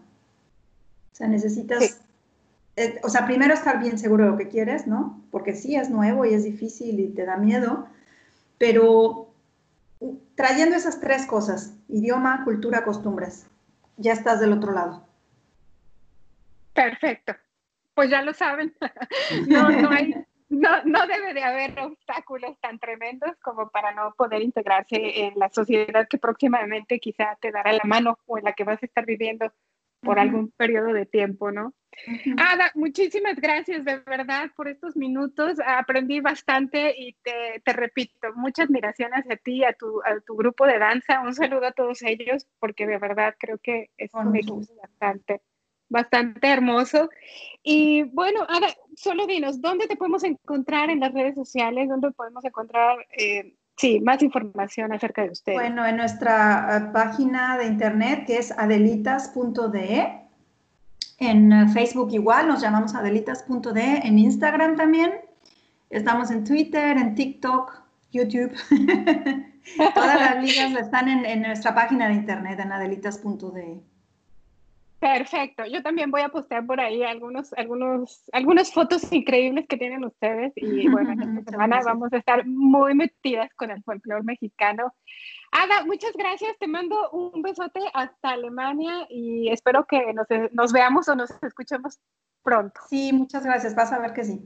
O 1.11 1.15
sea, 1.15 1.28
necesitas, 1.28 2.01
eh, 2.76 2.99
o 3.03 3.09
sea, 3.09 3.26
primero 3.26 3.53
estar 3.53 3.80
bien 3.80 3.97
seguro 3.97 4.26
de 4.26 4.32
lo 4.32 4.38
que 4.38 4.49
quieres, 4.49 4.88
¿no? 4.88 5.22
Porque 5.32 5.55
sí, 5.55 5.76
es 5.76 5.89
nuevo 5.89 6.26
y 6.26 6.34
es 6.34 6.43
difícil 6.43 6.99
y 6.99 7.07
te 7.09 7.26
da 7.26 7.38
miedo, 7.38 7.88
pero 8.57 9.30
trayendo 10.36 10.76
esas 10.76 10.99
tres 10.99 11.26
cosas, 11.26 11.74
idioma, 11.88 12.43
cultura, 12.43 12.84
costumbres, 12.84 13.45
ya 13.97 14.13
estás 14.13 14.39
del 14.39 14.53
otro 14.53 14.74
lado. 14.74 15.05
Perfecto. 16.74 17.34
Pues 17.93 18.09
ya 18.09 18.21
lo 18.21 18.33
saben. 18.33 18.75
no, 19.47 19.69
no, 19.69 19.89
hay, 19.89 20.15
no, 20.49 20.83
no 20.85 21.07
debe 21.07 21.33
de 21.33 21.43
haber 21.43 21.79
obstáculos 21.79 22.59
tan 22.59 22.79
tremendos 22.79 23.31
como 23.41 23.69
para 23.69 23.93
no 23.93 24.13
poder 24.17 24.41
integrarse 24.41 25.25
en 25.25 25.33
la 25.37 25.49
sociedad 25.49 26.07
que 26.07 26.17
próximamente 26.17 26.99
quizá 26.99 27.37
te 27.41 27.51
dará 27.51 27.73
la 27.73 27.83
mano 27.85 28.19
o 28.25 28.37
en 28.37 28.45
la 28.45 28.53
que 28.53 28.63
vas 28.63 28.81
a 28.81 28.85
estar 28.85 29.05
viviendo 29.05 29.51
por 30.01 30.19
algún 30.19 30.51
periodo 30.51 30.93
de 30.93 31.05
tiempo, 31.05 31.51
¿no? 31.51 31.73
Ada, 32.37 32.71
muchísimas 32.73 33.35
gracias 33.35 33.85
de 33.85 33.99
verdad 33.99 34.49
por 34.55 34.67
estos 34.67 34.95
minutos. 34.95 35.59
Aprendí 35.65 36.19
bastante 36.19 36.95
y 36.97 37.13
te, 37.21 37.61
te, 37.63 37.73
repito, 37.73 38.33
mucha 38.35 38.63
admiración 38.63 39.11
hacia 39.11 39.37
ti, 39.37 39.63
a 39.63 39.73
tu, 39.73 40.01
a 40.03 40.19
tu 40.21 40.35
grupo 40.35 40.65
de 40.65 40.79
danza. 40.79 41.21
Un 41.21 41.33
saludo 41.33 41.67
a 41.67 41.71
todos 41.71 42.01
ellos 42.01 42.47
porque 42.59 42.87
de 42.87 42.97
verdad 42.97 43.35
creo 43.37 43.57
que 43.59 43.89
es 43.97 44.13
un 44.13 44.35
equipo 44.35 44.61
bastante, 44.81 45.41
bastante 45.91 46.47
hermoso. 46.47 47.09
Y 47.63 48.03
bueno, 48.03 48.47
solo 48.95 49.27
dinos, 49.27 49.61
¿dónde 49.61 49.87
te 49.87 49.95
podemos 49.95 50.23
encontrar 50.23 50.89
en 50.89 50.99
las 50.99 51.13
redes 51.13 51.35
sociales? 51.35 51.89
¿Dónde 51.89 52.09
podemos 52.11 52.43
encontrar 52.43 52.97
eh, 53.15 53.53
sí, 53.81 53.99
más 53.99 54.21
información 54.21 54.93
acerca 54.93 55.23
de 55.23 55.31
ustedes. 55.31 55.59
Bueno, 55.59 55.85
en 55.85 55.97
nuestra 55.97 56.77
eh, 56.77 56.91
página 56.93 57.57
de 57.57 57.65
internet 57.65 58.25
que 58.27 58.37
es 58.37 58.51
adelitas.de, 58.51 60.21
en 61.17 61.51
eh, 61.51 61.67
Facebook 61.73 62.09
igual, 62.13 62.47
nos 62.47 62.61
llamamos 62.61 62.93
adelitas.de, 62.93 63.97
en 64.03 64.19
Instagram 64.19 64.75
también, 64.75 65.13
estamos 65.89 66.29
en 66.29 66.43
Twitter, 66.43 66.97
en 66.97 67.15
TikTok, 67.15 67.81
YouTube. 68.11 68.53
Todas 69.95 70.19
las 70.19 70.43
ligas 70.43 70.73
están 70.73 71.07
en, 71.07 71.25
en, 71.25 71.41
nuestra 71.43 71.73
página 71.73 72.07
de 72.07 72.15
internet, 72.15 72.59
en 72.59 72.71
adelitas.de. 72.71 73.90
Perfecto. 75.01 75.65
Yo 75.65 75.81
también 75.81 76.11
voy 76.11 76.21
a 76.21 76.29
postear 76.29 76.63
por 76.63 76.79
ahí 76.79 77.01
algunos, 77.01 77.51
algunos, 77.53 78.23
algunas 78.31 78.71
fotos 78.71 79.11
increíbles 79.11 79.65
que 79.67 79.75
tienen 79.75 80.05
ustedes. 80.05 80.53
Y 80.55 80.87
bueno, 80.89 81.13
esta 81.39 81.51
semana 81.51 81.81
vamos 81.83 82.13
a 82.13 82.17
estar 82.17 82.45
muy 82.45 82.93
metidas 82.93 83.49
con 83.55 83.71
el 83.71 83.81
folclore 83.81 84.21
mexicano. 84.21 84.93
Ada, 85.51 85.85
muchas 85.85 86.13
gracias. 86.13 86.55
Te 86.59 86.67
mando 86.67 87.09
un 87.09 87.41
besote 87.41 87.79
hasta 87.95 88.29
Alemania 88.29 89.07
y 89.09 89.49
espero 89.49 89.87
que 89.87 90.13
nos, 90.13 90.27
nos 90.51 90.71
veamos 90.71 91.09
o 91.09 91.15
nos 91.15 91.31
escuchemos 91.41 91.99
pronto. 92.43 92.79
Sí, 92.87 93.11
muchas 93.11 93.43
gracias. 93.43 93.73
Vas 93.73 93.91
a 93.91 93.97
ver 93.97 94.13
que 94.13 94.23
sí. 94.23 94.39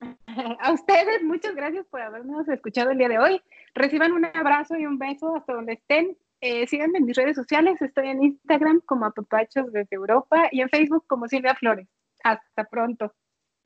A 0.60 0.72
ustedes, 0.72 1.24
muchas 1.24 1.56
gracias 1.56 1.84
por 1.86 2.00
habernos 2.00 2.48
escuchado 2.48 2.92
el 2.92 2.98
día 2.98 3.08
de 3.08 3.18
hoy. 3.18 3.42
Reciban 3.74 4.12
un 4.12 4.24
abrazo 4.24 4.76
y 4.76 4.86
un 4.86 4.98
beso 4.98 5.34
hasta 5.34 5.52
donde 5.52 5.72
estén. 5.72 6.16
Eh, 6.40 6.66
síganme 6.66 6.98
en 6.98 7.06
mis 7.06 7.16
redes 7.16 7.36
sociales. 7.36 7.80
Estoy 7.80 8.08
en 8.08 8.22
Instagram 8.22 8.80
como 8.86 9.06
Apapachos 9.06 9.72
desde 9.72 9.96
Europa 9.96 10.48
y 10.52 10.60
en 10.60 10.68
Facebook 10.68 11.06
como 11.06 11.28
Silvia 11.28 11.54
Flores. 11.54 11.88
Hasta 12.22 12.64
pronto. 12.64 13.12